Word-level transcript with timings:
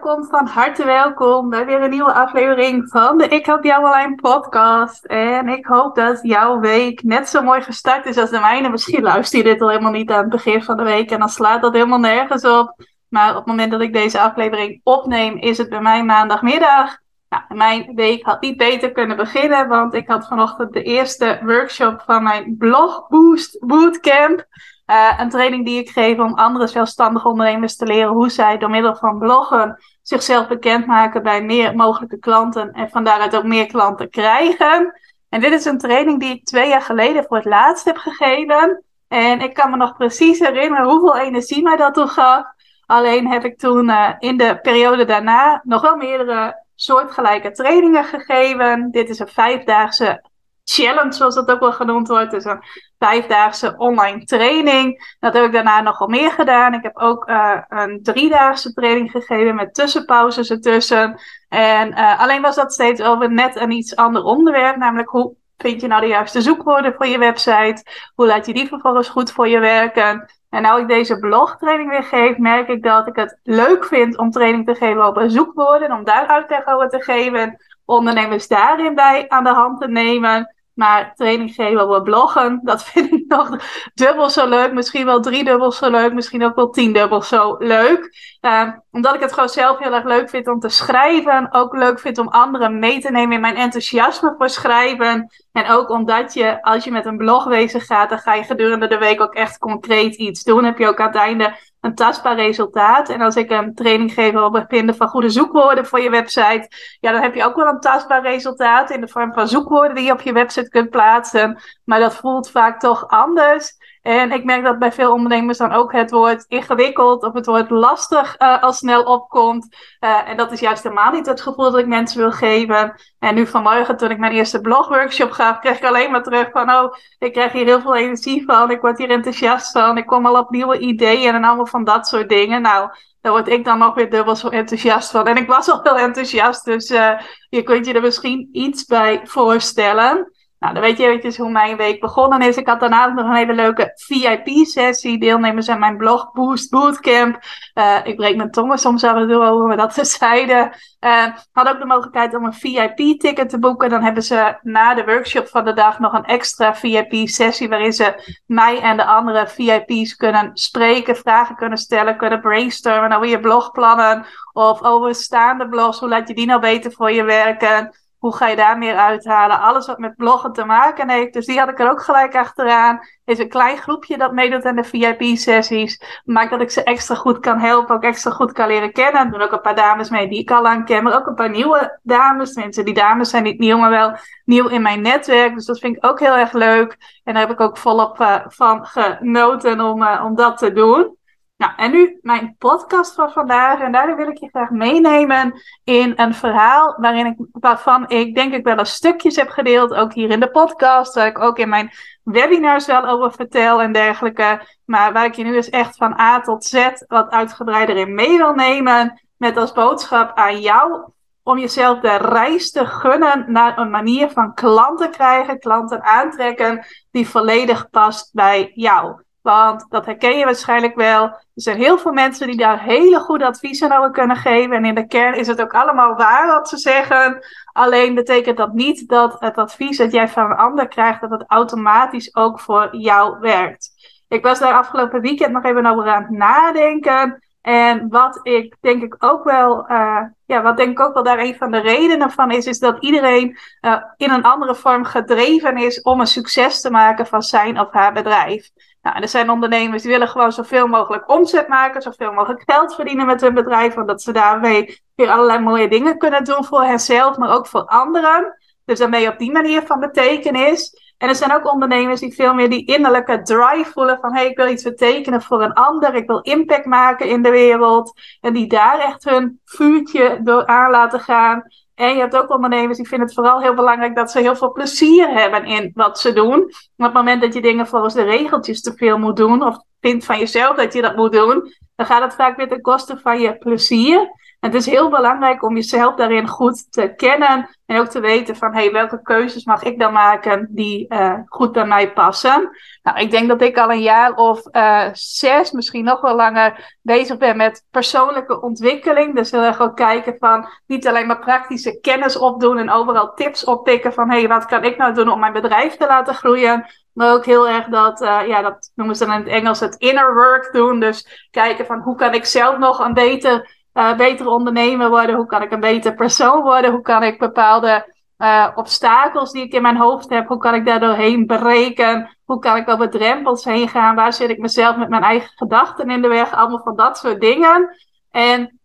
Welkom, 0.00 0.24
van 0.24 0.46
harte 0.46 0.84
welkom 0.84 1.50
bij 1.50 1.66
weer 1.66 1.82
een 1.82 1.90
nieuwe 1.90 2.12
aflevering 2.12 2.88
van 2.88 3.18
de 3.18 3.28
Ik 3.28 3.46
Help 3.46 3.64
Jou 3.64 3.84
Online 3.84 4.14
podcast. 4.14 5.04
En 5.04 5.48
ik 5.48 5.66
hoop 5.66 5.94
dat 5.94 6.18
jouw 6.22 6.60
week 6.60 7.02
net 7.02 7.28
zo 7.28 7.42
mooi 7.42 7.62
gestart 7.62 8.06
is 8.06 8.18
als 8.18 8.30
de 8.30 8.38
mijne. 8.38 8.68
Misschien 8.68 9.02
luister 9.02 9.38
je 9.38 9.44
dit 9.44 9.60
al 9.60 9.68
helemaal 9.68 9.92
niet 9.92 10.10
aan 10.10 10.20
het 10.20 10.28
begin 10.28 10.62
van 10.62 10.76
de 10.76 10.82
week 10.82 11.10
en 11.10 11.18
dan 11.18 11.28
slaat 11.28 11.62
dat 11.62 11.72
helemaal 11.72 11.98
nergens 11.98 12.44
op. 12.44 12.74
Maar 13.08 13.30
op 13.30 13.36
het 13.36 13.46
moment 13.46 13.70
dat 13.70 13.80
ik 13.80 13.92
deze 13.92 14.20
aflevering 14.20 14.80
opneem, 14.82 15.36
is 15.36 15.58
het 15.58 15.68
bij 15.68 15.80
mij 15.80 16.04
maandagmiddag. 16.04 16.96
Nou, 17.28 17.42
mijn 17.48 17.94
week 17.94 18.24
had 18.24 18.40
niet 18.40 18.56
beter 18.56 18.92
kunnen 18.92 19.16
beginnen, 19.16 19.68
want 19.68 19.94
ik 19.94 20.08
had 20.08 20.26
vanochtend 20.26 20.72
de 20.72 20.82
eerste 20.82 21.40
workshop 21.44 22.02
van 22.06 22.22
mijn 22.22 22.56
Blog 22.58 23.08
Boost 23.08 23.66
Bootcamp. 23.66 24.44
Uh, 24.86 25.18
een 25.18 25.28
training 25.30 25.64
die 25.64 25.78
ik 25.78 25.88
geef 25.88 26.18
om 26.18 26.34
andere 26.34 26.66
zelfstandige 26.66 27.28
ondernemers 27.28 27.76
te 27.76 27.86
leren 27.86 28.12
hoe 28.12 28.30
zij 28.30 28.58
door 28.58 28.70
middel 28.70 28.96
van 28.96 29.18
bloggen 29.18 29.78
zichzelf 30.02 30.48
bekendmaken 30.48 31.22
bij 31.22 31.42
meer 31.42 31.76
mogelijke 31.76 32.18
klanten 32.18 32.72
en 32.72 32.90
van 32.90 33.04
daaruit 33.04 33.36
ook 33.36 33.44
meer 33.44 33.66
klanten 33.66 34.10
krijgen. 34.10 35.00
En 35.28 35.40
dit 35.40 35.52
is 35.52 35.64
een 35.64 35.78
training 35.78 36.20
die 36.20 36.34
ik 36.34 36.44
twee 36.44 36.68
jaar 36.68 36.82
geleden 36.82 37.24
voor 37.24 37.36
het 37.36 37.46
laatst 37.46 37.84
heb 37.84 37.96
gegeven. 37.96 38.84
En 39.08 39.40
ik 39.40 39.54
kan 39.54 39.70
me 39.70 39.76
nog 39.76 39.96
precies 39.96 40.38
herinneren 40.38 40.88
hoeveel 40.88 41.16
energie 41.16 41.62
mij 41.62 41.76
dat 41.76 41.94
toen 41.94 42.08
gaf. 42.08 42.44
Alleen 42.86 43.28
heb 43.28 43.44
ik 43.44 43.58
toen 43.58 43.88
uh, 43.88 44.10
in 44.18 44.36
de 44.36 44.58
periode 44.62 45.04
daarna 45.04 45.60
nog 45.62 45.82
wel 45.82 45.96
meerdere 45.96 46.62
soortgelijke 46.74 47.50
trainingen 47.50 48.04
gegeven. 48.04 48.90
Dit 48.90 49.08
is 49.08 49.18
een 49.18 49.28
vijfdaagse 49.28 50.22
challenge, 50.64 51.12
zoals 51.12 51.34
dat 51.34 51.50
ook 51.50 51.60
wel 51.60 51.72
genoemd 51.72 52.08
wordt. 52.08 52.30
Dus 52.30 52.44
een 52.44 52.62
vijfdaagse 52.98 53.74
online 53.76 54.24
training. 54.24 55.16
Dat 55.20 55.32
heb 55.32 55.44
ik 55.44 55.52
daarna 55.52 55.80
nogal 55.80 56.08
meer 56.08 56.30
gedaan. 56.30 56.74
Ik 56.74 56.82
heb 56.82 56.96
ook 56.96 57.28
uh, 57.28 57.58
een 57.68 58.02
driedaagse 58.02 58.72
training 58.72 59.10
gegeven 59.10 59.54
met 59.54 59.74
tussenpauzes 59.74 60.50
ertussen. 60.50 61.20
En 61.48 61.88
uh, 61.90 62.20
alleen 62.20 62.42
was 62.42 62.54
dat 62.54 62.72
steeds 62.72 63.02
over 63.02 63.32
net 63.32 63.56
een 63.56 63.70
iets 63.70 63.96
ander 63.96 64.22
onderwerp, 64.22 64.76
namelijk 64.76 65.08
hoe 65.08 65.34
vind 65.56 65.80
je 65.80 65.86
nou 65.86 66.00
de 66.00 66.06
juiste 66.06 66.40
zoekwoorden 66.40 66.94
voor 66.94 67.06
je 67.06 67.18
website? 67.18 67.82
Hoe 68.14 68.26
laat 68.26 68.46
je 68.46 68.54
die 68.54 68.68
vervolgens 68.68 69.08
goed 69.08 69.32
voor 69.32 69.48
je 69.48 69.58
werken? 69.58 70.26
En 70.50 70.62
nou 70.62 70.80
ik 70.80 70.88
deze 70.88 71.18
blogtraining 71.18 71.90
weer 71.90 72.02
geef, 72.02 72.36
merk 72.36 72.68
ik 72.68 72.82
dat 72.82 73.06
ik 73.06 73.16
het 73.16 73.38
leuk 73.42 73.84
vind 73.84 74.18
om 74.18 74.30
training 74.30 74.66
te 74.66 74.74
geven 74.74 75.02
over 75.02 75.30
zoekwoorden, 75.30 75.92
om 75.92 76.04
daar 76.04 76.26
uitleg 76.26 76.66
over 76.66 76.88
te 76.88 77.02
geven, 77.02 77.56
ondernemers 77.84 78.48
daarin 78.48 78.94
bij 78.94 79.28
aan 79.28 79.44
de 79.44 79.50
hand 79.50 79.80
te 79.80 79.88
nemen. 79.88 80.54
Maar 80.74 81.14
training 81.14 81.54
geven 81.54 81.80
over 81.80 82.02
bloggen, 82.02 82.60
dat 82.62 82.84
vind 82.84 83.12
ik 83.12 83.24
nog 83.28 83.50
dubbel 83.94 84.30
zo 84.30 84.48
leuk. 84.48 84.72
Misschien 84.72 85.04
wel 85.04 85.20
driedubbel 85.20 85.72
zo 85.72 85.90
leuk. 85.90 86.12
Misschien 86.12 86.44
ook 86.44 86.54
wel 86.54 86.70
tiendubbel 86.70 87.22
zo 87.22 87.56
leuk. 87.58 88.16
Uh, 88.40 88.68
omdat 88.90 89.14
ik 89.14 89.20
het 89.20 89.32
gewoon 89.32 89.48
zelf 89.48 89.78
heel 89.78 89.92
erg 89.92 90.04
leuk 90.04 90.28
vind 90.28 90.48
om 90.48 90.60
te 90.60 90.68
schrijven. 90.68 91.52
Ook 91.52 91.76
leuk 91.76 92.00
vind 92.00 92.18
om 92.18 92.28
anderen 92.28 92.78
mee 92.78 93.00
te 93.00 93.10
nemen 93.10 93.34
in 93.34 93.40
mijn 93.40 93.56
enthousiasme 93.56 94.34
voor 94.38 94.48
schrijven. 94.48 95.32
En 95.52 95.68
ook 95.68 95.90
omdat 95.90 96.34
je, 96.34 96.62
als 96.62 96.84
je 96.84 96.90
met 96.90 97.06
een 97.06 97.16
blog 97.16 97.48
bezig 97.48 97.86
gaat, 97.86 98.08
dan 98.08 98.18
ga 98.18 98.34
je 98.34 98.44
gedurende 98.44 98.86
de 98.86 98.98
week 98.98 99.20
ook 99.20 99.34
echt 99.34 99.58
concreet 99.58 100.14
iets 100.14 100.42
doen. 100.42 100.64
Heb 100.64 100.78
je 100.78 100.88
ook 100.88 101.00
aan 101.00 101.06
het 101.06 101.16
einde 101.16 101.54
een 101.84 101.94
tastbaar 101.94 102.36
resultaat. 102.36 103.08
En 103.08 103.20
als 103.20 103.36
ik 103.36 103.50
een 103.50 103.74
training 103.74 104.12
geef 104.12 104.34
over 104.34 104.60
het 104.60 104.68
vinden 104.68 104.96
van 104.96 105.08
goede 105.08 105.28
zoekwoorden 105.28 105.86
voor 105.86 106.00
je 106.00 106.10
website, 106.10 106.68
ja, 107.00 107.12
dan 107.12 107.22
heb 107.22 107.34
je 107.34 107.44
ook 107.44 107.56
wel 107.56 107.66
een 107.66 107.80
tastbaar 107.80 108.22
resultaat 108.22 108.90
in 108.90 109.00
de 109.00 109.08
vorm 109.08 109.32
van 109.32 109.48
zoekwoorden 109.48 109.94
die 109.94 110.04
je 110.04 110.12
op 110.12 110.20
je 110.20 110.32
website 110.32 110.68
kunt 110.68 110.90
plaatsen. 110.90 111.62
Maar 111.84 112.00
dat 112.00 112.14
voelt 112.14 112.50
vaak 112.50 112.80
toch 112.80 113.08
anders. 113.08 113.76
En 114.04 114.32
ik 114.32 114.44
merk 114.44 114.64
dat 114.64 114.78
bij 114.78 114.92
veel 114.92 115.12
ondernemers 115.12 115.58
dan 115.58 115.72
ook 115.72 115.92
het 115.92 116.10
woord 116.10 116.44
ingewikkeld 116.48 117.22
of 117.22 117.32
het 117.32 117.46
woord 117.46 117.70
lastig 117.70 118.40
uh, 118.40 118.62
al 118.62 118.72
snel 118.72 119.02
opkomt. 119.02 119.76
Uh, 120.00 120.28
en 120.28 120.36
dat 120.36 120.52
is 120.52 120.60
juist 120.60 120.82
helemaal 120.82 121.12
niet 121.12 121.26
het 121.26 121.40
gevoel 121.40 121.70
dat 121.70 121.80
ik 121.80 121.86
mensen 121.86 122.18
wil 122.18 122.32
geven. 122.32 122.94
En 123.18 123.34
nu 123.34 123.46
vanmorgen, 123.46 123.96
toen 123.96 124.10
ik 124.10 124.18
mijn 124.18 124.32
eerste 124.32 124.60
blogworkshop 124.60 125.30
gaf, 125.30 125.58
kreeg 125.58 125.76
ik 125.76 125.84
alleen 125.84 126.10
maar 126.10 126.22
terug 126.22 126.50
van: 126.50 126.70
Oh, 126.70 126.94
ik 127.18 127.32
krijg 127.32 127.52
hier 127.52 127.64
heel 127.64 127.80
veel 127.80 127.96
energie 127.96 128.44
van. 128.44 128.70
Ik 128.70 128.80
word 128.80 128.98
hier 128.98 129.10
enthousiast 129.10 129.72
van. 129.72 129.98
Ik 129.98 130.06
kom 130.06 130.26
al 130.26 130.38
op 130.38 130.50
nieuwe 130.50 130.78
ideeën 130.78 131.34
en 131.34 131.44
allemaal 131.44 131.66
van 131.66 131.84
dat 131.84 132.06
soort 132.06 132.28
dingen. 132.28 132.62
Nou, 132.62 132.90
daar 133.20 133.32
word 133.32 133.48
ik 133.48 133.64
dan 133.64 133.78
nog 133.78 133.94
weer 133.94 134.10
dubbel 134.10 134.36
zo 134.36 134.48
enthousiast 134.48 135.10
van. 135.10 135.26
En 135.26 135.36
ik 135.36 135.46
was 135.46 135.70
al 135.70 135.80
heel 135.82 135.98
enthousiast, 135.98 136.64
dus 136.64 136.90
uh, 136.90 137.20
je 137.48 137.62
kunt 137.62 137.86
je 137.86 137.92
er 137.92 138.00
misschien 138.00 138.48
iets 138.52 138.84
bij 138.84 139.20
voorstellen. 139.24 140.32
Nou, 140.64 140.76
dan 140.76 140.84
weet 140.84 140.98
je 140.98 141.06
eventjes 141.06 141.36
hoe 141.36 141.50
mijn 141.50 141.76
week 141.76 142.00
begonnen 142.00 142.42
is. 142.42 142.56
Ik 142.56 142.66
had 142.66 142.80
daarna 142.80 143.06
nog 143.06 143.26
een 143.26 143.34
hele 143.34 143.54
leuke 143.54 143.92
VIP-sessie. 143.94 145.18
Deelnemers 145.18 145.68
aan 145.68 145.78
mijn 145.78 145.96
blog 145.96 146.32
Boost 146.32 146.70
Bootcamp. 146.70 147.38
Uh, 147.74 147.98
ik 148.04 148.16
breek 148.16 148.36
mijn 148.36 148.50
tongen 148.50 148.78
soms 148.78 149.04
af 149.04 149.16
en 149.16 149.28
toe 149.28 149.44
over, 149.44 149.66
maar 149.66 149.76
dat 149.76 149.94
terzijde. 149.94 150.74
Uh, 151.00 151.26
had 151.52 151.68
ook 151.68 151.78
de 151.78 151.86
mogelijkheid 151.86 152.34
om 152.34 152.44
een 152.44 152.52
VIP-ticket 152.52 153.48
te 153.48 153.58
boeken. 153.58 153.90
Dan 153.90 154.02
hebben 154.02 154.22
ze 154.22 154.58
na 154.62 154.94
de 154.94 155.04
workshop 155.04 155.48
van 155.48 155.64
de 155.64 155.72
dag 155.72 155.98
nog 155.98 156.12
een 156.12 156.24
extra 156.24 156.74
VIP-sessie. 156.74 157.68
Waarin 157.68 157.92
ze 157.92 158.38
mij 158.46 158.80
en 158.80 158.96
de 158.96 159.04
andere 159.04 159.48
VIP's 159.48 160.16
kunnen 160.16 160.50
spreken, 160.54 161.16
vragen 161.16 161.56
kunnen 161.56 161.78
stellen, 161.78 162.16
kunnen 162.16 162.40
brainstormen 162.40 163.12
over 163.12 163.28
je 163.28 163.40
blogplannen. 163.40 164.26
Of 164.52 164.82
over 164.82 165.14
staande 165.14 165.68
blogs. 165.68 165.98
Hoe 166.00 166.08
laat 166.08 166.28
je 166.28 166.34
die 166.34 166.46
nou 166.46 166.60
beter 166.60 166.92
voor 166.92 167.10
je 167.10 167.24
werken? 167.24 168.03
Hoe 168.24 168.36
ga 168.36 168.46
je 168.48 168.56
daar 168.56 168.78
meer 168.78 168.96
uithalen? 168.96 169.60
Alles 169.60 169.86
wat 169.86 169.98
met 169.98 170.16
bloggen 170.16 170.52
te 170.52 170.64
maken 170.64 171.10
heeft. 171.10 171.32
Dus 171.32 171.46
die 171.46 171.58
had 171.58 171.68
ik 171.68 171.78
er 171.80 171.90
ook 171.90 172.02
gelijk 172.02 172.36
achteraan. 172.36 173.00
Is 173.24 173.38
een 173.38 173.48
klein 173.48 173.76
groepje 173.76 174.18
dat 174.18 174.32
meedoet 174.32 174.64
aan 174.64 174.76
de 174.76 174.84
VIP-sessies. 174.84 176.20
Maakt 176.24 176.50
dat 176.50 176.60
ik 176.60 176.70
ze 176.70 176.82
extra 176.82 177.14
goed 177.14 177.38
kan 177.38 177.58
helpen. 177.58 177.94
Ook 177.94 178.02
extra 178.02 178.30
goed 178.30 178.52
kan 178.52 178.68
leren 178.68 178.92
kennen. 178.92 179.24
Er 179.24 179.30
doen 179.30 179.40
ook 179.40 179.52
een 179.52 179.60
paar 179.60 179.74
dames 179.74 180.10
mee 180.10 180.28
die 180.28 180.38
ik 180.38 180.50
al 180.50 180.62
lang 180.62 180.84
ken. 180.84 181.02
Maar 181.02 181.16
ook 181.16 181.26
een 181.26 181.34
paar 181.34 181.50
nieuwe 181.50 181.98
dames. 182.02 182.52
Tenminste, 182.52 182.82
die 182.82 182.94
dames 182.94 183.30
zijn 183.30 183.42
niet 183.42 183.58
nieuw, 183.58 183.78
maar 183.78 183.90
wel 183.90 184.16
nieuw 184.44 184.68
in 184.68 184.82
mijn 184.82 185.02
netwerk. 185.02 185.54
Dus 185.54 185.66
dat 185.66 185.78
vind 185.78 185.96
ik 185.96 186.06
ook 186.06 186.20
heel 186.20 186.36
erg 186.36 186.52
leuk. 186.52 186.96
En 187.24 187.32
daar 187.32 187.42
heb 187.42 187.52
ik 187.52 187.60
ook 187.60 187.76
volop 187.76 188.20
uh, 188.20 188.36
van 188.46 188.86
genoten 188.86 189.80
om, 189.80 190.02
uh, 190.02 190.22
om 190.24 190.34
dat 190.34 190.58
te 190.58 190.72
doen. 190.72 191.16
Nou, 191.56 191.72
en 191.76 191.90
nu 191.90 192.18
mijn 192.22 192.56
podcast 192.58 193.14
van 193.14 193.30
vandaag. 193.30 193.80
En 193.80 193.92
daarin 193.92 194.16
wil 194.16 194.28
ik 194.28 194.38
je 194.38 194.48
graag 194.48 194.70
meenemen 194.70 195.62
in 195.84 196.12
een 196.16 196.34
verhaal 196.34 196.96
waarin 197.00 197.26
ik, 197.26 197.36
waarvan 197.52 198.08
ik 198.08 198.34
denk 198.34 198.54
ik 198.54 198.64
wel 198.64 198.78
een 198.78 198.86
stukjes 198.86 199.36
heb 199.36 199.48
gedeeld. 199.48 199.94
Ook 199.94 200.12
hier 200.12 200.30
in 200.30 200.40
de 200.40 200.50
podcast, 200.50 201.14
waar 201.14 201.26
ik 201.26 201.38
ook 201.38 201.58
in 201.58 201.68
mijn 201.68 201.90
webinars 202.22 202.86
wel 202.86 203.04
over 203.04 203.32
vertel 203.32 203.82
en 203.82 203.92
dergelijke. 203.92 204.66
Maar 204.84 205.12
waar 205.12 205.24
ik 205.24 205.34
je 205.34 205.44
nu 205.44 205.52
dus 205.52 205.70
echt 205.70 205.96
van 205.96 206.20
A 206.20 206.40
tot 206.40 206.64
Z 206.64 206.88
wat 207.08 207.30
uitgebreider 207.30 207.96
in 207.96 208.14
mee 208.14 208.36
wil 208.36 208.54
nemen. 208.54 209.22
Met 209.36 209.56
als 209.56 209.72
boodschap 209.72 210.36
aan 210.36 210.60
jou 210.60 211.12
om 211.42 211.58
jezelf 211.58 212.00
de 212.00 212.16
reis 212.16 212.70
te 212.70 212.86
gunnen 212.86 213.44
naar 213.52 213.78
een 213.78 213.90
manier 213.90 214.30
van 214.30 214.54
klanten 214.54 215.10
krijgen, 215.10 215.58
klanten 215.58 216.02
aantrekken 216.02 216.86
die 217.10 217.28
volledig 217.28 217.90
past 217.90 218.30
bij 218.32 218.70
jou. 218.74 219.23
Want 219.44 219.86
dat 219.88 220.06
herken 220.06 220.38
je 220.38 220.44
waarschijnlijk 220.44 220.94
wel. 220.94 221.22
Er 221.22 221.38
zijn 221.54 221.76
heel 221.76 221.98
veel 221.98 222.12
mensen 222.12 222.46
die 222.46 222.56
daar 222.56 222.82
hele 222.82 223.18
goede 223.18 223.46
adviezen 223.46 223.98
over 223.98 224.10
kunnen 224.10 224.36
geven. 224.36 224.76
En 224.76 224.84
in 224.84 224.94
de 224.94 225.06
kern 225.06 225.34
is 225.34 225.46
het 225.46 225.60
ook 225.60 225.74
allemaal 225.74 226.14
waar 226.14 226.46
wat 226.46 226.68
ze 226.68 226.76
zeggen. 226.76 227.44
Alleen 227.72 228.14
betekent 228.14 228.56
dat 228.56 228.72
niet 228.72 229.08
dat 229.08 229.36
het 229.38 229.56
advies 229.56 229.96
dat 229.96 230.12
jij 230.12 230.28
van 230.28 230.44
een 230.50 230.56
ander 230.56 230.88
krijgt, 230.88 231.20
dat 231.20 231.30
het 231.30 231.44
automatisch 231.46 232.34
ook 232.36 232.60
voor 232.60 232.96
jou 232.96 233.40
werkt. 233.40 233.90
Ik 234.28 234.42
was 234.42 234.58
daar 234.58 234.74
afgelopen 234.74 235.20
weekend 235.20 235.52
nog 235.52 235.64
even 235.64 235.86
over 235.86 236.08
aan 236.08 236.22
het 236.22 236.30
nadenken. 236.30 237.42
En 237.60 238.08
wat 238.08 238.40
ik 238.42 238.76
denk 238.80 239.02
ik 239.02 239.16
ook 239.18 239.44
wel, 239.44 239.90
uh, 239.90 240.20
ja, 240.46 240.62
wat 240.62 240.76
denk 240.76 240.90
ik 240.90 241.00
ook 241.00 241.14
wel 241.14 241.22
daar 241.22 241.38
een 241.38 241.56
van 241.56 241.70
de 241.70 241.80
redenen 241.80 242.30
van 242.30 242.50
is, 242.50 242.66
is 242.66 242.78
dat 242.78 242.96
iedereen 243.00 243.58
uh, 243.80 244.02
in 244.16 244.30
een 244.30 244.42
andere 244.42 244.74
vorm 244.74 245.04
gedreven 245.04 245.76
is 245.76 246.02
om 246.02 246.20
een 246.20 246.26
succes 246.26 246.80
te 246.80 246.90
maken 246.90 247.26
van 247.26 247.42
zijn 247.42 247.80
of 247.80 247.92
haar 247.92 248.12
bedrijf. 248.12 248.70
Nou, 249.04 249.20
er 249.20 249.28
zijn 249.28 249.50
ondernemers 249.50 250.02
die 250.02 250.10
willen 250.10 250.28
gewoon 250.28 250.52
zoveel 250.52 250.86
mogelijk 250.86 251.30
omzet 251.30 251.68
maken, 251.68 252.02
zoveel 252.02 252.32
mogelijk 252.32 252.62
geld 252.66 252.94
verdienen 252.94 253.26
met 253.26 253.40
hun 253.40 253.54
bedrijf, 253.54 253.96
omdat 253.96 254.22
ze 254.22 254.32
daarmee 254.32 255.02
weer 255.14 255.30
allerlei 255.30 255.58
mooie 255.58 255.88
dingen 255.88 256.18
kunnen 256.18 256.44
doen 256.44 256.64
voor 256.64 256.84
henzelf, 256.84 257.36
maar 257.36 257.54
ook 257.54 257.66
voor 257.66 257.84
anderen. 257.84 258.58
Dus 258.84 258.98
daarmee 258.98 259.28
op 259.28 259.38
die 259.38 259.52
manier 259.52 259.82
van 259.82 260.00
betekenis. 260.00 261.12
En 261.18 261.28
er 261.28 261.34
zijn 261.34 261.52
ook 261.52 261.72
ondernemers 261.72 262.20
die 262.20 262.34
veel 262.34 262.54
meer 262.54 262.70
die 262.70 262.86
innerlijke 262.86 263.42
drive 263.42 263.90
voelen 263.92 264.18
van 264.20 264.34
hey, 264.34 264.46
ik 264.46 264.56
wil 264.56 264.68
iets 264.68 264.82
betekenen 264.82 265.42
voor 265.42 265.62
een 265.62 265.72
ander, 265.72 266.14
ik 266.14 266.26
wil 266.26 266.40
impact 266.40 266.84
maken 266.84 267.28
in 267.28 267.42
de 267.42 267.50
wereld. 267.50 268.20
En 268.40 268.52
die 268.52 268.66
daar 268.66 268.98
echt 268.98 269.24
hun 269.24 269.60
vuurtje 269.64 270.38
door 270.42 270.66
aan 270.66 270.90
laten 270.90 271.20
gaan. 271.20 271.64
En 271.94 272.14
je 272.14 272.20
hebt 272.20 272.36
ook 272.36 272.50
ondernemers 272.50 272.96
die 272.96 273.08
vinden 273.08 273.26
het 273.26 273.36
vooral 273.36 273.60
heel 273.60 273.74
belangrijk 273.74 274.14
dat 274.14 274.30
ze 274.30 274.40
heel 274.40 274.56
veel 274.56 274.72
plezier 274.72 275.28
hebben 275.28 275.64
in 275.64 275.90
wat 275.94 276.18
ze 276.18 276.32
doen. 276.32 276.62
op 276.62 276.72
het 276.96 277.12
moment 277.12 277.42
dat 277.42 277.54
je 277.54 277.62
dingen 277.62 277.86
volgens 277.86 278.14
de 278.14 278.22
regeltjes 278.22 278.80
te 278.80 278.92
veel 278.96 279.18
moet 279.18 279.36
doen, 279.36 279.62
of 279.62 279.76
vindt 280.00 280.24
van 280.24 280.38
jezelf 280.38 280.76
dat 280.76 280.92
je 280.92 281.02
dat 281.02 281.16
moet 281.16 281.32
doen, 281.32 281.72
dan 281.96 282.06
gaat 282.06 282.22
het 282.22 282.34
vaak 282.34 282.56
weer 282.56 282.68
ten 282.68 282.80
koste 282.80 283.18
van 283.18 283.40
je 283.40 283.58
plezier 283.58 284.30
het 284.64 284.74
is 284.74 284.86
heel 284.86 285.10
belangrijk 285.10 285.62
om 285.62 285.74
jezelf 285.74 286.14
daarin 286.14 286.48
goed 286.48 286.92
te 286.92 287.14
kennen 287.16 287.68
en 287.86 287.98
ook 287.98 288.06
te 288.06 288.20
weten 288.20 288.56
van 288.56 288.74
hey, 288.74 288.92
welke 288.92 289.22
keuzes 289.22 289.64
mag 289.64 289.82
ik 289.82 289.98
dan 289.98 290.12
maken 290.12 290.66
die 290.70 291.06
uh, 291.08 291.38
goed 291.46 291.72
bij 291.72 291.86
mij 291.86 292.12
passen. 292.12 292.70
Nou, 293.02 293.18
ik 293.18 293.30
denk 293.30 293.48
dat 293.48 293.62
ik 293.62 293.78
al 293.78 293.90
een 293.90 294.02
jaar 294.02 294.34
of 294.34 294.62
uh, 294.72 295.08
zes, 295.12 295.70
misschien 295.70 296.04
nog 296.04 296.20
wel 296.20 296.34
langer, 296.34 296.96
bezig 297.02 297.38
ben 297.38 297.56
met 297.56 297.84
persoonlijke 297.90 298.60
ontwikkeling. 298.60 299.34
Dus 299.34 299.50
heel 299.50 299.62
erg 299.62 299.80
ook 299.80 299.96
kijken 299.96 300.36
van 300.38 300.68
niet 300.86 301.08
alleen 301.08 301.26
maar 301.26 301.38
praktische 301.38 302.00
kennis 302.00 302.36
opdoen 302.36 302.78
en 302.78 302.90
overal 302.90 303.34
tips 303.34 303.64
oppikken 303.64 304.12
van 304.12 304.30
hey, 304.30 304.48
wat 304.48 304.66
kan 304.66 304.84
ik 304.84 304.96
nou 304.96 305.14
doen 305.14 305.28
om 305.28 305.40
mijn 305.40 305.52
bedrijf 305.52 305.96
te 305.96 306.06
laten 306.06 306.34
groeien. 306.34 306.86
Maar 307.12 307.32
ook 307.32 307.44
heel 307.44 307.68
erg 307.68 307.86
dat, 307.86 308.22
uh, 308.22 308.46
ja, 308.46 308.62
dat 308.62 308.90
noemen 308.94 309.16
ze 309.16 309.26
dan 309.26 309.34
in 309.34 309.40
het 309.40 309.48
Engels 309.48 309.80
het 309.80 309.94
inner 309.94 310.34
work 310.34 310.72
doen. 310.72 311.00
Dus 311.00 311.48
kijken 311.50 311.86
van 311.86 312.00
hoe 312.00 312.16
kan 312.16 312.34
ik 312.34 312.44
zelf 312.44 312.78
nog 312.78 312.98
een 312.98 313.14
beter 313.14 313.82
uh, 313.94 314.16
beter 314.16 314.46
ondernemer 314.46 315.08
worden? 315.08 315.36
Hoe 315.36 315.46
kan 315.46 315.62
ik 315.62 315.70
een 315.70 315.80
beter 315.80 316.14
persoon 316.14 316.62
worden? 316.62 316.90
Hoe 316.90 317.02
kan 317.02 317.22
ik 317.22 317.38
bepaalde 317.38 318.12
uh, 318.38 318.68
obstakels 318.74 319.52
die 319.52 319.62
ik 319.62 319.72
in 319.72 319.82
mijn 319.82 319.96
hoofd 319.96 320.28
heb, 320.28 320.48
hoe 320.48 320.58
kan 320.58 320.74
ik 320.74 320.86
daar 320.86 321.00
doorheen 321.00 321.46
breken? 321.46 322.36
Hoe 322.44 322.58
kan 322.58 322.76
ik 322.76 322.88
over 322.88 323.10
drempels 323.10 323.64
heen 323.64 323.88
gaan? 323.88 324.14
Waar 324.14 324.32
zit 324.32 324.50
ik 324.50 324.58
mezelf 324.58 324.96
met 324.96 325.08
mijn 325.08 325.22
eigen 325.22 325.50
gedachten 325.54 326.10
in 326.10 326.22
de 326.22 326.28
weg? 326.28 326.52
Allemaal 326.52 326.82
van 326.82 326.96
dat 326.96 327.18
soort 327.18 327.40
dingen. 327.40 327.96
En 328.30 328.78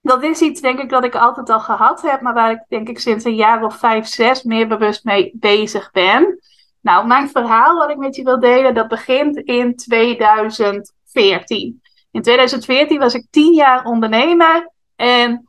dat 0.00 0.22
is 0.22 0.40
iets, 0.40 0.60
denk 0.60 0.78
ik, 0.78 0.88
dat 0.88 1.04
ik 1.04 1.14
altijd 1.14 1.50
al 1.50 1.60
gehad 1.60 2.02
heb, 2.02 2.20
maar 2.20 2.34
waar 2.34 2.50
ik, 2.50 2.64
denk 2.68 2.88
ik, 2.88 2.98
sinds 2.98 3.24
een 3.24 3.34
jaar 3.34 3.64
of 3.64 3.76
vijf, 3.76 4.06
zes 4.06 4.42
meer 4.42 4.68
bewust 4.68 5.04
mee 5.04 5.32
bezig 5.34 5.90
ben. 5.90 6.38
Nou, 6.80 7.06
mijn 7.06 7.28
verhaal 7.28 7.76
wat 7.76 7.90
ik 7.90 7.96
met 7.96 8.16
je 8.16 8.22
wil 8.22 8.40
delen, 8.40 8.74
dat 8.74 8.88
begint 8.88 9.36
in 9.36 9.76
2014. 9.76 11.82
In 12.10 12.22
2014 12.22 12.98
was 12.98 13.14
ik 13.14 13.26
tien 13.30 13.52
jaar 13.52 13.84
ondernemer. 13.84 14.70
En 14.96 15.48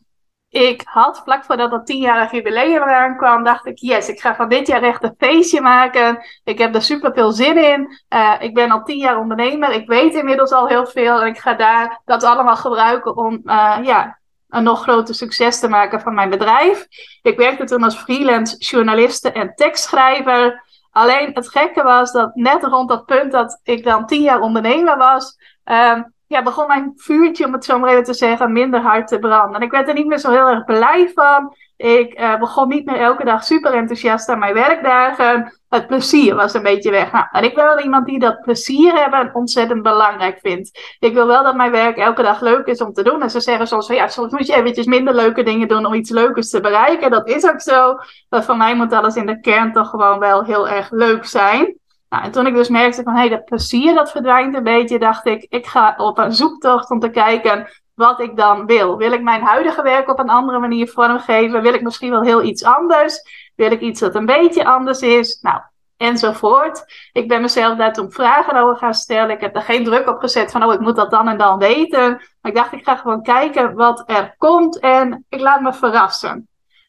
ik 0.50 0.82
had, 0.86 1.22
vlak 1.24 1.44
voordat 1.44 1.72
dat 1.72 1.86
tienjarig 1.86 2.32
jubileum 2.32 2.82
eraan 2.82 3.18
kwam, 3.18 3.44
dacht 3.44 3.66
ik, 3.66 3.78
yes, 3.78 4.10
ik 4.10 4.20
ga 4.20 4.36
van 4.36 4.50
dit 4.50 4.68
jaar 4.68 4.84
echt 4.84 5.04
een 5.04 5.16
feestje 5.18 5.62
maken. 5.62 6.26
Ik 6.44 6.58
heb 6.58 6.76
er 6.76 6.82
super 6.82 7.14
veel 7.14 7.32
zin 7.32 7.58
in. 7.58 8.00
Uh, 8.10 8.34
ik 8.40 8.54
ben 8.54 8.72
al 8.72 8.84
tien 8.84 8.98
jaar 8.98 9.20
ondernemer. 9.20 9.72
Ik 9.72 9.88
weet 9.88 10.14
inmiddels 10.14 10.52
al 10.52 10.68
heel 10.68 10.86
veel. 10.86 11.22
En 11.22 11.28
ik 11.28 11.38
ga 11.38 11.54
daar 11.54 12.02
dat 12.06 12.24
allemaal 12.24 12.56
gebruiken 12.56 13.18
om 13.18 13.42
uh, 13.44 13.78
ja, 13.84 14.20
een 14.50 14.64
nog 14.64 14.82
groter 14.82 15.16
succes 15.16 15.60
te 15.60 15.68
maken 15.68 16.02
van 16.02 16.14
mijn 16.14 16.30
bedrijf. 16.30 16.88
Ik 17.22 17.38
werkte 17.38 17.64
toen 17.64 17.84
als 17.84 17.98
freelance 17.98 18.58
journaliste 18.58 19.32
en 19.32 19.56
tekstschrijver. 19.56 20.64
Alleen 20.92 21.32
het 21.34 21.50
gekke 21.50 21.84
was 21.84 22.12
dat 22.12 22.36
net 22.36 22.64
rond 22.64 22.90
dat 22.90 23.06
punt 23.06 23.32
dat 23.32 23.60
ik 23.64 23.84
dan 23.84 24.06
tien 24.06 24.22
jaar 24.22 24.40
ondernemer 24.40 24.98
was, 24.98 25.38
uh, 25.66 26.00
ja, 26.32 26.44
begon 26.44 26.68
mijn 26.68 26.94
vuurtje, 26.96 27.46
om 27.46 27.54
het 27.54 27.66
zo 27.66 27.80
maar 27.80 27.90
even 27.90 28.04
te 28.04 28.14
zeggen, 28.14 28.52
minder 28.52 28.82
hard 28.82 29.08
te 29.08 29.20
branden. 29.20 29.56
En 29.56 29.62
ik 29.62 29.72
werd 29.72 29.88
er 29.88 29.94
niet 29.94 30.08
meer 30.08 30.18
zo 30.18 30.32
heel 30.32 30.48
erg 30.48 30.66
blij 30.66 31.12
van. 31.16 31.56
Ik 31.78 32.20
uh, 32.20 32.40
begon 32.40 32.68
niet 32.68 32.86
meer 32.86 33.00
elke 33.00 33.26
dag 33.26 33.44
super 33.44 33.74
enthousiast 33.74 34.30
aan 34.30 34.40
mijn 34.40 34.54
werkdagen. 34.54 35.60
Het 35.70 35.88
plezier 35.88 36.36
was 36.36 36.54
een 36.54 36.64
beetje 36.64 36.92
weg. 36.92 37.12
Nou, 37.12 37.26
en 37.32 37.44
ik 37.44 37.56
ben 37.56 37.66
wel 37.66 37.80
iemand 37.80 38.06
die 38.06 38.20
dat 38.20 38.42
plezier 38.42 38.94
hebben 38.94 39.30
ontzettend 39.34 39.82
belangrijk 39.82 40.40
vindt. 40.40 40.96
Ik 41.00 41.14
wil 41.14 41.28
wel 41.28 41.44
dat 41.44 41.56
mijn 41.56 41.72
werk 41.72 41.98
elke 41.98 42.22
dag 42.22 42.42
leuk 42.42 42.66
is 42.66 42.82
om 42.82 42.94
te 42.94 43.04
doen. 43.04 43.22
En 43.22 43.30
ze 43.30 43.40
zeggen 43.40 43.68
soms 43.68 43.88
van 43.88 43.96
ja, 43.96 44.08
soms 44.08 44.32
moet 44.32 44.48
je 44.48 44.56
eventjes 44.56 44.86
minder 44.86 45.16
leuke 45.16 45.44
dingen 45.44 45.68
doen 45.68 45.86
om 45.86 45.94
iets 45.94 46.10
leukers 46.10 46.50
te 46.50 46.60
bereiken. 46.60 47.12
Dat 47.12 47.30
is 47.30 47.50
ook 47.50 47.62
zo. 47.62 47.98
Maar 48.30 48.44
voor 48.44 48.58
mij 48.58 48.76
moet 48.76 48.94
alles 48.94 49.16
in 49.16 49.26
de 49.26 49.40
kern 49.40 49.74
toch 49.74 49.90
gewoon 49.90 50.20
wel 50.20 50.44
heel 50.44 50.70
erg 50.70 50.92
leuk 50.92 51.26
zijn. 51.26 51.80
Nou, 52.12 52.24
en 52.24 52.32
toen 52.32 52.48
ik 52.48 52.54
dus 52.54 52.70
merkte 52.70 53.04
van, 53.04 53.14
hé, 53.14 53.20
hey, 53.20 53.30
dat 53.30 53.46
plezier 53.46 53.94
dat 53.94 54.12
verdwijnt 54.12 54.56
een 54.56 54.64
beetje, 54.64 55.00
dacht 55.00 55.26
ik, 55.26 55.46
ik 55.50 55.66
ga 55.66 55.94
op 55.98 56.18
een 56.18 56.34
zoektocht 56.34 56.90
om 56.90 57.00
te 57.00 57.10
kijken 57.10 57.70
wat 57.94 58.20
ik 58.20 58.36
dan 58.36 58.66
wil. 58.66 58.98
Wil 58.98 59.12
ik 59.12 59.22
mijn 59.22 59.42
huidige 59.42 59.82
werk 59.82 60.10
op 60.10 60.20
een 60.20 60.30
andere 60.30 60.60
manier 60.60 60.88
vormgeven? 60.88 61.62
Wil 61.62 61.74
ik 61.74 61.82
misschien 61.82 62.12
wel 62.12 62.22
heel 62.22 62.44
iets 62.44 62.64
anders? 62.64 63.22
Wil 63.56 63.72
ik 63.72 63.82
iets 63.82 64.00
dat 64.00 64.16
een 64.16 64.26
beetje 64.26 64.66
anders 64.66 65.00
is? 65.00 65.40
Nou, 65.42 65.62
enzovoort. 65.98 66.86
Ik 67.12 67.28
ben 67.28 67.42
mezelf 67.42 67.78
daar 67.78 67.94
toen 67.94 68.12
vragen 68.12 68.56
over 68.56 68.78
gaan 68.78 68.94
stellen. 68.94 69.36
Ik 69.36 69.42
heb 69.42 69.56
er 69.56 69.62
geen 69.62 69.84
druk 69.84 70.08
op 70.08 70.20
gezet 70.20 70.52
van, 70.52 70.64
oh, 70.64 70.74
ik 70.74 70.80
moet 70.80 70.96
dat 70.96 71.12
dan 71.12 71.28
en 71.28 71.38
dan 71.38 71.58
weten. 71.58 72.10
Maar 72.10 72.52
ik 72.52 72.56
dacht, 72.56 72.74
ik 72.74 72.84
ga 72.84 72.96
gewoon 72.96 73.24
kijken 73.24 73.76
wat 73.76 74.04
er 74.06 74.36
komt 74.38 74.80
en 74.80 75.26
ik 75.30 75.40
laat 75.40 75.62
me 75.62 75.74
verrassen. 75.74 76.48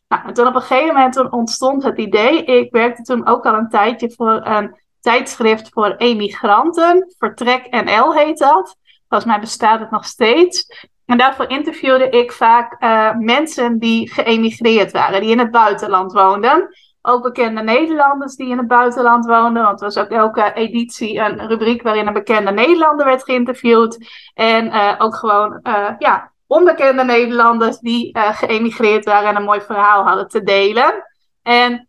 Nou, 0.09 0.27
en 0.27 0.33
toen 0.33 0.47
op 0.47 0.55
een 0.55 0.61
gegeven 0.61 0.95
moment 0.95 1.31
ontstond 1.31 1.83
het 1.83 1.99
idee. 1.99 2.45
Ik 2.45 2.73
werkte 2.73 3.03
toen 3.03 3.27
ook 3.27 3.47
al 3.47 3.55
een 3.55 3.69
tijdje 3.69 4.13
voor 4.17 4.41
een 4.45 4.81
tijdschrift 5.03 5.69
voor 5.69 5.95
emigranten. 5.97 7.15
Vertrek 7.19 7.85
NL 7.85 8.15
heet 8.15 8.39
dat. 8.39 8.77
Volgens 9.09 9.31
mij 9.31 9.41
bestaat 9.41 9.81
het 9.81 9.91
nog 9.91 10.05
steeds. 10.05 10.89
En 11.07 11.19
daarvoor 11.19 11.49
interviewde 11.49 12.09
ik 12.09 12.33
vaak 12.33 12.83
uh, 12.83 13.15
mensen 13.19 13.79
die 13.79 14.13
geëmigreerd 14.13 14.93
waren, 14.93 15.21
die 15.21 15.31
in 15.31 15.39
het 15.39 15.51
buitenland 15.51 16.13
woonden. 16.13 16.69
Ook 17.03 17.23
bekende 17.23 17.63
Nederlanders 17.63 18.37
die 18.37 18.49
in 18.49 18.59
het 18.59 18.67
buitenland 18.67 19.27
woonden. 19.27 19.63
Want 19.63 19.81
er 19.81 19.87
was 19.87 19.99
ook 19.99 20.09
elke 20.09 20.53
editie 20.55 21.19
een 21.19 21.47
rubriek 21.49 21.83
waarin 21.83 22.07
een 22.07 22.13
bekende 22.13 22.51
Nederlander 22.51 23.07
werd 23.07 23.25
geïnterviewd. 23.25 23.99
En 24.35 24.67
uh, 24.67 24.95
ook 24.99 25.15
gewoon 25.15 25.61
uh, 25.63 25.89
ja, 25.99 26.33
onbekende 26.47 27.05
Nederlanders 27.05 27.79
die 27.79 28.19
geëmigreerd 28.19 29.05
waren 29.05 29.29
en 29.29 29.37
een 29.37 29.43
mooi 29.43 29.61
verhaal 29.61 30.05
hadden 30.05 30.29
te 30.29 30.43
delen. 30.43 31.05
En 31.43 31.89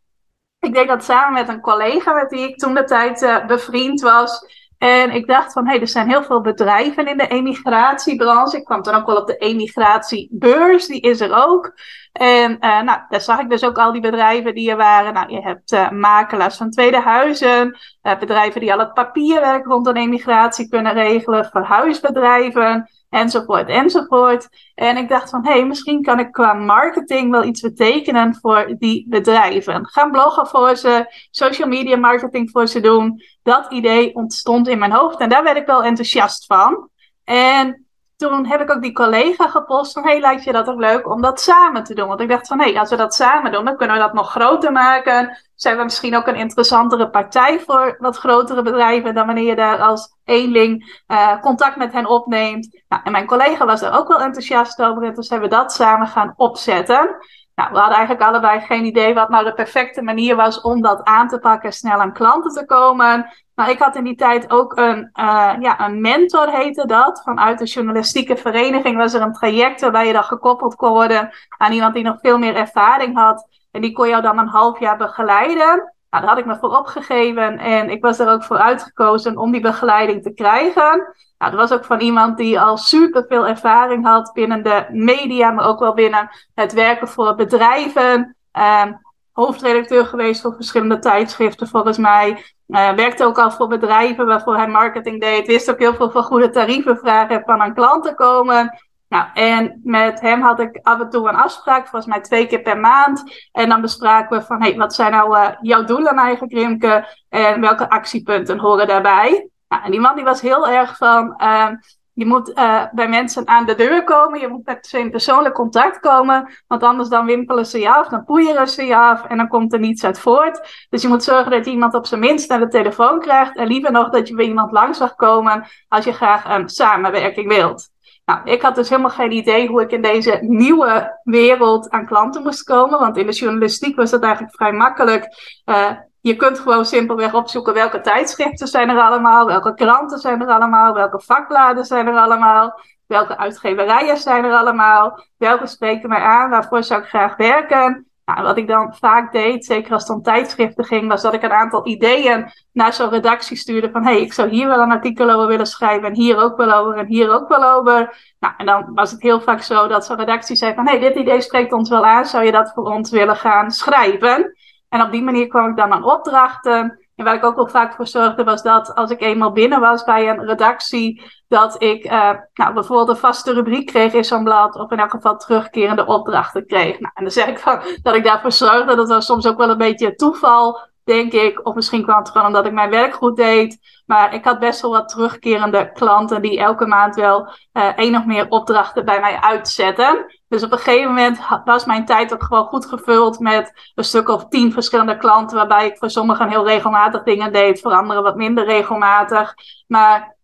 ik 0.63 0.73
deed 0.73 0.87
dat 0.87 1.03
samen 1.03 1.33
met 1.33 1.47
een 1.47 1.61
collega 1.61 2.13
met 2.13 2.31
wie 2.31 2.49
ik 2.49 2.57
toen 2.57 2.73
de 2.73 2.83
tijd 2.83 3.21
uh, 3.21 3.45
bevriend 3.45 4.01
was. 4.01 4.61
En 4.77 5.11
ik 5.11 5.27
dacht 5.27 5.53
van, 5.53 5.65
hé, 5.65 5.71
hey, 5.71 5.81
er 5.81 5.87
zijn 5.87 6.09
heel 6.09 6.23
veel 6.23 6.41
bedrijven 6.41 7.07
in 7.07 7.17
de 7.17 7.27
emigratiebranche. 7.27 8.57
Ik 8.57 8.63
kwam 8.63 8.81
toen 8.81 8.93
ook 8.93 9.05
wel 9.05 9.17
op 9.17 9.27
de 9.27 9.37
emigratiebeurs, 9.37 10.87
die 10.87 11.01
is 11.01 11.21
er 11.21 11.45
ook. 11.47 11.73
En 12.11 12.51
uh, 12.51 12.81
nou, 12.81 12.99
daar 13.09 13.21
zag 13.21 13.39
ik 13.39 13.49
dus 13.49 13.63
ook 13.63 13.77
al 13.77 13.91
die 13.91 14.01
bedrijven 14.01 14.55
die 14.55 14.69
er 14.69 14.77
waren. 14.77 15.13
Nou, 15.13 15.33
je 15.33 15.41
hebt 15.41 15.71
uh, 15.71 15.89
makelaars 15.89 16.57
van 16.57 16.69
tweede 16.69 16.99
huizen, 16.99 17.77
bedrijven 18.01 18.61
die 18.61 18.73
al 18.73 18.79
het 18.79 18.93
papierwerk 18.93 19.65
rondom 19.65 19.95
emigratie 19.95 20.69
kunnen 20.69 20.93
regelen, 20.93 21.45
verhuisbedrijven 21.45 22.89
enzovoort, 23.13 23.67
enzovoort. 23.67 24.47
En 24.75 24.97
ik 24.97 25.09
dacht 25.09 25.29
van, 25.29 25.45
hé, 25.45 25.51
hey, 25.51 25.65
misschien 25.65 26.01
kan 26.01 26.19
ik 26.19 26.31
qua 26.31 26.53
marketing 26.53 27.31
wel 27.31 27.43
iets 27.43 27.61
betekenen 27.61 28.35
voor 28.35 28.75
die 28.77 29.05
bedrijven. 29.09 29.87
Gaan 29.87 30.11
bloggen 30.11 30.47
voor 30.47 30.75
ze, 30.75 31.05
social 31.31 31.67
media 31.67 31.97
marketing 31.97 32.49
voor 32.51 32.67
ze 32.67 32.79
doen. 32.79 33.21
Dat 33.43 33.71
idee 33.71 34.15
ontstond 34.15 34.67
in 34.67 34.79
mijn 34.79 34.91
hoofd 34.91 35.19
en 35.19 35.29
daar 35.29 35.43
werd 35.43 35.57
ik 35.57 35.65
wel 35.65 35.83
enthousiast 35.83 36.45
van. 36.45 36.89
En 37.23 37.82
toen 38.29 38.45
heb 38.45 38.61
ik 38.61 38.71
ook 38.71 38.81
die 38.81 38.93
collega 38.93 39.47
gepost 39.47 39.93
van, 39.93 40.03
hey, 40.03 40.19
lijkt 40.19 40.43
je 40.43 40.51
dat 40.51 40.67
ook 40.69 40.79
leuk 40.79 41.09
om 41.09 41.21
dat 41.21 41.41
samen 41.41 41.83
te 41.83 41.93
doen? 41.93 42.07
Want 42.07 42.19
ik 42.19 42.29
dacht 42.29 42.47
van, 42.47 42.59
hé, 42.59 42.79
als 42.79 42.89
we 42.89 42.95
dat 42.95 43.13
samen 43.13 43.51
doen, 43.51 43.65
dan 43.65 43.77
kunnen 43.77 43.95
we 43.95 44.01
dat 44.01 44.13
nog 44.13 44.31
groter 44.31 44.71
maken. 44.71 45.37
Zijn 45.55 45.77
we 45.77 45.83
misschien 45.83 46.15
ook 46.15 46.27
een 46.27 46.35
interessantere 46.35 47.09
partij 47.09 47.59
voor 47.59 47.95
wat 47.99 48.17
grotere 48.17 48.61
bedrijven 48.61 49.13
dan 49.13 49.25
wanneer 49.25 49.45
je 49.45 49.55
daar 49.55 49.77
als 49.77 50.15
eenling 50.23 51.01
uh, 51.07 51.39
contact 51.41 51.75
met 51.75 51.93
hen 51.93 52.05
opneemt. 52.05 52.81
Nou, 52.87 53.01
en 53.03 53.11
mijn 53.11 53.25
collega 53.25 53.65
was 53.65 53.81
er 53.81 53.97
ook 53.97 54.07
wel 54.07 54.21
enthousiast 54.21 54.81
over 54.81 55.13
dus 55.13 55.29
hebben 55.29 55.49
we 55.49 55.55
dat 55.55 55.73
samen 55.73 56.07
gaan 56.07 56.33
opzetten. 56.35 57.15
Nou, 57.55 57.71
we 57.71 57.77
hadden 57.77 57.97
eigenlijk 57.97 58.27
allebei 58.27 58.59
geen 58.59 58.85
idee 58.85 59.13
wat 59.13 59.29
nou 59.29 59.45
de 59.45 59.53
perfecte 59.53 60.01
manier 60.01 60.35
was 60.35 60.61
om 60.61 60.81
dat 60.81 61.03
aan 61.03 61.27
te 61.27 61.39
pakken, 61.39 61.73
snel 61.73 61.99
aan 61.99 62.13
klanten 62.13 62.51
te 62.51 62.65
komen. 62.65 63.33
Nou, 63.55 63.71
ik 63.71 63.79
had 63.79 63.95
in 63.95 64.03
die 64.03 64.15
tijd 64.15 64.51
ook 64.51 64.77
een, 64.77 65.09
uh, 65.19 65.53
ja, 65.59 65.79
een 65.79 66.01
mentor, 66.01 66.49
heette 66.49 66.85
dat. 66.85 67.21
Vanuit 67.23 67.59
de 67.59 67.65
journalistieke 67.65 68.37
vereniging 68.37 68.97
was 68.97 69.13
er 69.13 69.21
een 69.21 69.33
traject 69.33 69.81
waarbij 69.81 70.07
je 70.07 70.13
dan 70.13 70.23
gekoppeld 70.23 70.75
kon 70.75 70.89
worden 70.89 71.29
aan 71.57 71.71
iemand 71.71 71.93
die 71.93 72.03
nog 72.03 72.19
veel 72.19 72.37
meer 72.37 72.55
ervaring 72.55 73.15
had. 73.15 73.47
En 73.71 73.81
die 73.81 73.91
kon 73.91 74.07
jou 74.07 74.21
dan 74.21 74.37
een 74.37 74.47
half 74.47 74.79
jaar 74.79 74.97
begeleiden. 74.97 75.92
Nou, 76.13 76.25
daar 76.25 76.33
had 76.33 76.43
ik 76.43 76.51
me 76.51 76.57
voor 76.59 76.77
opgegeven 76.77 77.57
en 77.57 77.89
ik 77.89 78.01
was 78.01 78.19
er 78.19 78.29
ook 78.29 78.43
voor 78.43 78.57
uitgekozen 78.57 79.37
om 79.37 79.51
die 79.51 79.61
begeleiding 79.61 80.23
te 80.23 80.33
krijgen. 80.33 81.13
Nou, 81.37 81.51
dat 81.51 81.53
was 81.53 81.71
ook 81.71 81.85
van 81.85 81.99
iemand 81.99 82.37
die 82.37 82.59
al 82.59 82.77
super 82.77 83.25
veel 83.27 83.47
ervaring 83.47 84.05
had 84.05 84.31
binnen 84.33 84.63
de 84.63 84.85
media, 84.89 85.51
maar 85.51 85.67
ook 85.67 85.79
wel 85.79 85.93
binnen 85.93 86.29
het 86.53 86.73
werken 86.73 87.07
voor 87.07 87.35
bedrijven. 87.35 88.35
Uh, 88.57 88.85
hoofdredacteur 89.31 90.05
geweest 90.05 90.41
voor 90.41 90.55
verschillende 90.55 90.99
tijdschriften 90.99 91.67
volgens 91.67 91.97
mij. 91.97 92.29
Uh, 92.67 92.91
werkte 92.91 93.25
ook 93.25 93.39
al 93.39 93.51
voor 93.51 93.67
bedrijven 93.67 94.25
waarvoor 94.25 94.55
hij 94.55 94.67
marketing 94.67 95.21
deed. 95.21 95.47
Wist 95.47 95.71
ook 95.71 95.79
heel 95.79 95.95
veel 95.95 96.11
van 96.11 96.23
goede 96.23 96.49
tarieven 96.49 96.97
vragen 96.97 97.43
van 97.45 97.61
aan 97.61 97.73
klanten 97.73 98.15
komen. 98.15 98.79
Nou, 99.13 99.25
en 99.33 99.79
met 99.83 100.21
hem 100.21 100.41
had 100.41 100.59
ik 100.59 100.79
af 100.81 100.99
en 100.99 101.09
toe 101.09 101.29
een 101.29 101.35
afspraak, 101.35 101.87
volgens 101.87 102.05
mij 102.05 102.21
twee 102.21 102.47
keer 102.47 102.61
per 102.61 102.79
maand. 102.79 103.23
En 103.51 103.69
dan 103.69 103.81
bespraken 103.81 104.37
we 104.37 104.45
van, 104.45 104.61
hey, 104.61 104.75
wat 104.75 104.93
zijn 104.93 105.11
nou 105.11 105.37
uh, 105.37 105.49
jouw 105.61 105.83
doelen 105.83 106.15
eigenlijk, 106.15 106.53
Rimke? 106.53 107.07
En 107.29 107.61
welke 107.61 107.89
actiepunten 107.89 108.59
horen 108.59 108.87
daarbij? 108.87 109.47
Nou, 109.67 109.83
en 109.83 109.91
die 109.91 109.99
man 109.99 110.15
die 110.15 110.23
was 110.23 110.41
heel 110.41 110.67
erg 110.67 110.97
van, 110.97 111.33
uh, 111.37 111.67
je 112.13 112.25
moet 112.25 112.49
uh, 112.49 112.83
bij 112.91 113.07
mensen 113.07 113.47
aan 113.47 113.65
de 113.65 113.75
deur 113.75 114.03
komen. 114.03 114.39
Je 114.39 114.47
moet 114.47 114.65
met 114.65 114.87
ze 114.87 114.99
in 114.99 115.11
persoonlijk 115.11 115.55
contact 115.55 115.99
komen. 115.99 116.53
Want 116.67 116.83
anders 116.83 117.09
dan 117.09 117.25
wimpelen 117.25 117.65
ze 117.65 117.79
je 117.79 117.93
af, 117.93 118.07
dan 118.07 118.25
poeieren 118.25 118.67
ze 118.67 118.83
je 118.83 118.97
af. 118.97 119.25
En 119.25 119.37
dan 119.37 119.47
komt 119.47 119.73
er 119.73 119.79
niets 119.79 120.03
uit 120.03 120.19
voort. 120.19 120.87
Dus 120.89 121.01
je 121.01 121.07
moet 121.07 121.23
zorgen 121.23 121.51
dat 121.51 121.65
iemand 121.65 121.93
op 121.93 122.05
zijn 122.05 122.19
minst 122.19 122.49
naar 122.49 122.59
de 122.59 122.67
telefoon 122.67 123.19
krijgt. 123.19 123.55
En 123.55 123.67
liever 123.67 123.91
nog 123.91 124.09
dat 124.09 124.27
je 124.27 124.35
bij 124.35 124.45
iemand 124.45 124.71
langs 124.71 124.99
mag 124.99 125.15
komen 125.15 125.65
als 125.87 126.05
je 126.05 126.13
graag 126.13 126.45
een 126.49 126.69
samenwerking 126.69 127.47
wilt. 127.47 127.92
Nou, 128.25 128.39
ik 128.43 128.61
had 128.61 128.75
dus 128.75 128.89
helemaal 128.89 129.11
geen 129.11 129.31
idee 129.31 129.67
hoe 129.67 129.81
ik 129.81 129.91
in 129.91 130.01
deze 130.01 130.37
nieuwe 130.41 131.19
wereld 131.23 131.89
aan 131.89 132.05
klanten 132.05 132.43
moest 132.43 132.63
komen. 132.63 132.99
Want 132.99 133.17
in 133.17 133.25
de 133.25 133.31
journalistiek 133.31 133.95
was 133.95 134.11
dat 134.11 134.23
eigenlijk 134.23 134.55
vrij 134.55 134.71
makkelijk. 134.71 135.25
Uh, 135.65 135.91
je 136.21 136.35
kunt 136.35 136.59
gewoon 136.59 136.85
simpelweg 136.85 137.33
opzoeken 137.33 137.73
welke 137.73 138.01
tijdschriften 138.01 138.67
zijn 138.67 138.89
er 138.89 139.01
allemaal, 139.01 139.45
welke 139.45 139.73
kranten 139.73 140.19
zijn 140.19 140.41
er 140.41 140.47
allemaal, 140.47 140.93
welke 140.93 141.19
vakbladen 141.19 141.85
zijn 141.85 142.07
er 142.07 142.17
allemaal, 142.17 142.79
welke 143.07 143.37
uitgeverijen 143.37 144.17
zijn 144.17 144.45
er 144.45 144.53
allemaal, 144.53 145.25
welke 145.37 145.67
spreken 145.67 146.09
mij 146.09 146.21
aan, 146.21 146.49
waarvoor 146.49 146.83
zou 146.83 147.01
ik 147.01 147.07
graag 147.07 147.35
werken. 147.35 148.07
Nou, 148.25 148.43
wat 148.43 148.57
ik 148.57 148.67
dan 148.67 148.95
vaak 148.95 149.31
deed, 149.31 149.65
zeker 149.65 149.93
als 149.93 150.01
het 150.01 150.17
om 150.17 150.21
tijdschriften 150.21 150.85
ging, 150.85 151.07
was 151.07 151.21
dat 151.21 151.33
ik 151.33 151.43
een 151.43 151.51
aantal 151.51 151.87
ideeën 151.87 152.51
naar 152.71 152.93
zo'n 152.93 153.09
redactie 153.09 153.57
stuurde 153.57 153.91
van 153.91 154.03
hey, 154.03 154.21
ik 154.21 154.33
zou 154.33 154.49
hier 154.49 154.67
wel 154.67 154.79
een 154.79 154.91
artikel 154.91 155.29
over 155.29 155.47
willen 155.47 155.65
schrijven 155.65 156.07
en 156.07 156.15
hier 156.15 156.37
ook 156.37 156.57
wel 156.57 156.73
over 156.73 156.97
en 156.97 157.05
hier 157.05 157.31
ook 157.31 157.47
wel 157.47 157.63
over. 157.63 158.17
Nou, 158.39 158.53
en 158.57 158.65
dan 158.65 158.93
was 158.93 159.11
het 159.11 159.21
heel 159.21 159.41
vaak 159.41 159.61
zo 159.61 159.87
dat 159.87 160.05
zo'n 160.05 160.17
redactie 160.17 160.55
zei 160.55 160.73
van 160.73 160.87
hey, 160.87 160.99
dit 160.99 161.15
idee 161.15 161.41
spreekt 161.41 161.73
ons 161.73 161.89
wel 161.89 162.05
aan, 162.05 162.25
zou 162.25 162.45
je 162.45 162.51
dat 162.51 162.71
voor 162.73 162.83
ons 162.83 163.11
willen 163.11 163.35
gaan 163.35 163.71
schrijven? 163.71 164.55
En 164.89 165.01
op 165.01 165.11
die 165.11 165.23
manier 165.23 165.47
kwam 165.47 165.69
ik 165.69 165.77
dan 165.77 165.91
aan 165.93 166.03
opdrachten. 166.03 167.02
En 167.23 167.29
waar 167.29 167.37
ik 167.37 167.45
ook 167.45 167.55
wel 167.55 167.67
vaak 167.67 167.95
voor 167.95 168.07
zorgde, 168.07 168.43
was 168.43 168.61
dat 168.61 168.95
als 168.95 169.11
ik 169.11 169.21
eenmaal 169.21 169.51
binnen 169.51 169.79
was 169.79 170.03
bij 170.03 170.29
een 170.29 170.45
redactie, 170.45 171.21
dat 171.47 171.81
ik 171.83 172.05
uh, 172.05 172.31
nou, 172.53 172.73
bijvoorbeeld 172.73 173.09
een 173.09 173.17
vaste 173.17 173.53
rubriek 173.53 173.85
kreeg 173.85 174.13
in 174.13 174.23
zo'n 174.23 174.43
blad, 174.43 174.75
of 174.75 174.91
in 174.91 174.99
elk 174.99 175.11
geval 175.11 175.37
terugkerende 175.37 176.05
opdrachten 176.05 176.65
kreeg. 176.65 176.99
Nou, 176.99 177.11
en 177.13 177.23
dan 177.23 177.31
zeg 177.31 177.47
ik 177.47 177.59
van 177.59 177.81
dat 178.01 178.15
ik 178.15 178.23
daarvoor 178.23 178.51
zorgde. 178.51 178.95
Dat 178.95 179.09
was 179.09 179.25
soms 179.25 179.47
ook 179.47 179.57
wel 179.57 179.69
een 179.69 179.77
beetje 179.77 180.15
toeval, 180.15 180.79
denk 181.03 181.31
ik. 181.31 181.65
Of 181.67 181.75
misschien 181.75 182.03
kwam 182.03 182.17
het 182.17 182.29
gewoon 182.29 182.47
omdat 182.47 182.65
ik 182.65 182.71
mijn 182.71 182.89
werk 182.89 183.13
goed 183.13 183.35
deed. 183.35 183.77
Maar 184.05 184.33
ik 184.33 184.43
had 184.43 184.59
best 184.59 184.81
wel 184.81 184.91
wat 184.91 185.09
terugkerende 185.09 185.91
klanten 185.91 186.41
die 186.41 186.59
elke 186.59 186.85
maand 186.85 187.15
wel 187.15 187.47
uh, 187.73 187.97
één 187.97 188.15
of 188.15 188.25
meer 188.25 188.49
opdrachten 188.49 189.05
bij 189.05 189.19
mij 189.19 189.39
uitzetten. 189.39 190.25
Dus 190.47 190.63
op 190.63 190.71
een 190.71 190.77
gegeven 190.77 191.07
moment 191.07 191.39
was 191.65 191.85
mijn 191.85 192.05
tijd 192.05 192.33
ook 192.33 192.43
gewoon 192.43 192.65
goed 192.65 192.85
gevuld 192.85 193.39
met 193.39 193.91
een 193.95 194.03
stuk 194.03 194.27
of 194.27 194.47
tien 194.47 194.71
verschillende 194.71 195.17
klanten, 195.17 195.57
waarbij 195.57 195.85
ik 195.85 195.97
voor 195.97 196.09
sommigen 196.09 196.49
heel 196.49 196.67
regelmatig 196.67 197.23
dingen 197.23 197.53
deed, 197.53 197.81
voor 197.81 197.93
anderen 197.93 198.23
wat 198.23 198.35
minder 198.35 198.65
regelmatig. 198.65 199.53
Maar 199.87 200.35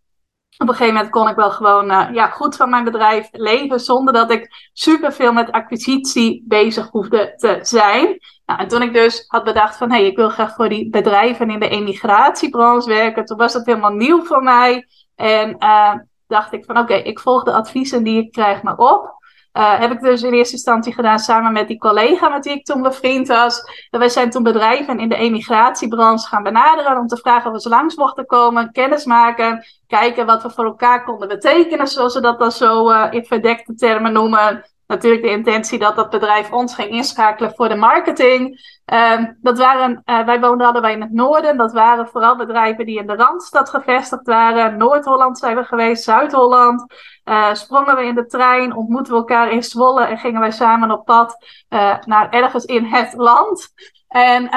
op 0.58 0.68
een 0.68 0.74
gegeven 0.75 0.94
moment 0.94 1.12
kon 1.12 1.28
ik 1.28 1.36
wel 1.36 1.51
gewoon 1.51 1.92
uh, 1.92 2.08
ja, 2.12 2.28
goed 2.28 2.56
van 2.56 2.70
mijn 2.70 2.84
bedrijf 2.84 3.30
leven, 3.32 3.80
zonder 3.80 4.13
dat 4.13 4.32
ik 4.32 4.70
superveel 4.74 5.34
met 5.34 5.51
acquisitie 5.51 6.44
bezig 6.48 6.89
hoefde 6.89 7.34
te 7.36 7.60
zijn. 7.62 8.20
Nou, 8.50 8.62
en 8.62 8.68
toen 8.68 8.82
ik 8.82 8.94
dus 8.94 9.24
had 9.27 9.44
bedacht 9.44 9.77
van, 9.77 9.91
hé, 9.91 9.98
hey, 9.98 10.06
ik 10.06 10.15
wil 10.15 10.29
graag 10.29 10.56
voor 10.56 10.70
die 10.70 10.89
bedrijven 10.89 11.50
in 11.50 11.60
de 11.60 11.70
emigratiebranche 11.70 12.89
werken, 12.89 13.25
toen 13.25 13.38
was 13.38 13.53
dat 13.53 13.65
helemaal 13.65 13.91
nieuw 13.91 14.24
voor 14.24 14.44
mij. 14.44 14.88
En 15.15 15.56
uh, 15.60 15.94
dacht 16.27 16.53
ik 16.53 16.65
van, 16.65 16.77
oké, 16.77 16.94
ik 16.94 17.20
volg 17.20 17.44
de 17.44 17.53
adviezen 17.53 18.03
die 18.03 18.24
ik 18.24 18.32
krijg 18.32 18.62
maar 18.62 18.77
op. 18.77 19.18
Uh, 19.53 19.79
heb 19.79 19.91
ik 19.91 20.01
dus 20.01 20.22
in 20.22 20.34
eerste 20.34 20.53
instantie 20.53 20.94
gedaan 20.94 21.20
samen 21.20 21.53
met 21.53 21.68
die 21.68 21.77
collega 21.77 22.29
met 22.29 22.46
wie 22.46 22.53
ik 22.53 22.65
toen 22.65 22.82
bevriend 22.82 23.27
was. 23.27 23.62
En 23.89 24.00
wij 24.00 24.10
zijn 24.10 24.29
toen 24.29 24.44
bedrijven 24.44 25.00
in 25.00 25.10
de 25.10 25.15
emigratiebranche 25.15 26.27
gaan 26.27 26.44
benaderen 26.44 26.98
om 26.98 27.08
te 27.08 27.18
vragen 27.18 27.51
of 27.51 27.63
we 27.63 27.70
langs 27.70 27.96
mochten 27.96 28.25
komen, 28.25 28.72
kennis 28.72 29.06
maken, 29.06 29.65
kijken 29.88 30.25
wat 30.25 30.44
we 30.44 30.50
voor 30.50 30.65
elkaar 30.65 31.03
konden 31.03 31.27
betekenen, 31.27 31.88
zoals 31.88 32.13
ze 32.13 32.22
dat 32.22 32.39
dan 32.39 32.51
zo 32.51 32.91
uh, 32.91 33.08
in 33.10 33.25
verdekte 33.25 33.75
termen 33.75 34.13
noemen 34.13 34.65
natuurlijk 34.89 35.24
de 35.24 35.29
intentie 35.29 35.79
dat 35.79 35.96
dat 35.96 36.10
bedrijf 36.10 36.51
ons 36.51 36.75
ging 36.75 36.89
inschakelen 36.89 37.53
voor 37.55 37.69
de 37.69 37.75
marketing. 37.75 38.60
Uh, 38.93 39.24
dat 39.41 39.58
waren, 39.58 40.01
uh, 40.05 40.25
wij 40.25 40.39
woonden 40.39 40.81
wij 40.81 40.93
in 40.93 41.01
het 41.01 41.13
noorden. 41.13 41.58
Dat 41.58 41.74
waren 41.74 42.08
vooral 42.08 42.36
bedrijven 42.36 42.86
die 42.86 43.00
in 43.00 43.08
de 43.08 43.15
Randstad 43.15 43.69
gevestigd 43.69 44.25
waren. 44.25 44.77
Noord-Holland 44.77 45.38
zijn 45.38 45.55
we 45.55 45.63
geweest, 45.63 46.03
Zuid-Holland. 46.03 46.93
Uh, 47.25 47.53
sprongen 47.53 47.96
we 47.96 48.05
in 48.05 48.15
de 48.15 48.25
trein, 48.25 48.75
ontmoetten 48.75 49.13
we 49.13 49.19
elkaar 49.19 49.51
in 49.51 49.63
Zwolle 49.63 50.03
en 50.03 50.17
gingen 50.17 50.39
wij 50.39 50.51
samen 50.51 50.91
op 50.91 51.05
pad 51.05 51.46
uh, 51.69 51.98
naar 52.05 52.29
ergens 52.29 52.65
in 52.65 52.86
het 52.86 53.13
land. 53.13 53.74
En 54.08 54.50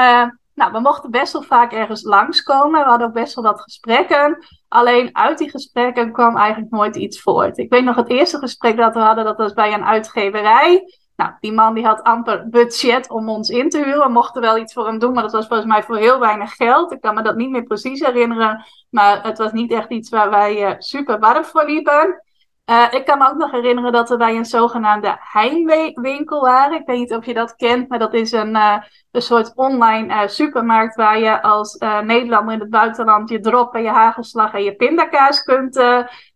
nou, 0.54 0.72
we 0.72 0.80
mochten 0.80 1.10
best 1.10 1.32
wel 1.32 1.42
vaak 1.42 1.72
ergens 1.72 2.02
langskomen. 2.02 2.82
We 2.82 2.88
hadden 2.88 3.06
ook 3.06 3.12
best 3.12 3.34
wel 3.34 3.44
wat 3.44 3.60
gesprekken. 3.60 4.44
Alleen 4.68 5.16
uit 5.16 5.38
die 5.38 5.50
gesprekken 5.50 6.12
kwam 6.12 6.36
eigenlijk 6.36 6.72
nooit 6.72 6.96
iets 6.96 7.20
voort. 7.20 7.58
Ik 7.58 7.70
weet 7.70 7.84
nog 7.84 7.96
het 7.96 8.08
eerste 8.08 8.38
gesprek 8.38 8.76
dat 8.76 8.94
we 8.94 9.00
hadden, 9.00 9.24
dat 9.24 9.36
was 9.36 9.52
bij 9.52 9.72
een 9.72 9.84
uitgeverij. 9.84 10.84
Nou, 11.16 11.32
die 11.40 11.52
man 11.52 11.74
die 11.74 11.86
had 11.86 12.02
amper 12.02 12.48
budget 12.48 13.10
om 13.10 13.28
ons 13.28 13.48
in 13.48 13.68
te 13.68 13.78
huren. 13.78 14.06
We 14.06 14.12
mochten 14.12 14.40
wel 14.40 14.58
iets 14.58 14.72
voor 14.72 14.86
hem 14.86 14.98
doen, 14.98 15.12
maar 15.12 15.22
dat 15.22 15.32
was 15.32 15.46
volgens 15.46 15.68
mij 15.68 15.82
voor 15.82 15.96
heel 15.96 16.18
weinig 16.18 16.54
geld. 16.54 16.92
Ik 16.92 17.00
kan 17.00 17.14
me 17.14 17.22
dat 17.22 17.36
niet 17.36 17.50
meer 17.50 17.62
precies 17.62 18.00
herinneren. 18.00 18.64
Maar 18.90 19.22
het 19.22 19.38
was 19.38 19.52
niet 19.52 19.72
echt 19.72 19.90
iets 19.90 20.08
waar 20.08 20.30
wij 20.30 20.70
uh, 20.70 20.74
super 20.78 21.18
warm 21.18 21.44
voor 21.44 21.64
liepen. 21.64 22.22
Uh, 22.70 22.86
ik 22.90 23.04
kan 23.04 23.18
me 23.18 23.28
ook 23.28 23.36
nog 23.36 23.50
herinneren 23.50 23.92
dat 23.92 24.08
we 24.08 24.16
bij 24.16 24.36
een 24.36 24.44
zogenaamde 24.44 25.16
Heimwinkel 25.20 26.40
waren. 26.40 26.80
Ik 26.80 26.86
weet 26.86 26.98
niet 26.98 27.14
of 27.14 27.26
je 27.26 27.34
dat 27.34 27.56
kent, 27.56 27.88
maar 27.88 27.98
dat 27.98 28.14
is 28.14 28.32
een, 28.32 28.54
uh, 28.54 28.76
een 29.10 29.22
soort 29.22 29.52
online 29.54 30.14
uh, 30.14 30.28
supermarkt 30.28 30.96
waar 30.96 31.18
je 31.18 31.42
als 31.42 31.76
Nederlander 32.04 32.54
in 32.54 32.60
het 32.60 32.70
buitenland 32.70 33.28
je 33.30 33.40
drop 33.40 33.74
en 33.74 33.82
je 33.82 33.88
hagelslag 33.88 34.52
en 34.52 34.62
je 34.62 34.74
pindakaas 34.76 35.42
kunt 35.42 35.84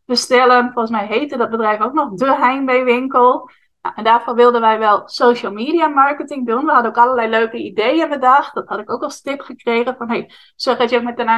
bestellen. 0.05 0.65
Volgens 0.73 0.91
mij 0.91 1.07
heette 1.07 1.37
dat 1.37 1.51
bedrijf 1.51 1.81
ook 1.81 1.93
nog 1.93 2.13
de 2.13 2.35
Heimwee-winkel. 2.35 3.51
Nou, 3.87 3.99
en 3.99 4.05
daarvoor 4.05 4.35
wilden 4.35 4.61
wij 4.61 4.79
wel 4.79 5.03
social 5.05 5.53
media 5.53 5.89
marketing 5.89 6.47
doen. 6.47 6.65
We 6.65 6.73
hadden 6.73 6.91
ook 6.91 6.97
allerlei 6.97 7.29
leuke 7.29 7.57
ideeën 7.57 8.09
bedacht. 8.09 8.55
Dat 8.55 8.69
had 8.69 8.79
ik 8.79 8.91
ook 8.91 9.03
als 9.03 9.21
tip 9.21 9.41
gekregen. 9.41 9.97
Van 9.97 10.09
hey, 10.09 10.31
zorg 10.57 10.79
dat 10.79 10.91
je 10.91 11.01
met 11.01 11.19
een 11.19 11.29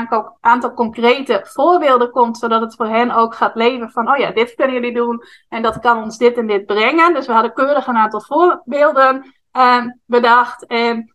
aantal, 0.40 0.74
concrete 0.74 1.40
voorbeelden 1.44 2.10
komt. 2.10 2.38
Zodat 2.38 2.60
het 2.60 2.74
voor 2.74 2.86
hen 2.86 3.10
ook 3.10 3.34
gaat 3.34 3.54
leven 3.54 3.90
van, 3.90 4.10
oh 4.10 4.16
ja, 4.16 4.30
dit 4.30 4.54
kunnen 4.54 4.74
jullie 4.74 4.94
doen. 4.94 5.22
En 5.48 5.62
dat 5.62 5.78
kan 5.78 6.02
ons 6.02 6.18
dit 6.18 6.36
en 6.36 6.46
dit 6.46 6.66
brengen. 6.66 7.14
Dus 7.14 7.26
we 7.26 7.32
hadden 7.32 7.52
keurig 7.52 7.86
een 7.86 7.96
aantal 7.96 8.20
voorbeelden 8.20 9.34
uh, 9.52 9.84
bedacht. 10.06 10.66
En 10.66 11.14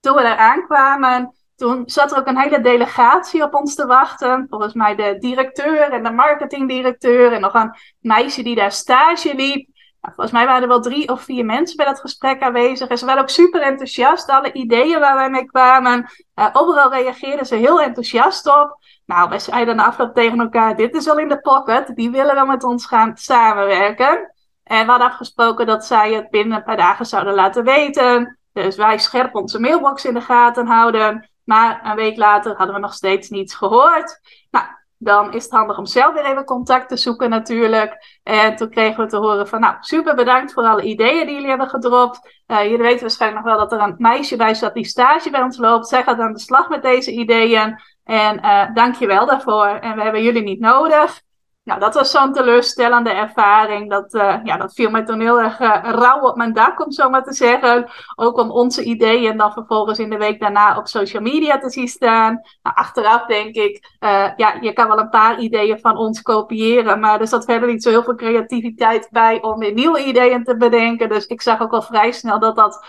toen 0.00 0.14
we 0.14 0.22
daar 0.22 0.38
aankwamen, 0.38 1.34
toen 1.56 1.82
zat 1.86 2.12
er 2.12 2.18
ook 2.18 2.26
een 2.26 2.38
hele 2.38 2.60
delegatie 2.60 3.42
op 3.42 3.54
ons 3.54 3.74
te 3.74 3.86
wachten. 3.86 4.46
Volgens 4.48 4.74
mij 4.74 4.94
de 4.94 5.16
directeur 5.18 5.92
en 5.92 6.02
de 6.02 6.10
marketingdirecteur. 6.10 7.32
En 7.32 7.40
nog 7.40 7.54
een 7.54 7.74
meisje 8.00 8.42
die 8.42 8.54
daar 8.54 8.72
stage 8.72 9.34
liep. 9.34 9.72
Volgens 10.04 10.30
mij 10.30 10.46
waren 10.46 10.62
er 10.62 10.68
wel 10.68 10.80
drie 10.80 11.08
of 11.08 11.22
vier 11.22 11.44
mensen 11.44 11.76
bij 11.76 11.86
dat 11.86 12.00
gesprek 12.00 12.42
aanwezig. 12.42 12.88
En 12.88 12.98
ze 12.98 13.06
waren 13.06 13.22
ook 13.22 13.28
super 13.28 13.62
enthousiast. 13.62 14.30
Alle 14.30 14.52
ideeën 14.52 15.00
waar 15.00 15.14
wij 15.14 15.30
mee 15.30 15.44
kwamen. 15.44 16.10
Uh, 16.34 16.48
overal 16.52 16.90
reageerden 16.90 17.46
ze 17.46 17.54
heel 17.54 17.80
enthousiast 17.80 18.46
op. 18.46 18.78
Nou, 19.06 19.28
wij 19.28 19.38
zeiden 19.38 19.76
na 19.76 19.86
afloop 19.86 20.14
tegen 20.14 20.40
elkaar: 20.40 20.76
Dit 20.76 20.94
is 20.94 21.08
al 21.08 21.18
in 21.18 21.28
de 21.28 21.40
pocket. 21.40 21.96
Die 21.96 22.10
willen 22.10 22.34
wel 22.34 22.46
met 22.46 22.64
ons 22.64 22.86
gaan 22.86 23.16
samenwerken. 23.16 24.34
En 24.64 24.84
we 24.84 24.90
hadden 24.90 25.08
afgesproken 25.08 25.66
dat 25.66 25.84
zij 25.84 26.12
het 26.12 26.30
binnen 26.30 26.56
een 26.56 26.64
paar 26.64 26.76
dagen 26.76 27.06
zouden 27.06 27.34
laten 27.34 27.64
weten. 27.64 28.38
Dus 28.52 28.76
wij 28.76 28.98
scherp 28.98 29.34
onze 29.34 29.60
mailbox 29.60 30.04
in 30.04 30.14
de 30.14 30.20
gaten 30.20 30.66
houden. 30.66 31.30
Maar 31.44 31.80
een 31.84 31.96
week 31.96 32.16
later 32.16 32.56
hadden 32.56 32.74
we 32.74 32.80
nog 32.80 32.94
steeds 32.94 33.28
niets 33.28 33.54
gehoord. 33.54 34.20
Nou, 34.50 34.66
dan 34.98 35.32
is 35.32 35.42
het 35.42 35.52
handig 35.52 35.78
om 35.78 35.86
zelf 35.86 36.14
weer 36.14 36.24
even 36.24 36.44
contact 36.44 36.88
te 36.88 36.96
zoeken 36.96 37.30
natuurlijk. 37.30 38.20
En 38.22 38.56
toen 38.56 38.70
kregen 38.70 39.04
we 39.04 39.10
te 39.10 39.16
horen 39.16 39.48
van, 39.48 39.60
nou, 39.60 39.76
super 39.80 40.14
bedankt 40.14 40.52
voor 40.52 40.62
alle 40.62 40.82
ideeën 40.82 41.26
die 41.26 41.34
jullie 41.34 41.48
hebben 41.48 41.68
gedropt. 41.68 42.42
Uh, 42.46 42.62
jullie 42.62 42.78
weten 42.78 43.00
waarschijnlijk 43.00 43.44
nog 43.44 43.54
wel 43.54 43.68
dat 43.68 43.72
er 43.72 43.88
een 43.88 43.94
meisje 43.98 44.36
bij 44.36 44.54
zat 44.54 44.74
die 44.74 44.86
stage 44.86 45.30
bij 45.30 45.42
ons 45.42 45.58
loopt. 45.58 45.88
Zij 45.88 46.02
gaat 46.02 46.18
aan 46.18 46.32
de 46.32 46.38
slag 46.38 46.68
met 46.68 46.82
deze 46.82 47.12
ideeën. 47.12 47.80
En 48.04 48.38
uh, 48.44 48.74
dank 48.74 48.94
je 48.94 49.06
wel 49.06 49.26
daarvoor. 49.26 49.66
En 49.66 49.96
we 49.96 50.02
hebben 50.02 50.22
jullie 50.22 50.42
niet 50.42 50.60
nodig. 50.60 51.22
Nou, 51.64 51.80
dat 51.80 51.94
was 51.94 52.10
zo'n 52.10 52.32
teleurstellende 52.32 53.10
ervaring. 53.10 53.90
Dat, 53.90 54.14
uh, 54.14 54.36
ja, 54.42 54.56
dat 54.56 54.74
viel 54.74 54.90
mij 54.90 55.04
toen 55.04 55.20
heel 55.20 55.40
erg 55.40 55.60
uh, 55.60 55.78
rauw 55.82 56.20
op 56.20 56.36
mijn 56.36 56.52
dak, 56.52 56.84
om 56.84 56.92
zo 56.92 57.10
maar 57.10 57.24
te 57.24 57.32
zeggen. 57.32 57.86
Ook 58.14 58.38
om 58.38 58.50
onze 58.50 58.82
ideeën 58.82 59.36
dan 59.36 59.52
vervolgens 59.52 59.98
in 59.98 60.10
de 60.10 60.16
week 60.16 60.40
daarna 60.40 60.76
op 60.76 60.86
social 60.86 61.22
media 61.22 61.58
te 61.58 61.70
zien 61.70 61.88
staan. 61.88 62.40
Nou, 62.62 62.76
achteraf 62.76 63.26
denk 63.26 63.54
ik, 63.54 63.96
uh, 64.00 64.28
ja, 64.36 64.54
je 64.60 64.72
kan 64.72 64.88
wel 64.88 64.98
een 64.98 65.08
paar 65.08 65.38
ideeën 65.38 65.78
van 65.78 65.96
ons 65.96 66.22
kopiëren. 66.22 67.00
Maar 67.00 67.20
er 67.20 67.28
zat 67.28 67.44
verder 67.44 67.68
niet 67.68 67.82
zo 67.82 67.90
heel 67.90 68.02
veel 68.02 68.14
creativiteit 68.14 69.08
bij 69.10 69.42
om 69.42 69.58
weer 69.58 69.72
nieuwe 69.72 70.04
ideeën 70.04 70.44
te 70.44 70.56
bedenken. 70.56 71.08
Dus 71.08 71.26
ik 71.26 71.42
zag 71.42 71.60
ook 71.60 71.72
al 71.72 71.82
vrij 71.82 72.12
snel 72.12 72.38
dat 72.38 72.56
dat 72.56 72.86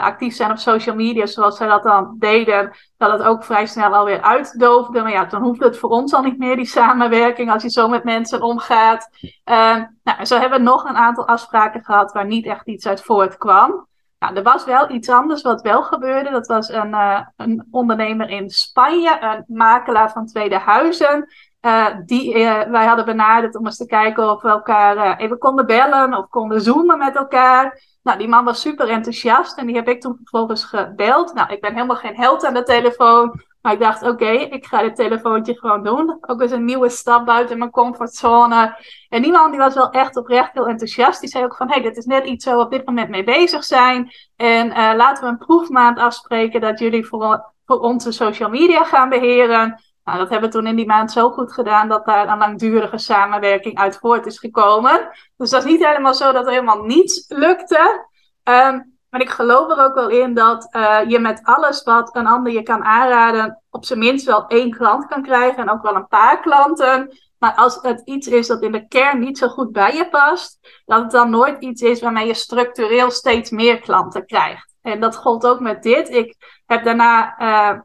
actief 0.00 0.34
zijn 0.34 0.50
op 0.50 0.56
social 0.56 0.94
media, 0.94 1.26
zoals 1.26 1.56
zij 1.56 1.66
dat 1.66 1.82
dan 1.82 2.16
deden, 2.18 2.72
dat 2.96 3.12
het 3.12 3.22
ook 3.22 3.44
vrij 3.44 3.66
snel 3.66 3.94
alweer 3.94 4.22
uitdoofde. 4.22 5.02
Maar 5.02 5.10
ja, 5.12 5.24
dan 5.24 5.42
hoefde 5.42 5.64
het 5.64 5.78
voor 5.78 5.90
ons 5.90 6.14
al 6.14 6.22
niet 6.22 6.38
meer, 6.38 6.56
die 6.56 6.66
samenwerking. 6.66 7.52
Als 7.52 7.62
je 7.62 7.70
zo 7.70 7.88
met 7.88 8.04
mensen 8.12 8.42
omgaat. 8.42 9.08
Uh, 9.44 9.76
nou, 10.02 10.24
zo 10.24 10.38
hebben 10.38 10.58
we 10.58 10.64
nog 10.64 10.84
een 10.84 10.96
aantal 10.96 11.26
afspraken 11.26 11.84
gehad 11.84 12.12
waar 12.12 12.26
niet 12.26 12.46
echt 12.46 12.66
iets 12.66 12.86
uit 12.86 13.02
voortkwam. 13.02 13.88
Nou, 14.18 14.34
er 14.34 14.42
was 14.42 14.64
wel 14.64 14.90
iets 14.90 15.08
anders 15.08 15.42
wat 15.42 15.62
wel 15.62 15.82
gebeurde. 15.82 16.30
Dat 16.30 16.46
was 16.46 16.68
een, 16.68 16.90
uh, 16.90 17.20
een 17.36 17.66
ondernemer 17.70 18.28
in 18.28 18.50
Spanje, 18.50 19.20
een 19.20 19.44
makelaar 19.46 20.12
van 20.12 20.26
tweede 20.26 20.58
huizen. 20.58 21.26
Uh, 21.60 21.86
die 22.04 22.32
wij 22.70 22.86
hadden 22.86 23.04
benaderd 23.04 23.56
om 23.56 23.66
eens 23.66 23.76
te 23.76 23.86
kijken 23.86 24.30
of 24.30 24.42
we 24.42 24.48
elkaar 24.48 25.18
even 25.18 25.38
konden 25.38 25.66
bellen 25.66 26.14
of 26.14 26.28
konden 26.28 26.60
zoomen 26.60 26.98
met 26.98 27.16
elkaar. 27.16 27.80
Nou, 28.02 28.18
die 28.18 28.28
man 28.28 28.44
was 28.44 28.60
super 28.60 28.88
enthousiast 28.88 29.58
en 29.58 29.66
die 29.66 29.76
heb 29.76 29.88
ik 29.88 30.00
toen 30.00 30.16
vervolgens 30.16 30.64
gebeld. 30.64 31.34
Nou, 31.34 31.52
ik 31.52 31.60
ben 31.60 31.74
helemaal 31.74 31.96
geen 31.96 32.16
held 32.16 32.44
aan 32.44 32.54
de 32.54 32.62
telefoon. 32.62 33.40
Maar 33.62 33.72
ik 33.72 33.80
dacht, 33.80 34.02
oké, 34.02 34.30
ik 34.30 34.66
ga 34.66 34.82
dit 34.82 34.96
telefoontje 34.96 35.58
gewoon 35.58 35.84
doen. 35.84 36.18
Ook 36.20 36.40
eens 36.40 36.50
een 36.50 36.64
nieuwe 36.64 36.88
stap 36.88 37.26
buiten 37.26 37.58
mijn 37.58 37.70
comfortzone. 37.70 38.76
En 39.08 39.22
die 39.22 39.32
man 39.32 39.50
die 39.50 39.60
was 39.60 39.74
wel 39.74 39.90
echt 39.90 40.16
oprecht 40.16 40.52
heel 40.52 40.66
enthousiast. 40.66 41.20
Die 41.20 41.28
zei 41.28 41.44
ook 41.44 41.56
van, 41.56 41.66
hé, 41.66 41.74
hey, 41.74 41.82
dit 41.82 41.96
is 41.96 42.04
net 42.04 42.24
iets 42.26 42.44
waar 42.44 42.56
we 42.56 42.62
op 42.62 42.70
dit 42.70 42.86
moment 42.86 43.08
mee 43.08 43.24
bezig 43.24 43.64
zijn. 43.64 44.10
En 44.36 44.66
uh, 44.66 44.92
laten 44.96 45.24
we 45.24 45.30
een 45.30 45.38
proefmaand 45.38 45.98
afspreken 45.98 46.60
dat 46.60 46.78
jullie 46.78 47.06
voor, 47.06 47.52
voor 47.66 47.78
onze 47.78 48.12
social 48.12 48.48
media 48.48 48.84
gaan 48.84 49.08
beheren. 49.08 49.82
Nou, 50.04 50.18
dat 50.18 50.30
hebben 50.30 50.50
we 50.50 50.56
toen 50.56 50.66
in 50.66 50.76
die 50.76 50.86
maand 50.86 51.12
zo 51.12 51.30
goed 51.30 51.52
gedaan 51.52 51.88
dat 51.88 52.06
daar 52.06 52.28
een 52.28 52.38
langdurige 52.38 52.98
samenwerking 52.98 53.78
uit 53.78 53.98
voort 53.98 54.26
is 54.26 54.38
gekomen. 54.38 55.08
Dus 55.36 55.50
dat 55.50 55.64
is 55.64 55.70
niet 55.70 55.86
helemaal 55.86 56.14
zo 56.14 56.32
dat 56.32 56.46
er 56.46 56.52
helemaal 56.52 56.82
niets 56.82 57.24
lukte. 57.28 58.08
Um, 58.44 58.98
maar 59.10 59.20
ik 59.20 59.30
geloof 59.30 59.70
er 59.70 59.84
ook 59.84 59.94
wel 59.94 60.08
in 60.08 60.34
dat 60.34 60.68
uh, 60.76 61.00
je 61.08 61.18
met 61.18 61.40
alles 61.42 61.82
wat 61.82 62.16
een 62.16 62.26
ander 62.26 62.52
je 62.52 62.62
kan 62.62 62.84
aanraden, 62.84 63.62
op 63.70 63.84
zijn 63.84 63.98
minst 63.98 64.26
wel 64.26 64.46
één 64.46 64.70
klant 64.70 65.06
kan 65.06 65.22
krijgen 65.22 65.62
en 65.62 65.70
ook 65.70 65.82
wel 65.82 65.94
een 65.94 66.08
paar 66.08 66.40
klanten. 66.40 67.18
Maar 67.38 67.54
als 67.54 67.78
het 67.82 68.02
iets 68.04 68.28
is 68.28 68.46
dat 68.46 68.62
in 68.62 68.72
de 68.72 68.88
kern 68.88 69.18
niet 69.18 69.38
zo 69.38 69.48
goed 69.48 69.72
bij 69.72 69.96
je 69.96 70.08
past, 70.08 70.58
dat 70.84 71.02
het 71.02 71.10
dan 71.10 71.30
nooit 71.30 71.62
iets 71.62 71.82
is 71.82 72.00
waarmee 72.00 72.26
je 72.26 72.34
structureel 72.34 73.10
steeds 73.10 73.50
meer 73.50 73.80
klanten 73.80 74.26
krijgt. 74.26 74.74
En 74.82 75.00
dat 75.00 75.16
gold 75.16 75.46
ook 75.46 75.60
met 75.60 75.82
dit. 75.82 76.10
Ik 76.10 76.36
heb 76.66 76.84
daarna, 76.84 77.40
uh, 77.40 77.80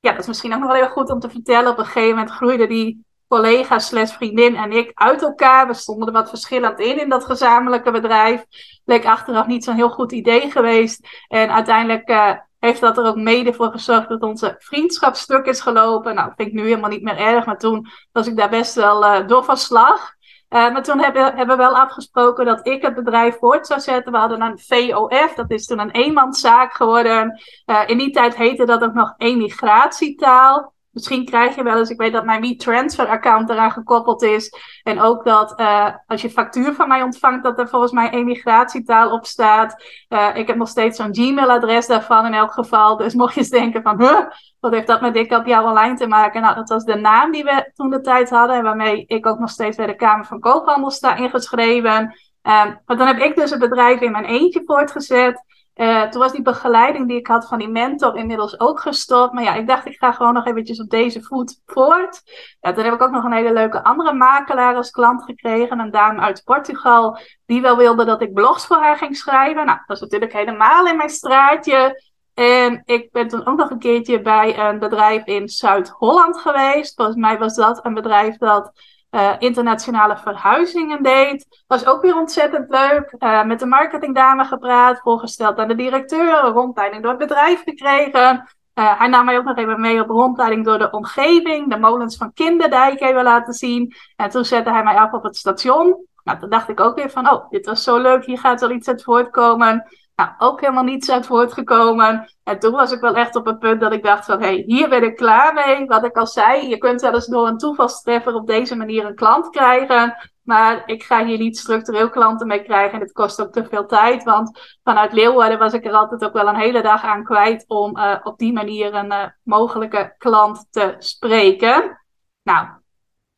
ja, 0.00 0.10
dat 0.10 0.18
is 0.18 0.26
misschien 0.26 0.54
ook 0.54 0.60
nog 0.60 0.68
wel 0.68 0.76
even 0.76 0.90
goed 0.90 1.10
om 1.10 1.20
te 1.20 1.30
vertellen. 1.30 1.70
Op 1.70 1.78
een 1.78 1.84
gegeven 1.84 2.08
moment 2.08 2.30
groeide 2.30 2.66
die 2.66 3.06
collega 3.28 3.78
slash 3.78 4.12
vriendin 4.12 4.56
en 4.56 4.72
ik 4.72 4.90
uit 4.94 5.22
elkaar. 5.22 5.66
We 5.66 5.74
stonden 5.74 6.06
er 6.06 6.12
wat 6.12 6.28
verschillend 6.28 6.80
in 6.80 7.00
in 7.00 7.08
dat 7.08 7.24
gezamenlijke 7.24 7.90
bedrijf. 7.90 8.44
Leek 8.84 9.06
achteraf 9.06 9.46
niet 9.46 9.64
zo'n 9.64 9.74
heel 9.74 9.90
goed 9.90 10.12
idee 10.12 10.50
geweest. 10.50 11.08
En 11.28 11.50
uiteindelijk 11.50 12.10
uh, 12.10 12.32
heeft 12.58 12.80
dat 12.80 12.98
er 12.98 13.06
ook 13.06 13.16
mede 13.16 13.52
voor 13.52 13.70
gezorgd 13.70 14.08
dat 14.08 14.22
onze 14.22 14.54
vriendschap 14.58 15.14
stuk 15.14 15.46
is 15.46 15.60
gelopen. 15.60 16.14
Nou, 16.14 16.32
vind 16.36 16.48
ik 16.48 16.54
nu 16.54 16.62
helemaal 16.62 16.90
niet 16.90 17.02
meer 17.02 17.18
erg, 17.18 17.46
maar 17.46 17.58
toen 17.58 17.86
was 18.12 18.26
ik 18.26 18.36
daar 18.36 18.50
best 18.50 18.74
wel 18.74 19.04
uh, 19.04 19.26
door 19.26 19.44
van 19.44 19.56
slag. 19.56 20.16
Uh, 20.50 20.72
maar 20.72 20.82
toen 20.82 20.98
hebben, 20.98 21.36
hebben 21.36 21.56
we 21.56 21.62
wel 21.62 21.76
afgesproken 21.76 22.44
dat 22.44 22.66
ik 22.66 22.82
het 22.82 22.94
bedrijf 22.94 23.38
voort 23.38 23.66
zou 23.66 23.80
zetten. 23.80 24.12
We 24.12 24.18
hadden 24.18 24.40
een 24.40 24.58
VOF, 24.58 25.34
dat 25.34 25.50
is 25.50 25.66
toen 25.66 25.78
een 25.78 25.90
eenmanszaak 25.90 26.72
geworden. 26.72 27.40
In 27.86 27.98
die 27.98 28.10
tijd 28.10 28.36
heette 28.36 28.64
dat 28.64 28.82
ook 28.82 28.94
nog 28.94 29.14
emigratietaal. 29.16 30.72
Misschien 30.90 31.24
krijg 31.24 31.54
je 31.54 31.62
wel 31.62 31.78
eens, 31.78 31.90
ik 31.90 32.00
weet 32.00 32.12
dat 32.12 32.24
mijn 32.24 32.40
WeTransfer-account 32.40 33.50
eraan 33.50 33.70
gekoppeld 33.70 34.22
is. 34.22 34.54
En 34.82 35.00
ook 35.00 35.24
dat 35.24 35.60
uh, 35.60 35.88
als 36.06 36.22
je 36.22 36.30
factuur 36.30 36.74
van 36.74 36.88
mij 36.88 37.02
ontvangt, 37.02 37.44
dat 37.44 37.58
er 37.58 37.68
volgens 37.68 37.92
mij 37.92 38.10
emigratietaal 38.10 39.10
op 39.10 39.26
staat. 39.26 39.84
Uh, 40.08 40.28
ik 40.34 40.46
heb 40.46 40.56
nog 40.56 40.68
steeds 40.68 40.96
zo'n 40.96 41.14
Gmail-adres 41.14 41.86
daarvan 41.86 42.26
in 42.26 42.34
elk 42.34 42.52
geval. 42.52 42.96
Dus 42.96 43.14
mocht 43.14 43.34
je 43.34 43.40
eens 43.40 43.48
denken 43.48 43.82
van, 43.82 44.02
huh, 44.02 44.20
wat 44.60 44.72
heeft 44.72 44.86
dat 44.86 45.00
met 45.00 45.16
ik 45.16 45.32
op 45.32 45.46
jou 45.46 45.68
online 45.68 45.96
te 45.96 46.06
maken? 46.06 46.42
Nou, 46.42 46.54
dat 46.54 46.68
was 46.68 46.84
de 46.84 46.96
naam 46.96 47.30
die 47.32 47.44
we 47.44 47.70
toen 47.74 47.90
de 47.90 48.00
tijd 48.00 48.30
hadden. 48.30 48.56
En 48.56 48.62
waarmee 48.62 49.04
ik 49.06 49.26
ook 49.26 49.38
nog 49.38 49.50
steeds 49.50 49.76
bij 49.76 49.86
de 49.86 49.96
Kamer 49.96 50.26
van 50.26 50.40
Koophandel 50.40 50.90
sta 50.90 51.16
ingeschreven. 51.16 52.16
Um, 52.42 52.80
maar 52.86 52.96
dan 52.96 53.06
heb 53.06 53.18
ik 53.18 53.36
dus 53.36 53.50
het 53.50 53.60
bedrijf 53.60 54.00
in 54.00 54.12
mijn 54.12 54.24
eentje 54.24 54.62
voortgezet. 54.64 55.44
Uh, 55.78 56.02
toen 56.02 56.20
was 56.20 56.32
die 56.32 56.42
begeleiding 56.42 57.08
die 57.08 57.16
ik 57.16 57.26
had 57.26 57.48
van 57.48 57.58
die 57.58 57.68
mentor 57.68 58.16
inmiddels 58.16 58.60
ook 58.60 58.80
gestopt. 58.80 59.32
Maar 59.32 59.42
ja, 59.42 59.54
ik 59.54 59.66
dacht, 59.66 59.86
ik 59.86 59.96
ga 59.98 60.12
gewoon 60.12 60.34
nog 60.34 60.46
eventjes 60.46 60.80
op 60.80 60.90
deze 60.90 61.22
voet 61.22 61.60
voort. 61.66 62.22
Ja, 62.60 62.72
toen 62.72 62.84
heb 62.84 62.94
ik 62.94 63.02
ook 63.02 63.10
nog 63.10 63.24
een 63.24 63.32
hele 63.32 63.52
leuke 63.52 63.84
andere 63.84 64.12
makelaar 64.12 64.74
als 64.74 64.90
klant 64.90 65.22
gekregen. 65.22 65.78
Een 65.78 65.90
dame 65.90 66.20
uit 66.20 66.42
Portugal, 66.44 67.18
die 67.46 67.60
wel 67.60 67.76
wilde 67.76 68.04
dat 68.04 68.22
ik 68.22 68.32
blogs 68.32 68.66
voor 68.66 68.76
haar 68.76 68.96
ging 68.96 69.16
schrijven. 69.16 69.66
Nou, 69.66 69.78
dat 69.86 69.96
is 69.96 70.02
natuurlijk 70.02 70.32
helemaal 70.32 70.86
in 70.86 70.96
mijn 70.96 71.08
straatje. 71.08 72.02
En 72.34 72.82
ik 72.84 73.12
ben 73.12 73.28
toen 73.28 73.46
ook 73.46 73.58
nog 73.58 73.70
een 73.70 73.78
keertje 73.78 74.20
bij 74.20 74.58
een 74.58 74.78
bedrijf 74.78 75.24
in 75.24 75.48
Zuid-Holland 75.48 76.38
geweest. 76.38 76.94
Volgens 76.94 77.16
mij 77.16 77.38
was 77.38 77.54
dat 77.54 77.84
een 77.84 77.94
bedrijf 77.94 78.36
dat 78.36 78.72
uh, 79.10 79.34
internationale 79.38 80.16
verhuizingen 80.16 81.02
deed. 81.02 81.64
Was 81.66 81.86
ook 81.86 82.02
weer 82.02 82.16
ontzettend 82.16 82.70
leuk. 82.70 83.14
Uh, 83.18 83.44
met 83.44 83.58
de 83.58 83.66
marketingdame 83.66 84.44
gepraat, 84.44 85.00
voorgesteld 85.00 85.58
aan 85.58 85.68
de 85.68 85.74
directeur, 85.74 86.40
rondleiding 86.40 87.02
door 87.02 87.10
het 87.10 87.20
bedrijf 87.20 87.62
gekregen. 87.62 88.48
Uh, 88.74 88.98
hij 88.98 89.08
nam 89.08 89.24
mij 89.24 89.38
ook 89.38 89.44
nog 89.44 89.56
even 89.56 89.80
mee 89.80 90.00
op 90.00 90.08
rondleiding 90.08 90.64
door 90.64 90.78
de 90.78 90.90
omgeving, 90.90 91.70
de 91.70 91.78
molens 91.78 92.16
van 92.16 92.32
Kinderdijk 92.32 93.00
even 93.00 93.22
laten 93.22 93.52
zien. 93.52 93.94
En 94.16 94.30
toen 94.30 94.44
zette 94.44 94.70
hij 94.70 94.82
mij 94.82 94.96
af 94.96 95.12
op 95.12 95.22
het 95.22 95.36
station. 95.36 96.06
Nou, 96.24 96.38
toen 96.38 96.50
dacht 96.50 96.68
ik 96.68 96.80
ook 96.80 96.96
weer 96.96 97.10
van, 97.10 97.30
oh, 97.30 97.50
dit 97.50 97.66
was 97.66 97.82
zo 97.82 97.98
leuk, 97.98 98.24
hier 98.24 98.38
gaat 98.38 98.60
wel 98.60 98.70
iets 98.70 98.88
uit 98.88 99.02
voortkomen. 99.02 99.88
Nou, 100.18 100.30
ook 100.38 100.60
helemaal 100.60 100.84
niets 100.84 101.10
uit 101.10 101.26
voortgekomen. 101.26 102.34
En 102.42 102.58
toen 102.58 102.72
was 102.72 102.92
ik 102.92 103.00
wel 103.00 103.14
echt 103.14 103.36
op 103.36 103.46
het 103.46 103.58
punt 103.58 103.80
dat 103.80 103.92
ik 103.92 104.02
dacht 104.02 104.24
van, 104.24 104.40
hé, 104.40 104.46
hey, 104.46 104.62
hier 104.66 104.88
ben 104.88 105.02
ik 105.02 105.16
klaar 105.16 105.54
mee. 105.54 105.86
Wat 105.86 106.04
ik 106.04 106.16
al 106.16 106.26
zei, 106.26 106.68
je 106.68 106.78
kunt 106.78 107.02
eens 107.02 107.26
door 107.26 107.46
een 107.46 107.58
toevalstreffer 107.58 108.34
op 108.34 108.46
deze 108.46 108.76
manier 108.76 109.04
een 109.04 109.14
klant 109.14 109.50
krijgen. 109.50 110.16
Maar 110.42 110.82
ik 110.86 111.02
ga 111.02 111.24
hier 111.24 111.38
niet 111.38 111.58
structureel 111.58 112.10
klanten 112.10 112.46
mee 112.46 112.62
krijgen. 112.62 112.92
En 112.92 113.00
het 113.00 113.12
kost 113.12 113.40
ook 113.40 113.52
te 113.52 113.64
veel 113.64 113.86
tijd. 113.86 114.24
Want 114.24 114.78
vanuit 114.84 115.12
Leeuwarden 115.12 115.58
was 115.58 115.72
ik 115.72 115.84
er 115.84 115.92
altijd 115.92 116.24
ook 116.24 116.32
wel 116.32 116.48
een 116.48 116.60
hele 116.60 116.82
dag 116.82 117.02
aan 117.02 117.24
kwijt 117.24 117.64
om 117.68 117.96
uh, 117.96 118.16
op 118.22 118.38
die 118.38 118.52
manier 118.52 118.94
een 118.94 119.12
uh, 119.12 119.24
mogelijke 119.42 120.14
klant 120.18 120.66
te 120.70 120.94
spreken. 120.98 122.00
Nou, 122.42 122.66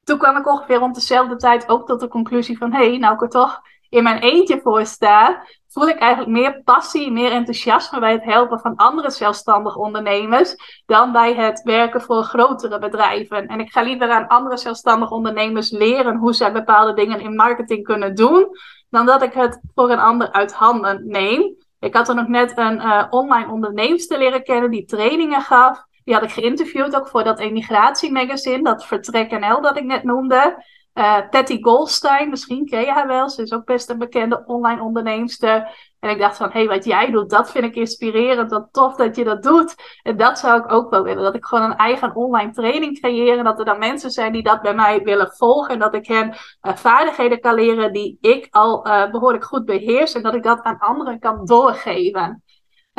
toen 0.04 0.18
kwam 0.18 0.36
ik 0.36 0.46
ongeveer 0.46 0.78
rond 0.78 0.94
dezelfde 0.94 1.36
tijd 1.36 1.68
ook 1.68 1.86
tot 1.86 2.00
de 2.00 2.08
conclusie 2.08 2.58
van, 2.58 2.72
hé, 2.72 2.88
hey, 2.88 2.98
nou 2.98 3.24
ik 3.24 3.30
toch 3.30 3.60
in 3.90 4.02
mijn 4.02 4.18
eentje 4.18 4.60
voor 4.62 4.86
sta, 4.86 5.44
voel 5.68 5.88
ik 5.88 5.98
eigenlijk 5.98 6.30
meer 6.32 6.62
passie, 6.62 7.10
meer 7.10 7.32
enthousiasme 7.32 8.00
bij 8.00 8.12
het 8.12 8.24
helpen 8.24 8.60
van 8.60 8.76
andere 8.76 9.10
zelfstandig 9.10 9.76
ondernemers 9.76 10.82
dan 10.86 11.12
bij 11.12 11.34
het 11.34 11.62
werken 11.62 12.00
voor 12.00 12.22
grotere 12.22 12.78
bedrijven. 12.78 13.46
En 13.46 13.60
ik 13.60 13.72
ga 13.72 13.82
liever 13.82 14.10
aan 14.10 14.26
andere 14.26 14.56
zelfstandig 14.56 15.10
ondernemers 15.10 15.70
leren 15.70 16.16
hoe 16.16 16.32
zij 16.32 16.52
bepaalde 16.52 16.94
dingen 16.94 17.20
in 17.20 17.34
marketing 17.34 17.84
kunnen 17.84 18.14
doen, 18.14 18.48
dan 18.90 19.06
dat 19.06 19.22
ik 19.22 19.32
het 19.32 19.60
voor 19.74 19.90
een 19.90 19.98
ander 19.98 20.32
uit 20.32 20.52
handen 20.52 21.02
neem. 21.06 21.56
Ik 21.78 21.94
had 21.94 22.08
er 22.08 22.14
nog 22.14 22.28
net 22.28 22.58
een 22.58 22.76
uh, 22.76 23.04
online 23.10 23.52
onderneemster 23.52 24.18
leren 24.18 24.42
kennen 24.42 24.70
die 24.70 24.84
trainingen 24.84 25.40
gaf. 25.40 25.84
Die 26.04 26.14
had 26.14 26.22
ik 26.22 26.30
geïnterviewd 26.30 26.96
ook 26.96 27.08
voor 27.08 27.24
dat 27.24 27.38
emigratiemagazine, 27.38 28.62
dat 28.62 28.86
Vertrek 28.86 29.30
NL 29.30 29.60
dat 29.60 29.76
ik 29.76 29.84
net 29.84 30.04
noemde. 30.04 30.64
Uh, 30.94 31.28
Patty 31.30 31.62
Goldstein, 31.62 32.30
misschien 32.30 32.66
ken 32.66 32.80
je 32.80 32.90
haar 32.90 33.06
wel. 33.06 33.28
Ze 33.28 33.42
is 33.42 33.52
ook 33.52 33.64
best 33.64 33.90
een 33.90 33.98
bekende 33.98 34.42
online 34.46 34.82
onderneemster. 34.82 35.78
En 36.00 36.10
ik 36.10 36.18
dacht 36.18 36.36
van, 36.36 36.50
hé, 36.50 36.58
hey, 36.58 36.68
wat 36.68 36.84
jij 36.84 37.10
doet, 37.10 37.30
dat 37.30 37.50
vind 37.50 37.64
ik 37.64 37.74
inspirerend. 37.74 38.50
Wat 38.50 38.68
tof 38.72 38.96
dat 38.96 39.16
je 39.16 39.24
dat 39.24 39.42
doet. 39.42 39.74
En 40.02 40.16
dat 40.16 40.38
zou 40.38 40.60
ik 40.60 40.72
ook 40.72 40.90
wel 40.90 41.02
willen. 41.02 41.22
Dat 41.22 41.34
ik 41.34 41.44
gewoon 41.44 41.70
een 41.70 41.76
eigen 41.76 42.14
online 42.14 42.52
training 42.52 43.00
creëer. 43.00 43.38
En 43.38 43.44
dat 43.44 43.58
er 43.58 43.64
dan 43.64 43.78
mensen 43.78 44.10
zijn 44.10 44.32
die 44.32 44.42
dat 44.42 44.62
bij 44.62 44.74
mij 44.74 45.02
willen 45.02 45.32
volgen. 45.32 45.74
En 45.74 45.78
dat 45.78 45.94
ik 45.94 46.06
hen 46.06 46.28
uh, 46.28 46.76
vaardigheden 46.76 47.40
kan 47.40 47.54
leren 47.54 47.92
die 47.92 48.18
ik 48.20 48.46
al 48.50 48.86
uh, 48.86 49.10
behoorlijk 49.10 49.44
goed 49.44 49.64
beheers. 49.64 50.14
En 50.14 50.22
dat 50.22 50.34
ik 50.34 50.42
dat 50.42 50.62
aan 50.62 50.78
anderen 50.78 51.18
kan 51.18 51.44
doorgeven. 51.44 52.42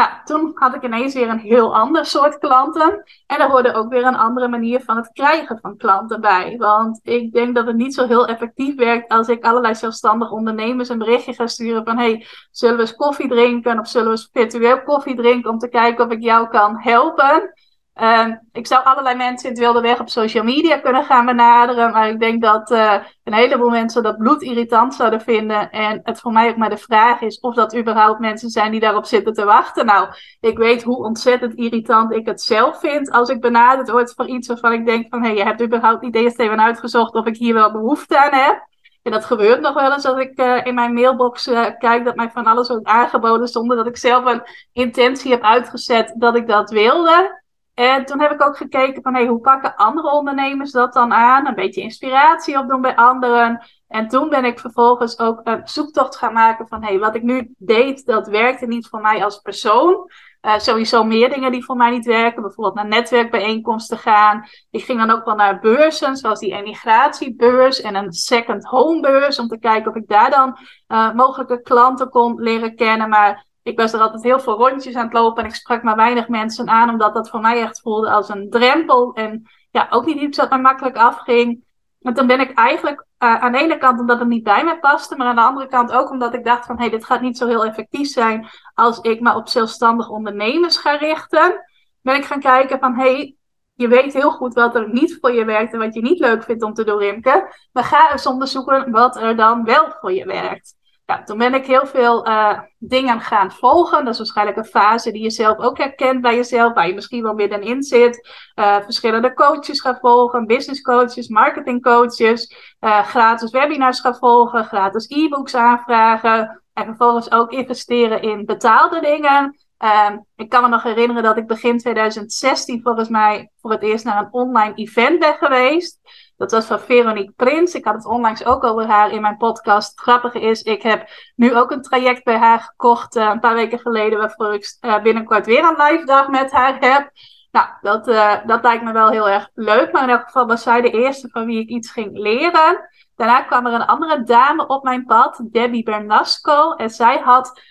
Ja, 0.02 0.22
toen 0.24 0.52
had 0.54 0.76
ik 0.76 0.84
ineens 0.84 1.14
weer 1.14 1.30
een 1.30 1.40
heel 1.40 1.76
ander 1.76 2.06
soort 2.06 2.38
klanten. 2.38 3.04
En 3.28 3.40
er 3.40 3.50
hoorde 3.50 3.74
ook 3.74 3.90
weer 3.90 4.06
een 4.06 4.16
andere 4.16 4.48
manier 4.48 4.82
van 4.82 4.98
het 4.98 5.10
krijgen 5.14 5.60
van 5.62 5.78
klanten 5.78 6.22
bij. 6.22 6.56
Want 6.58 7.00
ik 7.04 7.34
denk 7.34 7.56
dat 7.56 7.68
het 7.68 7.76
niet 7.76 7.94
zo 7.94 8.08
heel 8.08 8.28
effectief 8.28 8.76
werkt 8.76 9.12
als 9.12 9.28
ik 9.28 9.44
allerlei 9.44 9.76
zelfstandige 9.76 10.34
ondernemers 10.34 10.90
een 10.90 10.98
berichtje 10.98 11.34
ga 11.34 11.48
sturen 11.48 11.84
van 11.84 11.98
hey, 11.98 12.26
zullen 12.52 12.76
we 12.76 12.82
eens 12.82 12.96
koffie 12.96 13.28
drinken 13.28 13.80
of 13.80 13.88
zullen 13.88 14.08
we 14.08 14.14
eens 14.14 14.30
virtueel 14.32 14.84
koffie 14.84 15.16
drinken 15.16 15.52
om 15.52 15.58
te 15.58 15.70
kijken 15.70 16.06
of 16.06 16.12
ik 16.12 16.22
jou 16.22 16.50
kan 16.50 16.80
helpen. 16.80 17.54
Uh, 17.95 18.27
ik 18.51 18.67
zou 18.67 18.84
allerlei 18.84 19.15
mensen 19.15 19.49
in 19.49 19.56
het 19.56 19.63
wilde 19.63 19.82
weg 19.82 19.99
op 19.99 20.10
social 20.10 20.43
media 20.43 20.77
kunnen 20.77 21.04
gaan 21.04 21.25
benaderen. 21.25 21.91
Maar 21.91 22.10
ik 22.10 22.19
denk 22.19 22.41
dat 22.41 22.71
uh, 22.71 22.93
een 23.23 23.34
heleboel 23.34 23.69
mensen 23.69 24.04
dat 24.04 24.17
bloed 24.17 24.41
irritant 24.41 24.93
zouden 24.93 25.21
vinden. 25.21 25.69
En 25.69 25.99
het 26.04 26.19
voor 26.19 26.32
mij 26.32 26.49
ook 26.49 26.58
maar 26.58 26.69
de 26.69 26.77
vraag 26.77 27.21
is 27.21 27.39
of 27.39 27.56
dat 27.56 27.75
überhaupt 27.75 28.19
mensen 28.19 28.49
zijn 28.49 28.71
die 28.71 28.80
daarop 28.80 29.06
zitten 29.06 29.34
te 29.34 29.45
wachten. 29.45 29.86
Nou, 29.86 30.08
ik 30.39 30.58
weet 30.58 30.84
hoe 30.84 31.04
ontzettend 31.04 31.54
irritant 31.54 32.12
ik 32.12 32.25
het 32.25 32.41
zelf 32.41 32.80
vind 32.80 33.12
als 33.12 33.30
ik 33.30 33.41
benaderd 33.41 33.89
word 33.89 34.13
voor 34.13 34.27
iets 34.27 34.47
waarvan 34.47 34.73
ik 34.73 34.86
denk 34.86 35.06
van... 35.10 35.21
hé, 35.21 35.27
hey, 35.27 35.38
je 35.38 35.43
hebt 35.43 35.62
überhaupt 35.62 36.01
niet 36.01 36.15
eerst 36.15 36.39
even 36.39 36.62
uitgezocht 36.62 37.13
of 37.13 37.25
ik 37.25 37.38
hier 37.38 37.54
wel 37.54 37.71
behoefte 37.71 38.23
aan 38.23 38.39
heb. 38.39 38.69
En 39.04 39.12
dat 39.12 39.25
gebeurt 39.25 39.62
nog 39.62 39.73
wel 39.73 39.93
eens 39.93 40.06
als 40.06 40.19
ik 40.19 40.39
uh, 40.39 40.65
in 40.65 40.73
mijn 40.73 40.93
mailbox 40.93 41.47
uh, 41.47 41.65
kijk 41.77 42.06
dat 42.06 42.15
mij 42.15 42.30
van 42.30 42.45
alles 42.45 42.67
wordt 42.67 42.86
aangeboden 42.86 43.47
zonder 43.47 43.77
dat 43.77 43.88
ik 43.88 43.97
zelf 43.97 44.25
een 44.25 44.43
intentie 44.73 45.32
heb 45.32 45.41
uitgezet 45.41 46.13
dat 46.17 46.36
ik 46.36 46.47
dat 46.47 46.69
wilde. 46.69 47.40
En 47.74 48.06
toen 48.06 48.20
heb 48.20 48.32
ik 48.32 48.46
ook 48.46 48.58
gekeken 48.58 49.02
van 49.02 49.14
hey, 49.14 49.28
hoe 49.28 49.40
pakken 49.40 49.76
andere 49.76 50.12
ondernemers 50.12 50.72
dat 50.72 50.94
dan 50.94 51.14
aan? 51.14 51.48
Een 51.48 51.56
beetje 51.56 51.82
inspiratie 51.82 52.58
opdoen 52.58 52.82
bij 52.82 52.96
anderen. 52.96 53.66
En 53.88 54.08
toen 54.08 54.30
ben 54.30 54.46
ik 54.46 54.60
vervolgens 54.60 55.20
ook 55.20 55.42
een 55.44 55.62
zoektocht 55.64 56.16
gaan 56.16 56.34
maken 56.34 56.68
van 56.68 56.84
hey, 56.84 57.00
wat 57.00 57.16
ik 57.16 57.24
nu 57.24 57.54
deed, 57.58 58.06
dat 58.06 58.28
werkte 58.28 58.68
niet 58.68 58.88
voor 58.88 59.02
mij 59.02 59.24
als 59.24 59.38
persoon. 59.38 60.10
Uh, 60.42 60.58
sowieso 60.60 61.04
meer 61.04 61.30
dingen 61.30 61.52
die 61.52 61.66
voor 61.66 61.76
mij 61.76 61.90
niet 61.90 62.06
werken. 62.06 62.42
Bijvoorbeeld 62.42 62.76
naar 62.76 62.88
netwerkbijeenkomsten 62.88 63.98
gaan. 63.98 64.46
Ik 64.72 64.84
ging 64.84 65.00
dan 65.00 65.12
ook 65.12 65.26
wel 65.26 65.36
naar 65.36 65.60
beurzen, 65.60 66.16
zoals 66.16 66.40
die 66.40 66.54
emigratiebeurs 66.54 67.82
en 67.82 67.96
een 67.96 68.12
second 68.14 68.66
home 68.66 69.02
beurs. 69.02 69.40
Om 69.40 69.48
te 69.48 69.60
kijken 69.60 69.92
of 69.92 69.98
ik 69.98 70.08
daar 70.08 70.30
dan 70.30 70.58
uh, 70.88 71.14
mogelijke 71.14 71.62
klanten 71.62 72.10
kon 72.10 72.42
leren 72.42 72.76
kennen. 72.76 73.10
Maar 73.10 73.46
ik 73.63 73.80
was 73.80 73.93
er 73.93 74.00
altijd 74.00 74.24
heel 74.24 74.39
veel 74.39 74.58
rondjes 74.58 74.95
aan 74.95 75.04
het 75.04 75.13
lopen 75.13 75.43
en 75.43 75.50
ik 75.50 75.56
sprak 75.56 75.84
maar 75.84 75.95
weinig 75.95 76.28
mensen 76.28 76.69
aan, 76.69 76.89
omdat 76.89 77.13
dat 77.13 77.30
voor 77.30 77.39
mij 77.39 77.62
echt 77.62 77.82
voelde 77.82 78.10
als 78.10 78.30
een 78.30 78.50
drempel. 78.50 79.13
En 79.13 79.50
ja, 79.71 79.88
ook 79.89 80.06
niet 80.06 80.21
iets 80.21 80.47
mij 80.50 80.60
makkelijk 80.60 80.97
afging. 80.97 81.63
En 82.02 82.13
toen 82.13 82.28
ben 82.28 82.39
ik 82.39 82.58
eigenlijk 82.58 83.06
uh, 83.19 83.41
aan 83.41 83.52
de 83.52 83.58
ene 83.58 83.78
kant 83.78 84.00
omdat 84.00 84.19
het 84.19 84.28
niet 84.28 84.43
bij 84.43 84.63
mij 84.63 84.80
paste, 84.80 85.15
maar 85.15 85.28
aan 85.28 85.36
de 85.36 85.41
andere 85.41 85.67
kant 85.67 85.91
ook 85.91 86.10
omdat 86.10 86.34
ik 86.34 86.43
dacht 86.43 86.65
van 86.65 86.76
hé, 86.76 86.82
hey, 86.82 86.91
dit 86.91 87.06
gaat 87.06 87.21
niet 87.21 87.38
zo 87.38 87.47
heel 87.47 87.65
effectief 87.65 88.08
zijn 88.08 88.47
als 88.74 89.00
ik 89.00 89.19
me 89.19 89.36
op 89.36 89.47
zelfstandig 89.47 90.10
ondernemers 90.10 90.78
ga 90.78 90.95
richten. 90.95 91.65
Ben 92.02 92.15
ik 92.15 92.26
gaan 92.26 92.39
kijken 92.39 92.80
van 92.80 92.95
hé, 92.95 93.15
hey, 93.15 93.36
je 93.74 93.88
weet 93.88 94.13
heel 94.13 94.32
goed 94.32 94.54
wat 94.54 94.76
er 94.76 94.89
niet 94.91 95.17
voor 95.21 95.32
je 95.32 95.45
werkt 95.45 95.74
en 95.74 95.80
wat 95.80 95.93
je 95.93 96.02
niet 96.02 96.19
leuk 96.19 96.43
vindt 96.43 96.63
om 96.63 96.74
te 96.74 96.84
doen, 96.84 96.97
Rimke. 96.97 97.54
Maar 97.71 97.84
ga 97.84 98.12
eens 98.12 98.26
onderzoeken 98.26 98.91
wat 98.91 99.15
er 99.15 99.36
dan 99.36 99.63
wel 99.63 99.91
voor 100.00 100.12
je 100.12 100.26
werkt. 100.26 100.76
Ja, 101.06 101.24
toen 101.24 101.38
ben 101.38 101.54
ik 101.54 101.66
heel 101.66 101.86
veel 101.86 102.28
uh, 102.28 102.60
dingen 102.78 103.22
gaan 103.22 103.52
volgen. 103.52 104.06
Dat 104.06 104.14
is 104.14 104.18
waarschijnlijk 104.18 104.58
een 104.58 104.66
fase 104.66 105.12
die 105.12 105.24
je 105.24 105.30
zelf 105.30 105.58
ook 105.58 105.78
herkent 105.78 106.22
bij 106.22 106.36
jezelf, 106.36 106.74
waar 106.74 106.88
je 106.88 106.94
misschien 106.94 107.24
wel 107.24 107.34
middenin 107.34 107.84
zit. 107.84 108.30
Uh, 108.56 108.82
verschillende 108.84 109.34
coaches 109.34 109.82
gaan 109.82 109.98
volgen, 110.02 110.48
business 110.48 110.82
coaches, 110.82 111.28
marketing 111.28 111.82
coaches, 111.82 112.56
uh, 112.80 113.06
gratis 113.06 113.52
webinars 113.52 114.00
gaan 114.00 114.16
volgen, 114.16 114.66
gratis 114.66 115.08
e-books 115.10 115.56
aanvragen. 115.56 116.62
En 116.74 116.86
vervolgens 116.86 117.32
ook 117.32 117.52
investeren 117.52 118.22
in 118.22 118.46
betaalde 118.46 119.00
dingen. 119.00 119.56
Uh, 119.84 120.12
ik 120.36 120.50
kan 120.50 120.62
me 120.62 120.70
nog 120.70 120.84
herinneren 120.84 121.24
dat 121.24 121.38
ik 121.38 121.48
begin 121.48 121.78
2016 121.78 122.82
volgens 122.82 123.10
mij 123.10 123.50
voor 123.62 123.72
het 123.72 123.84
eerst 123.84 124.06
naar 124.06 124.18
een 124.18 124.34
online 124.34 124.74
event 124.76 125.20
ben 125.20 125.36
geweest. 125.36 126.00
Dat 126.41 126.51
was 126.51 126.65
van 126.65 126.80
Veronique 126.80 127.34
Prins. 127.36 127.73
Ik 127.73 127.86
had 127.86 127.93
het 127.93 128.06
onlangs 128.06 128.45
ook 128.45 128.63
over 128.63 128.86
haar 128.86 129.12
in 129.12 129.21
mijn 129.21 129.38
podcast. 129.38 129.89
Het 129.89 129.99
grappige 129.99 130.39
is, 130.39 130.62
ik 130.62 130.82
heb 130.82 131.10
nu 131.36 131.56
ook 131.56 131.71
een 131.71 131.82
traject 131.82 132.23
bij 132.23 132.38
haar 132.38 132.60
gekocht 132.60 133.15
uh, 133.15 133.30
een 133.32 133.39
paar 133.39 133.54
weken 133.54 133.80
geleden, 133.80 134.19
waarvoor 134.19 134.54
ik 134.54 134.77
uh, 134.82 135.01
binnenkort 135.01 135.45
weer 135.45 135.63
een 135.63 135.84
live 135.84 136.06
dag 136.06 136.27
met 136.27 136.51
haar 136.51 136.77
heb. 136.80 137.12
Nou, 137.51 137.67
dat, 137.82 138.08
uh, 138.08 138.34
dat 138.45 138.63
lijkt 138.63 138.84
me 138.84 138.91
wel 138.91 139.10
heel 139.10 139.30
erg 139.30 139.49
leuk. 139.54 139.91
Maar 139.91 140.04
in 140.04 140.10
elk 140.10 140.23
geval 140.23 140.47
was 140.47 140.63
zij 140.63 140.82
de 140.82 140.89
eerste 140.89 141.30
van 141.30 141.45
wie 141.45 141.60
ik 141.60 141.69
iets 141.69 141.91
ging 141.91 142.17
leren. 142.17 142.89
Daarna 143.15 143.41
kwam 143.41 143.65
er 143.65 143.73
een 143.73 143.86
andere 143.86 144.23
dame 144.23 144.67
op 144.67 144.84
mijn 144.84 145.06
pad, 145.06 145.41
Debbie 145.51 145.84
Bernasco. 145.84 146.71
En 146.71 146.89
zij 146.89 147.19
had 147.19 147.62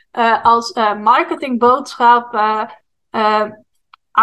als 0.43 0.73
marketingboodschap 1.03 2.33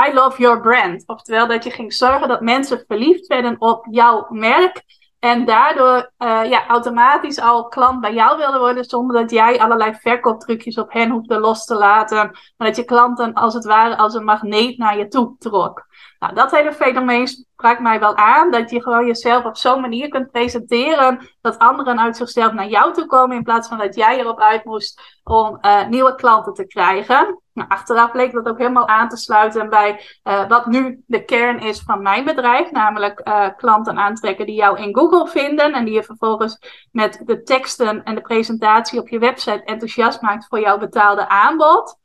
I 0.07 0.13
love 0.13 0.41
your 0.41 0.61
brand. 0.61 1.03
Oftewel 1.05 1.47
dat 1.47 1.63
je 1.63 1.71
ging 1.71 1.93
zorgen 1.93 2.27
dat 2.27 2.41
mensen 2.41 2.83
verliefd 2.87 3.27
werden 3.27 3.55
op 3.59 3.87
jouw 3.89 4.25
merk. 4.29 4.83
En 5.19 5.45
daardoor 5.45 6.11
uh, 6.17 6.49
ja, 6.49 6.67
automatisch 6.67 7.39
al 7.39 7.67
klant 7.67 8.01
bij 8.01 8.13
jou 8.13 8.37
wilden 8.37 8.59
worden. 8.59 8.83
Zonder 8.83 9.21
dat 9.21 9.31
jij 9.31 9.59
allerlei 9.59 9.95
verkooptrucjes 9.95 10.77
op 10.77 10.93
hen 10.93 11.09
hoefde 11.09 11.39
los 11.39 11.65
te 11.65 11.75
laten. 11.75 12.17
Maar 12.57 12.67
dat 12.67 12.75
je 12.75 12.83
klanten 12.83 13.33
als 13.33 13.53
het 13.53 13.65
ware 13.65 13.97
als 13.97 14.13
een 14.13 14.23
magneet 14.23 14.77
naar 14.77 14.97
je 14.97 15.07
toe 15.07 15.35
trok. 15.37 15.86
Nou, 16.19 16.33
dat 16.33 16.51
hele 16.51 16.73
fenomeen 16.73 17.27
sprak 17.27 17.79
mij 17.79 17.99
wel 17.99 18.15
aan. 18.15 18.51
Dat 18.51 18.69
je 18.69 18.81
gewoon 18.81 19.05
jezelf 19.05 19.45
op 19.45 19.57
zo'n 19.57 19.81
manier 19.81 20.09
kunt 20.09 20.31
presenteren. 20.31 21.29
Dat 21.41 21.57
anderen 21.57 21.99
uit 21.99 22.17
zichzelf 22.17 22.53
naar 22.53 22.67
jou 22.67 22.93
toe 22.93 23.05
komen. 23.05 23.35
In 23.35 23.43
plaats 23.43 23.67
van 23.67 23.77
dat 23.77 23.95
jij 23.95 24.19
erop 24.19 24.39
uit 24.39 24.65
moest 24.65 25.19
om 25.23 25.57
uh, 25.61 25.87
nieuwe 25.87 26.15
klanten 26.15 26.53
te 26.53 26.67
krijgen. 26.67 27.41
Nou, 27.53 27.69
achteraf 27.69 28.11
bleek 28.11 28.33
dat 28.33 28.47
ook 28.47 28.57
helemaal 28.57 28.87
aan 28.87 29.09
te 29.09 29.17
sluiten 29.17 29.69
bij 29.69 30.01
uh, 30.23 30.47
wat 30.47 30.65
nu 30.65 31.03
de 31.07 31.25
kern 31.25 31.59
is 31.59 31.79
van 31.79 32.01
mijn 32.01 32.25
bedrijf. 32.25 32.71
Namelijk 32.71 33.21
uh, 33.27 33.47
klanten 33.57 33.97
aantrekken 33.97 34.45
die 34.45 34.55
jou 34.55 34.79
in 34.79 34.95
Google 34.95 35.27
vinden. 35.27 35.73
En 35.73 35.85
die 35.85 35.93
je 35.93 36.03
vervolgens 36.03 36.59
met 36.91 37.21
de 37.25 37.43
teksten 37.43 38.03
en 38.03 38.15
de 38.15 38.21
presentatie 38.21 38.99
op 38.99 39.07
je 39.07 39.19
website 39.19 39.63
enthousiast 39.63 40.21
maakt 40.21 40.47
voor 40.47 40.59
jouw 40.59 40.77
betaalde 40.77 41.29
aanbod. 41.29 41.97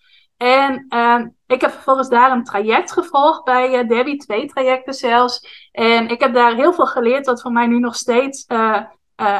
En 0.42 0.86
uh, 0.88 1.20
ik 1.46 1.60
heb 1.60 1.70
vervolgens 1.70 2.08
daar 2.08 2.32
een 2.32 2.44
traject 2.44 2.92
gevolgd 2.92 3.44
bij 3.44 3.82
uh, 3.82 3.88
Debbie, 3.88 4.16
twee 4.16 4.46
trajecten 4.46 4.94
zelfs. 4.94 5.68
En 5.72 6.08
ik 6.08 6.20
heb 6.20 6.34
daar 6.34 6.54
heel 6.54 6.72
veel 6.72 6.86
geleerd, 6.86 7.26
wat 7.26 7.42
voor 7.42 7.52
mij 7.52 7.66
nu 7.66 7.78
nog 7.78 7.94
steeds 7.94 8.44
uh, 8.48 8.80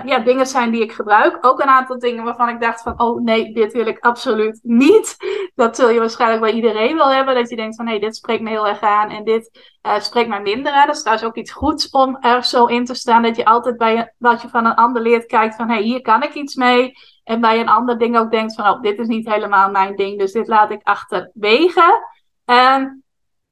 ja, 0.05 0.19
dingen 0.19 0.47
zijn 0.47 0.71
die 0.71 0.83
ik 0.83 0.93
gebruik. 0.93 1.39
Ook 1.41 1.61
een 1.61 1.69
aantal 1.69 1.99
dingen 1.99 2.25
waarvan 2.25 2.49
ik 2.49 2.61
dacht 2.61 2.83
van, 2.83 3.01
oh 3.01 3.23
nee, 3.23 3.55
dit 3.55 3.73
wil 3.73 3.87
ik 3.87 3.99
absoluut 3.99 4.61
niet. 4.63 5.17
Dat 5.55 5.77
zul 5.77 5.91
je 5.91 5.99
waarschijnlijk 5.99 6.41
bij 6.41 6.53
iedereen 6.53 6.97
wel 6.97 7.11
hebben, 7.11 7.35
dat 7.35 7.51
je 7.51 7.57
denkt 7.57 7.77
van, 7.77 7.85
hé, 7.85 7.93
hey, 7.93 8.01
dit 8.01 8.17
spreekt 8.17 8.43
me 8.43 8.51
heel 8.51 8.69
erg 8.69 8.81
aan 8.81 9.11
en 9.11 9.25
dit 9.25 9.73
spreekt 9.99 10.29
mij 10.29 10.43
minder 10.43 10.73
aan. 10.73 10.87
Dat 10.87 10.97
is 10.97 11.03
trouwens 11.03 11.29
ook 11.29 11.37
iets 11.37 11.53
goeds 11.53 11.91
om 11.91 12.17
er 12.21 12.45
zo 12.45 12.67
in 12.67 12.85
te 12.85 12.95
staan, 12.95 13.23
dat 13.23 13.37
je 13.37 13.45
altijd 13.45 13.77
bij 13.77 14.15
wat 14.19 14.43
je 14.43 14.49
van 14.49 14.67
een 14.67 14.75
ander 14.75 15.03
leert 15.03 15.27
kijkt 15.27 15.57
van, 15.57 15.69
hé, 15.69 15.75
hey, 15.75 15.83
hier 15.83 16.01
kan 16.01 16.23
ik 16.23 16.35
iets 16.35 16.55
mee. 16.55 16.93
En 17.25 17.41
bij 17.41 17.61
een 17.61 17.69
ander 17.69 17.99
ding 17.99 18.19
ook 18.19 18.31
denkt 18.31 18.55
van, 18.55 18.69
oh, 18.69 18.83
dit 18.83 18.99
is 18.99 19.07
niet 19.07 19.29
helemaal 19.29 19.71
mijn 19.71 19.97
ding, 19.97 20.19
dus 20.19 20.33
dit 20.33 20.49
laat 20.49 20.71
ik 20.71 20.81
achterwege. 20.83 22.09
En 22.45 23.05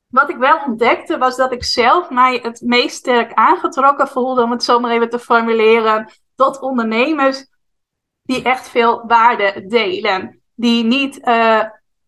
wat 0.06 0.30
ik 0.30 0.36
wel 0.36 0.58
ontdekte 0.66 1.18
was 1.18 1.36
dat 1.36 1.52
ik 1.52 1.64
zelf 1.64 2.10
mij 2.10 2.38
het 2.42 2.60
meest 2.60 2.96
sterk 2.96 3.32
aangetrokken 3.34 4.08
voelde, 4.08 4.42
om 4.42 4.50
het 4.50 4.64
zo 4.64 4.80
maar 4.80 4.90
even 4.90 5.10
te 5.10 5.18
formuleren, 5.18 6.12
tot 6.34 6.60
ondernemers 6.60 7.46
die 8.22 8.42
echt 8.42 8.68
veel 8.68 9.06
waarde 9.06 9.64
delen. 9.66 10.42
Die 10.54 10.84
niet 10.84 11.18
uh, 11.18 11.62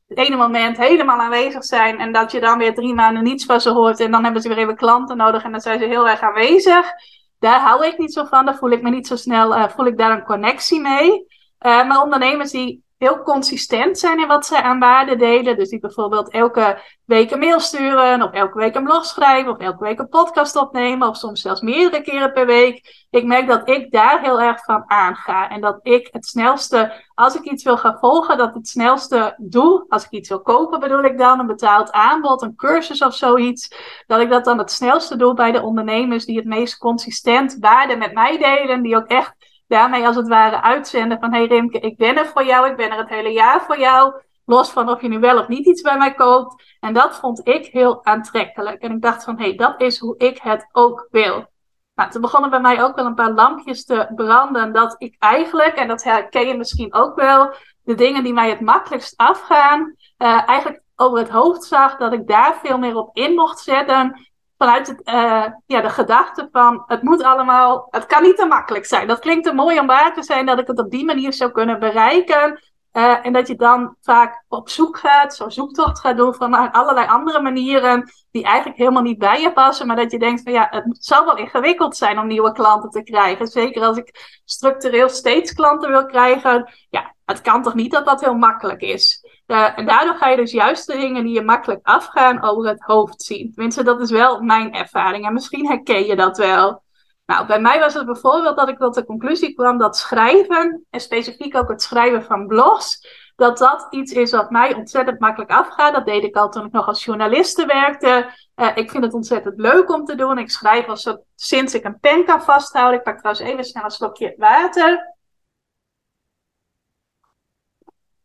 het 0.06 0.18
ene 0.18 0.36
moment 0.36 0.76
helemaal 0.76 1.18
aanwezig 1.18 1.64
zijn 1.64 1.98
en 1.98 2.12
dat 2.12 2.32
je 2.32 2.40
dan 2.40 2.58
weer 2.58 2.74
drie 2.74 2.94
maanden 2.94 3.22
niets 3.22 3.44
van 3.44 3.60
ze 3.60 3.70
hoort 3.70 4.00
en 4.00 4.10
dan 4.10 4.24
hebben 4.24 4.42
ze 4.42 4.48
weer 4.48 4.58
even 4.58 4.76
klanten 4.76 5.16
nodig 5.16 5.44
en 5.44 5.50
dan 5.50 5.60
zijn 5.60 5.78
ze 5.78 5.84
heel 5.84 6.08
erg 6.08 6.20
aanwezig. 6.20 6.92
Daar 7.38 7.60
hou 7.60 7.86
ik 7.86 7.98
niet 7.98 8.12
zo 8.12 8.24
van, 8.24 8.44
daar 8.44 8.56
voel 8.56 8.70
ik 8.70 8.82
me 8.82 8.90
niet 8.90 9.06
zo 9.06 9.16
snel, 9.16 9.56
uh, 9.56 9.68
voel 9.68 9.86
ik 9.86 9.98
daar 9.98 10.10
een 10.10 10.24
connectie 10.24 10.80
mee. 10.80 11.26
Uh, 11.62 11.88
maar 11.88 12.02
ondernemers 12.02 12.50
die 12.50 12.82
heel 13.02 13.22
consistent 13.22 13.98
zijn 13.98 14.20
in 14.20 14.26
wat 14.26 14.46
zij 14.46 14.62
aan 14.62 14.78
waarde 14.78 15.16
delen. 15.16 15.56
Dus 15.56 15.68
die 15.68 15.80
bijvoorbeeld 15.80 16.30
elke 16.30 16.80
week 17.04 17.30
een 17.30 17.38
mail 17.38 17.60
sturen, 17.60 18.22
of 18.22 18.32
elke 18.32 18.58
week 18.58 18.74
een 18.74 18.84
blog 18.84 19.04
schrijven, 19.04 19.52
of 19.52 19.58
elke 19.58 19.84
week 19.84 19.98
een 19.98 20.08
podcast 20.08 20.56
opnemen, 20.56 21.08
of 21.08 21.16
soms 21.16 21.40
zelfs 21.40 21.60
meerdere 21.60 22.02
keren 22.02 22.32
per 22.32 22.46
week. 22.46 23.06
Ik 23.10 23.24
merk 23.24 23.46
dat 23.46 23.68
ik 23.68 23.92
daar 23.92 24.20
heel 24.20 24.40
erg 24.40 24.64
van 24.64 24.84
aanga. 24.86 25.48
En 25.48 25.60
dat 25.60 25.78
ik 25.82 26.08
het 26.10 26.26
snelste, 26.26 26.92
als 27.14 27.34
ik 27.34 27.42
iets 27.44 27.64
wil 27.64 27.78
gaan 27.78 27.98
volgen, 27.98 28.38
dat 28.38 28.54
het 28.54 28.68
snelste 28.68 29.34
doe. 29.38 29.84
Als 29.88 30.04
ik 30.04 30.10
iets 30.10 30.28
wil 30.28 30.42
kopen, 30.42 30.80
bedoel 30.80 31.04
ik 31.04 31.18
dan 31.18 31.38
een 31.38 31.46
betaald 31.46 31.92
aanbod, 31.92 32.42
een 32.42 32.56
cursus 32.56 33.02
of 33.02 33.14
zoiets. 33.14 33.74
Dat 34.06 34.20
ik 34.20 34.30
dat 34.30 34.44
dan 34.44 34.58
het 34.58 34.70
snelste 34.70 35.16
doe 35.16 35.34
bij 35.34 35.52
de 35.52 35.62
ondernemers 35.62 36.24
die 36.24 36.36
het 36.36 36.46
meest 36.46 36.78
consistent 36.78 37.56
waarde 37.60 37.96
met 37.96 38.14
mij 38.14 38.38
delen. 38.38 38.82
Die 38.82 38.96
ook 38.96 39.06
echt 39.06 39.41
daarmee 39.72 40.06
als 40.06 40.16
het 40.16 40.28
ware 40.28 40.62
uitzenden 40.62 41.18
van 41.20 41.32
hey 41.32 41.46
Rimke, 41.46 41.78
ik 41.78 41.96
ben 41.96 42.16
er 42.16 42.26
voor 42.26 42.44
jou, 42.44 42.70
ik 42.70 42.76
ben 42.76 42.90
er 42.90 42.98
het 42.98 43.08
hele 43.08 43.32
jaar 43.32 43.62
voor 43.62 43.78
jou. 43.78 44.14
Los 44.44 44.70
van 44.70 44.88
of 44.88 45.00
je 45.02 45.08
nu 45.08 45.18
wel 45.18 45.38
of 45.38 45.48
niet 45.48 45.66
iets 45.66 45.82
bij 45.82 45.96
mij 45.98 46.14
koopt. 46.14 46.76
En 46.80 46.94
dat 46.94 47.16
vond 47.16 47.48
ik 47.48 47.66
heel 47.66 48.04
aantrekkelijk. 48.04 48.82
En 48.82 48.92
ik 48.92 49.02
dacht 49.02 49.24
van 49.24 49.38
hé, 49.38 49.44
hey, 49.44 49.56
dat 49.56 49.80
is 49.80 49.98
hoe 49.98 50.16
ik 50.18 50.38
het 50.42 50.68
ook 50.72 51.08
wil. 51.10 51.46
Nou, 51.94 52.10
toen 52.10 52.20
begonnen 52.20 52.50
bij 52.50 52.60
mij 52.60 52.82
ook 52.82 52.96
wel 52.96 53.06
een 53.06 53.14
paar 53.14 53.32
lampjes 53.32 53.84
te 53.84 54.12
branden. 54.14 54.72
Dat 54.72 54.94
ik 54.98 55.16
eigenlijk, 55.18 55.74
en 55.74 55.88
dat 55.88 56.02
herken 56.02 56.46
je 56.46 56.56
misschien 56.56 56.94
ook 56.94 57.14
wel, 57.14 57.54
de 57.82 57.94
dingen 57.94 58.24
die 58.24 58.32
mij 58.32 58.50
het 58.50 58.60
makkelijkst 58.60 59.16
afgaan, 59.16 59.94
uh, 60.18 60.48
eigenlijk 60.48 60.82
over 60.96 61.18
het 61.18 61.28
hoofd 61.28 61.64
zag. 61.64 61.96
Dat 61.96 62.12
ik 62.12 62.26
daar 62.26 62.58
veel 62.62 62.78
meer 62.78 62.96
op 62.96 63.16
in 63.16 63.34
mocht 63.34 63.58
zetten 63.58 64.31
vanuit 64.62 64.86
het, 64.86 65.00
uh, 65.04 65.46
ja, 65.66 65.80
de 65.80 65.90
gedachte 65.90 66.48
van 66.52 66.82
het 66.86 67.02
moet 67.02 67.22
allemaal, 67.22 67.86
het 67.90 68.06
kan 68.06 68.22
niet 68.22 68.36
te 68.36 68.46
makkelijk 68.46 68.84
zijn. 68.84 69.06
Dat 69.06 69.18
klinkt 69.18 69.44
te 69.44 69.52
mooi 69.52 69.80
om 69.80 69.86
waar 69.86 70.14
te 70.14 70.22
zijn 70.22 70.46
dat 70.46 70.58
ik 70.58 70.66
het 70.66 70.78
op 70.78 70.90
die 70.90 71.04
manier 71.04 71.32
zou 71.32 71.50
kunnen 71.52 71.78
bereiken. 71.78 72.62
Uh, 72.92 73.26
en 73.26 73.32
dat 73.32 73.48
je 73.48 73.56
dan 73.56 73.96
vaak 74.00 74.44
op 74.48 74.68
zoek 74.68 74.98
gaat, 74.98 75.34
zo 75.34 75.48
zoektocht 75.48 76.00
gaat 76.00 76.16
doen 76.16 76.34
van 76.34 76.72
allerlei 76.72 77.06
andere 77.06 77.40
manieren 77.40 78.12
die 78.30 78.44
eigenlijk 78.44 78.78
helemaal 78.78 79.02
niet 79.02 79.18
bij 79.18 79.40
je 79.40 79.52
passen. 79.52 79.86
Maar 79.86 79.96
dat 79.96 80.10
je 80.10 80.18
denkt 80.18 80.42
van 80.42 80.52
ja, 80.52 80.66
het 80.70 81.04
zal 81.04 81.24
wel 81.24 81.36
ingewikkeld 81.36 81.96
zijn 81.96 82.18
om 82.18 82.26
nieuwe 82.26 82.52
klanten 82.52 82.90
te 82.90 83.02
krijgen. 83.02 83.46
Zeker 83.46 83.82
als 83.82 83.96
ik 83.96 84.40
structureel 84.44 85.08
steeds 85.08 85.52
klanten 85.52 85.90
wil 85.90 86.06
krijgen. 86.06 86.72
Ja, 86.90 87.14
het 87.24 87.40
kan 87.40 87.62
toch 87.62 87.74
niet 87.74 87.92
dat 87.92 88.06
dat 88.06 88.20
heel 88.20 88.34
makkelijk 88.34 88.80
is. 88.80 89.21
Uh, 89.46 89.78
en 89.78 89.86
daardoor 89.86 90.14
ga 90.14 90.28
je 90.28 90.36
dus 90.36 90.52
juist 90.52 90.86
de 90.86 90.96
dingen 90.96 91.24
die 91.24 91.34
je 91.34 91.42
makkelijk 91.42 91.80
afgaan 91.82 92.42
over 92.42 92.68
het 92.68 92.82
hoofd 92.82 93.22
zien. 93.22 93.52
Tenminste, 93.52 93.84
dat 93.84 94.00
is 94.00 94.10
wel 94.10 94.40
mijn 94.40 94.74
ervaring. 94.74 95.26
En 95.26 95.32
misschien 95.32 95.66
herken 95.66 96.06
je 96.06 96.16
dat 96.16 96.36
wel. 96.36 96.82
Nou, 97.26 97.46
bij 97.46 97.60
mij 97.60 97.78
was 97.78 97.94
het 97.94 98.06
bijvoorbeeld 98.06 98.56
dat 98.56 98.68
ik 98.68 98.78
tot 98.78 98.94
de 98.94 99.04
conclusie 99.04 99.54
kwam 99.54 99.78
dat 99.78 99.96
schrijven, 99.96 100.86
en 100.90 101.00
specifiek 101.00 101.56
ook 101.56 101.68
het 101.68 101.82
schrijven 101.82 102.22
van 102.22 102.46
blogs, 102.46 103.06
dat 103.36 103.58
dat 103.58 103.86
iets 103.90 104.12
is 104.12 104.30
wat 104.30 104.50
mij 104.50 104.74
ontzettend 104.74 105.20
makkelijk 105.20 105.50
afgaat. 105.50 105.94
Dat 105.94 106.06
deed 106.06 106.24
ik 106.24 106.36
al 106.36 106.48
toen 106.48 106.66
ik 106.66 106.72
nog 106.72 106.86
als 106.86 107.04
journaliste 107.04 107.66
werkte. 107.66 108.30
Uh, 108.56 108.68
ik 108.74 108.90
vind 108.90 109.04
het 109.04 109.14
ontzettend 109.14 109.60
leuk 109.60 109.90
om 109.90 110.04
te 110.04 110.14
doen. 110.14 110.38
Ik 110.38 110.50
schrijf 110.50 110.86
al 110.86 111.22
sinds 111.34 111.74
ik 111.74 111.84
een 111.84 112.00
pen 112.00 112.24
kan 112.24 112.42
vasthouden. 112.42 112.98
Ik 112.98 113.04
pak 113.04 113.18
trouwens 113.18 113.44
even 113.44 113.64
snel 113.64 113.84
een 113.84 113.90
slokje 113.90 114.34
water. 114.36 115.14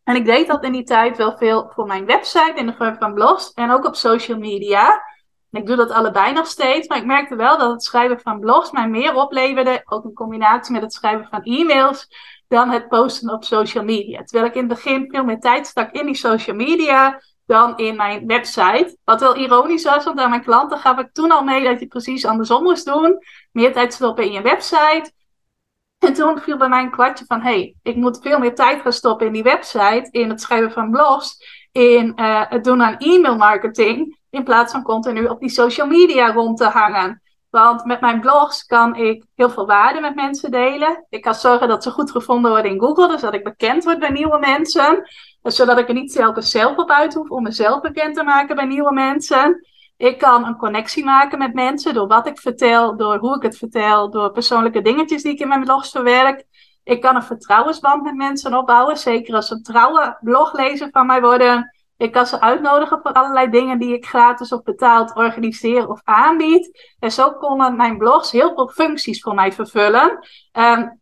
En 0.07 0.15
ik 0.15 0.25
deed 0.25 0.47
dat 0.47 0.63
in 0.63 0.71
die 0.71 0.83
tijd 0.83 1.17
wel 1.17 1.37
veel 1.37 1.71
voor 1.73 1.85
mijn 1.85 2.05
website 2.05 2.53
in 2.55 2.65
de 2.65 2.73
vorm 2.73 2.95
van 2.97 3.13
blogs 3.13 3.53
en 3.53 3.71
ook 3.71 3.85
op 3.85 3.95
social 3.95 4.37
media. 4.37 5.01
ik 5.51 5.65
doe 5.65 5.75
dat 5.75 5.91
allebei 5.91 6.33
nog 6.33 6.47
steeds, 6.47 6.87
maar 6.87 6.97
ik 6.97 7.05
merkte 7.05 7.35
wel 7.35 7.57
dat 7.57 7.71
het 7.71 7.83
schrijven 7.83 8.19
van 8.19 8.39
blogs 8.39 8.71
mij 8.71 8.89
meer 8.89 9.15
opleverde, 9.15 9.81
ook 9.85 10.03
in 10.03 10.13
combinatie 10.13 10.73
met 10.73 10.81
het 10.81 10.93
schrijven 10.93 11.27
van 11.29 11.43
e-mails, 11.43 12.07
dan 12.47 12.69
het 12.69 12.87
posten 12.87 13.33
op 13.33 13.43
social 13.43 13.83
media. 13.83 14.23
Terwijl 14.23 14.49
ik 14.49 14.55
in 14.55 14.69
het 14.69 14.69
begin 14.69 15.09
veel 15.09 15.23
meer 15.23 15.39
tijd 15.39 15.67
stak 15.67 15.91
in 15.91 16.05
die 16.05 16.15
social 16.15 16.55
media 16.55 17.21
dan 17.45 17.77
in 17.77 17.95
mijn 17.95 18.27
website. 18.27 18.97
Wat 19.03 19.19
wel 19.19 19.35
ironisch 19.35 19.83
was, 19.83 20.03
want 20.03 20.19
aan 20.19 20.29
mijn 20.29 20.43
klanten 20.43 20.77
gaf 20.77 20.99
ik 20.99 21.13
toen 21.13 21.31
al 21.31 21.43
mee 21.43 21.63
dat 21.63 21.79
je 21.79 21.87
precies 21.87 22.25
andersom 22.25 22.63
moest 22.63 22.85
doen. 22.85 23.17
Meer 23.51 23.73
tijd 23.73 23.93
stoppen 23.93 24.23
in 24.23 24.31
je 24.31 24.41
website. 24.41 25.11
En 26.07 26.13
toen 26.13 26.39
viel 26.39 26.57
bij 26.57 26.69
mij 26.69 26.83
een 26.83 26.91
kwartje 26.91 27.25
van, 27.25 27.41
hey, 27.41 27.75
ik 27.83 27.95
moet 27.95 28.19
veel 28.21 28.39
meer 28.39 28.55
tijd 28.55 28.81
gaan 28.81 28.93
stoppen 28.93 29.27
in 29.27 29.33
die 29.33 29.43
website, 29.43 30.07
in 30.11 30.29
het 30.29 30.41
schrijven 30.41 30.71
van 30.71 30.91
blogs, 30.91 31.37
in 31.71 32.13
uh, 32.15 32.41
het 32.49 32.63
doen 32.63 32.83
aan 32.83 32.97
e-mail 32.97 33.37
marketing, 33.37 34.19
in 34.29 34.43
plaats 34.43 34.71
van 34.71 34.83
continu 34.83 35.25
op 35.25 35.39
die 35.39 35.49
social 35.49 35.87
media 35.87 36.31
rond 36.31 36.57
te 36.57 36.65
hangen. 36.65 37.21
Want 37.49 37.85
met 37.85 38.01
mijn 38.01 38.19
blogs 38.19 38.63
kan 38.65 38.95
ik 38.95 39.25
heel 39.35 39.49
veel 39.49 39.65
waarde 39.65 39.99
met 39.99 40.15
mensen 40.15 40.51
delen. 40.51 41.05
Ik 41.09 41.21
kan 41.21 41.35
zorgen 41.35 41.67
dat 41.67 41.83
ze 41.83 41.91
goed 41.91 42.11
gevonden 42.11 42.51
worden 42.51 42.71
in 42.71 42.79
Google, 42.79 43.07
dus 43.07 43.21
dat 43.21 43.33
ik 43.33 43.43
bekend 43.43 43.83
word 43.83 43.99
bij 43.99 44.09
nieuwe 44.09 44.39
mensen. 44.39 45.09
Zodat 45.41 45.77
ik 45.77 45.87
er 45.87 45.93
niet 45.93 46.13
telkens 46.13 46.51
zelf 46.51 46.77
op 46.77 46.89
uit 46.89 47.13
hoef 47.13 47.29
om 47.29 47.43
mezelf 47.43 47.81
bekend 47.81 48.15
te 48.15 48.23
maken 48.23 48.55
bij 48.55 48.65
nieuwe 48.65 48.93
mensen. 48.93 49.67
Ik 49.97 50.17
kan 50.17 50.45
een 50.45 50.57
connectie 50.57 51.03
maken 51.03 51.37
met 51.37 51.53
mensen 51.53 51.93
door 51.93 52.07
wat 52.07 52.27
ik 52.27 52.39
vertel, 52.39 52.97
door 52.97 53.17
hoe 53.17 53.35
ik 53.35 53.41
het 53.41 53.57
vertel, 53.57 54.09
door 54.09 54.31
persoonlijke 54.31 54.81
dingetjes 54.81 55.23
die 55.23 55.31
ik 55.31 55.39
in 55.39 55.47
mijn 55.47 55.63
blogs 55.63 55.89
verwerk. 55.89 56.45
Ik 56.83 57.01
kan 57.01 57.15
een 57.15 57.23
vertrouwensband 57.23 58.03
met 58.03 58.15
mensen 58.15 58.53
opbouwen, 58.53 58.97
zeker 58.97 59.35
als 59.35 59.47
ze 59.47 59.61
trouwe 59.61 60.17
bloglezer 60.21 60.89
van 60.91 61.05
mij 61.05 61.21
worden. 61.21 61.75
Ik 61.97 62.11
kan 62.11 62.25
ze 62.25 62.41
uitnodigen 62.41 62.99
voor 63.01 63.11
allerlei 63.11 63.49
dingen 63.49 63.79
die 63.79 63.93
ik 63.93 64.05
gratis 64.05 64.51
of 64.51 64.63
betaald 64.63 65.15
organiseer 65.15 65.89
of 65.89 66.01
aanbied. 66.03 66.95
En 66.99 67.11
zo 67.11 67.31
konden 67.31 67.75
mijn 67.75 67.97
blogs 67.97 68.31
heel 68.31 68.53
veel 68.53 68.67
functies 68.67 69.21
voor 69.21 69.33
mij 69.33 69.51
vervullen. 69.51 70.27
Um, 70.51 70.99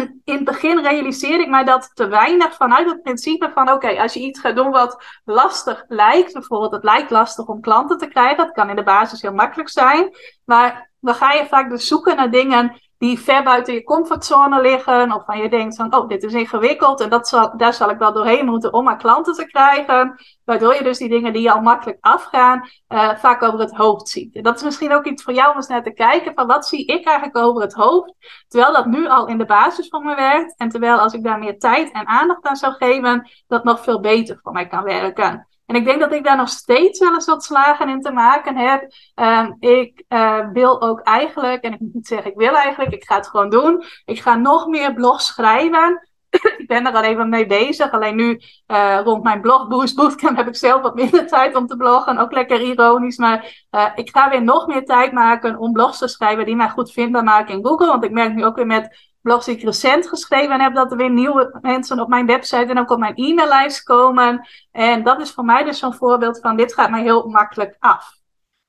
en 0.00 0.20
in 0.24 0.34
het 0.34 0.44
begin 0.44 0.80
realiseerde 0.80 1.42
ik 1.42 1.48
mij 1.48 1.64
dat 1.64 1.90
te 1.94 2.06
weinig 2.06 2.54
vanuit 2.54 2.90
het 2.90 3.02
principe 3.02 3.50
van: 3.54 3.70
oké, 3.70 4.00
als 4.00 4.14
je 4.14 4.20
iets 4.20 4.40
gaat 4.40 4.56
doen 4.56 4.70
wat 4.70 5.04
lastig 5.24 5.84
lijkt, 5.88 6.32
bijvoorbeeld 6.32 6.72
het 6.72 6.84
lijkt 6.84 7.10
lastig 7.10 7.46
om 7.46 7.60
klanten 7.60 7.98
te 7.98 8.06
krijgen, 8.06 8.36
dat 8.36 8.52
kan 8.52 8.70
in 8.70 8.76
de 8.76 8.82
basis 8.82 9.22
heel 9.22 9.32
makkelijk 9.32 9.68
zijn, 9.68 10.16
maar 10.44 10.90
dan 11.00 11.14
ga 11.14 11.32
je 11.32 11.46
vaak 11.46 11.70
dus 11.70 11.86
zoeken 11.86 12.16
naar 12.16 12.30
dingen 12.30 12.80
die 13.00 13.18
ver 13.18 13.42
buiten 13.42 13.74
je 13.74 13.84
comfortzone 13.84 14.60
liggen. 14.60 15.12
Of 15.12 15.24
van 15.24 15.38
je 15.38 15.48
denkt 15.48 15.76
van, 15.76 15.94
oh, 15.94 16.08
dit 16.08 16.22
is 16.22 16.32
ingewikkeld 16.32 17.00
en 17.00 17.10
dat 17.10 17.28
zal, 17.28 17.56
daar 17.56 17.74
zal 17.74 17.90
ik 17.90 17.98
wel 17.98 18.12
doorheen 18.12 18.46
moeten 18.46 18.72
om 18.72 18.84
maar 18.84 18.96
klanten 18.96 19.34
te 19.34 19.46
krijgen. 19.46 20.20
Waardoor 20.44 20.74
je 20.74 20.82
dus 20.82 20.98
die 20.98 21.08
dingen 21.08 21.32
die 21.32 21.50
al 21.50 21.60
makkelijk 21.60 21.98
afgaan, 22.00 22.68
uh, 22.88 23.14
vaak 23.14 23.42
over 23.42 23.60
het 23.60 23.76
hoofd 23.76 24.08
ziet. 24.08 24.34
En 24.34 24.42
dat 24.42 24.56
is 24.56 24.62
misschien 24.62 24.92
ook 24.92 25.04
iets 25.04 25.22
voor 25.22 25.32
jou 25.32 25.50
om 25.50 25.56
eens 25.56 25.66
naar 25.66 25.82
te 25.82 25.92
kijken 25.92 26.32
van 26.34 26.46
wat 26.46 26.66
zie 26.66 26.84
ik 26.84 27.06
eigenlijk 27.06 27.36
over 27.36 27.62
het 27.62 27.74
hoofd. 27.74 28.14
Terwijl 28.48 28.72
dat 28.72 28.86
nu 28.86 29.08
al 29.08 29.26
in 29.26 29.38
de 29.38 29.44
basis 29.44 29.88
van 29.88 30.04
me 30.04 30.14
werkt. 30.14 30.54
En 30.56 30.68
terwijl 30.68 30.98
als 30.98 31.12
ik 31.12 31.24
daar 31.24 31.38
meer 31.38 31.58
tijd 31.58 31.92
en 31.92 32.06
aandacht 32.06 32.46
aan 32.46 32.56
zou 32.56 32.72
geven, 32.72 33.30
dat 33.46 33.64
nog 33.64 33.80
veel 33.80 34.00
beter 34.00 34.40
voor 34.42 34.52
mij 34.52 34.66
kan 34.66 34.82
werken. 34.82 35.48
En 35.70 35.76
ik 35.76 35.84
denk 35.84 36.00
dat 36.00 36.12
ik 36.12 36.24
daar 36.24 36.36
nog 36.36 36.48
steeds 36.48 36.98
wel 36.98 37.14
eens 37.14 37.26
wat 37.26 37.44
slagen 37.44 37.88
in 37.88 38.00
te 38.00 38.12
maken 38.12 38.56
heb. 38.56 38.92
Um, 39.14 39.56
ik 39.58 40.04
uh, 40.08 40.48
wil 40.52 40.82
ook 40.82 41.00
eigenlijk, 41.00 41.62
en 41.62 41.72
ik 41.72 41.80
moet 41.80 41.94
niet 41.94 42.06
zeggen 42.06 42.30
ik 42.30 42.36
wil 42.36 42.56
eigenlijk, 42.56 42.94
ik 42.94 43.04
ga 43.04 43.16
het 43.16 43.28
gewoon 43.28 43.50
doen. 43.50 43.84
Ik 44.04 44.20
ga 44.20 44.34
nog 44.34 44.66
meer 44.66 44.94
blogs 44.94 45.26
schrijven. 45.26 46.08
ik 46.58 46.64
ben 46.66 46.86
er 46.86 46.92
al 46.92 47.02
even 47.02 47.28
mee 47.28 47.46
bezig. 47.46 47.90
Alleen 47.90 48.16
nu 48.16 48.40
uh, 48.66 49.00
rond 49.04 49.22
mijn 49.22 49.40
blog 49.40 49.68
Boost 49.68 49.96
Bootcamp 49.96 50.36
heb 50.36 50.46
ik 50.46 50.56
zelf 50.56 50.82
wat 50.82 50.94
minder 50.94 51.26
tijd 51.26 51.54
om 51.54 51.66
te 51.66 51.76
bloggen. 51.76 52.18
Ook 52.18 52.32
lekker 52.32 52.60
ironisch. 52.60 53.18
Maar 53.18 53.66
uh, 53.70 53.86
ik 53.94 54.10
ga 54.10 54.30
weer 54.30 54.42
nog 54.42 54.66
meer 54.66 54.84
tijd 54.84 55.12
maken 55.12 55.58
om 55.58 55.72
blogs 55.72 55.98
te 55.98 56.08
schrijven 56.08 56.44
die 56.44 56.56
mij 56.56 56.68
goed 56.68 56.92
vindbaar 56.92 57.24
maken 57.24 57.54
in 57.54 57.66
Google. 57.66 57.86
Want 57.86 58.04
ik 58.04 58.10
merk 58.10 58.34
nu 58.34 58.44
ook 58.44 58.56
weer 58.56 58.66
met 58.66 59.09
blogs 59.22 59.44
die 59.44 59.56
ik 59.56 59.62
recent 59.62 60.08
geschreven 60.08 60.60
heb, 60.60 60.74
dat 60.74 60.90
er 60.90 60.96
weer 60.96 61.10
nieuwe 61.10 61.58
mensen 61.60 62.00
op 62.00 62.08
mijn 62.08 62.26
website 62.26 62.66
en 62.66 62.78
ook 62.78 62.90
op 62.90 62.98
mijn 62.98 63.14
e-maillijst 63.14 63.82
komen. 63.82 64.48
En 64.72 65.02
dat 65.02 65.20
is 65.20 65.30
voor 65.30 65.44
mij 65.44 65.64
dus 65.64 65.78
zo'n 65.78 65.94
voorbeeld 65.94 66.40
van 66.40 66.56
dit 66.56 66.74
gaat 66.74 66.90
mij 66.90 67.02
heel 67.02 67.28
makkelijk 67.28 67.76
af. 67.78 68.18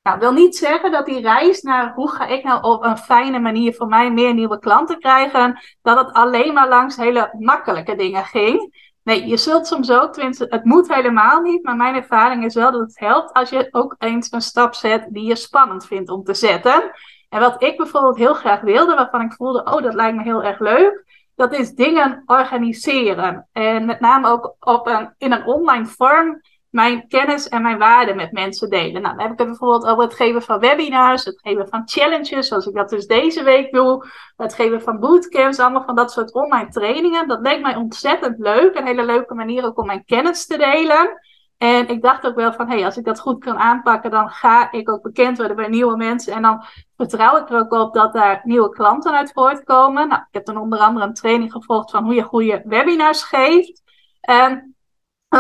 Nou, 0.04 0.20
wil 0.20 0.34
niet 0.34 0.56
zeggen 0.56 0.92
dat 0.92 1.06
die 1.06 1.22
reis 1.22 1.62
naar 1.62 1.94
hoe 1.94 2.12
ga 2.12 2.26
ik 2.26 2.44
nou 2.44 2.62
op 2.64 2.84
een 2.84 2.98
fijne 2.98 3.40
manier 3.40 3.74
voor 3.74 3.88
mij 3.88 4.12
meer 4.12 4.34
nieuwe 4.34 4.60
klanten 4.60 5.00
krijgen, 5.00 5.60
dat 5.82 5.98
het 5.98 6.14
alleen 6.14 6.54
maar 6.54 6.70
langs 6.70 6.96
hele 6.96 7.36
makkelijke 7.40 7.96
dingen 7.96 8.26
ging. 8.26 8.90
Nee, 9.04 9.28
je 9.28 9.38
zult 9.38 9.68
soms 9.68 9.92
ook, 9.92 10.14
tenminste, 10.14 10.46
het 10.50 10.66
moet 10.66 10.94
helemaal 10.94 11.42
niet, 11.42 11.64
maar 11.64 11.76
mijn 11.76 11.96
ervaring 11.96 12.46
is 12.46 12.54
wel 12.54 12.72
dat 12.72 12.82
het 12.82 13.00
helpt 13.00 13.34
als 13.34 13.50
je 13.50 13.68
ook 13.72 13.96
eens 13.98 14.32
een 14.32 14.42
stap 14.42 14.74
zet 14.74 15.08
die 15.10 15.24
je 15.24 15.36
spannend 15.36 15.86
vindt 15.86 16.10
om 16.10 16.24
te 16.24 16.34
zetten. 16.34 16.92
En 17.32 17.40
wat 17.40 17.64
ik 17.64 17.78
bijvoorbeeld 17.78 18.18
heel 18.18 18.34
graag 18.34 18.62
wilde, 18.62 18.96
waarvan 18.96 19.22
ik 19.22 19.34
voelde, 19.34 19.64
oh, 19.64 19.82
dat 19.82 19.94
lijkt 19.94 20.18
me 20.18 20.24
heel 20.24 20.44
erg 20.44 20.60
leuk, 20.60 21.04
dat 21.36 21.54
is 21.54 21.74
dingen 21.74 22.24
organiseren. 22.26 23.48
En 23.52 23.86
met 23.86 24.00
name 24.00 24.28
ook 24.28 24.56
op 24.60 24.88
een, 24.88 25.14
in 25.18 25.32
een 25.32 25.46
online 25.46 25.86
vorm 25.86 26.42
mijn 26.70 27.08
kennis 27.08 27.50
en 27.50 27.62
mijn 27.62 27.78
waarden 27.78 28.16
met 28.16 28.32
mensen 28.32 28.70
delen. 28.70 29.02
Nou, 29.02 29.16
dan 29.16 29.24
heb 29.24 29.32
ik 29.32 29.40
het 29.40 29.48
bijvoorbeeld 29.48 29.86
over 29.86 30.04
het 30.04 30.14
geven 30.14 30.42
van 30.42 30.60
webinars, 30.60 31.26
het 31.26 31.40
geven 31.42 31.68
van 31.68 31.82
challenges, 31.86 32.48
zoals 32.48 32.66
ik 32.66 32.76
dat 32.76 32.90
dus 32.90 33.08
deze 33.08 33.44
week 33.44 33.72
doe, 33.74 34.06
het 34.38 34.54
geven 34.54 34.82
van 34.82 35.00
bootcamps, 35.00 35.60
allemaal 35.60 35.84
van 35.84 35.96
dat 35.96 36.12
soort 36.12 36.34
online 36.34 36.70
trainingen. 36.70 37.28
Dat 37.28 37.42
leek 37.42 37.62
mij 37.62 37.76
ontzettend 37.76 38.40
leuk, 38.40 38.76
een 38.76 38.86
hele 38.86 39.06
leuke 39.06 39.34
manier 39.34 39.66
ook 39.66 39.78
om 39.78 39.86
mijn 39.86 40.06
kennis 40.06 40.46
te 40.46 40.58
delen. 40.58 41.20
En 41.62 41.88
ik 41.88 42.02
dacht 42.02 42.26
ook 42.26 42.36
wel 42.36 42.54
van, 42.54 42.68
hé, 42.68 42.76
hey, 42.76 42.86
als 42.86 42.98
ik 42.98 43.06
dat 43.06 43.20
goed 43.20 43.44
kan 43.44 43.58
aanpakken, 43.58 44.12
dan 44.12 44.30
ga 44.30 44.72
ik 44.72 44.90
ook 44.90 45.02
bekend 45.02 45.38
worden 45.38 45.56
bij 45.56 45.68
nieuwe 45.68 45.98
mensen. 45.98 46.34
En 46.34 46.42
dan 46.42 46.64
vertrouw 46.98 47.38
ik 47.38 47.50
er 47.50 47.60
ook 47.60 47.72
op 47.72 47.94
dat 47.94 48.14
daar 48.14 48.42
nieuwe 48.44 48.70
klanten 48.70 49.14
uit 49.14 49.32
voortkomen. 49.32 50.08
Nou, 50.08 50.22
ik 50.22 50.34
heb 50.34 50.46
dan 50.46 50.58
onder 50.58 50.80
andere 50.80 51.06
een 51.06 51.14
training 51.14 51.52
gevolgd 51.52 51.92
van 51.92 52.04
hoe 52.04 52.14
je 52.14 52.24
goede 52.24 52.62
webinars 52.66 53.24
geeft. 53.24 53.82
En 54.22 54.76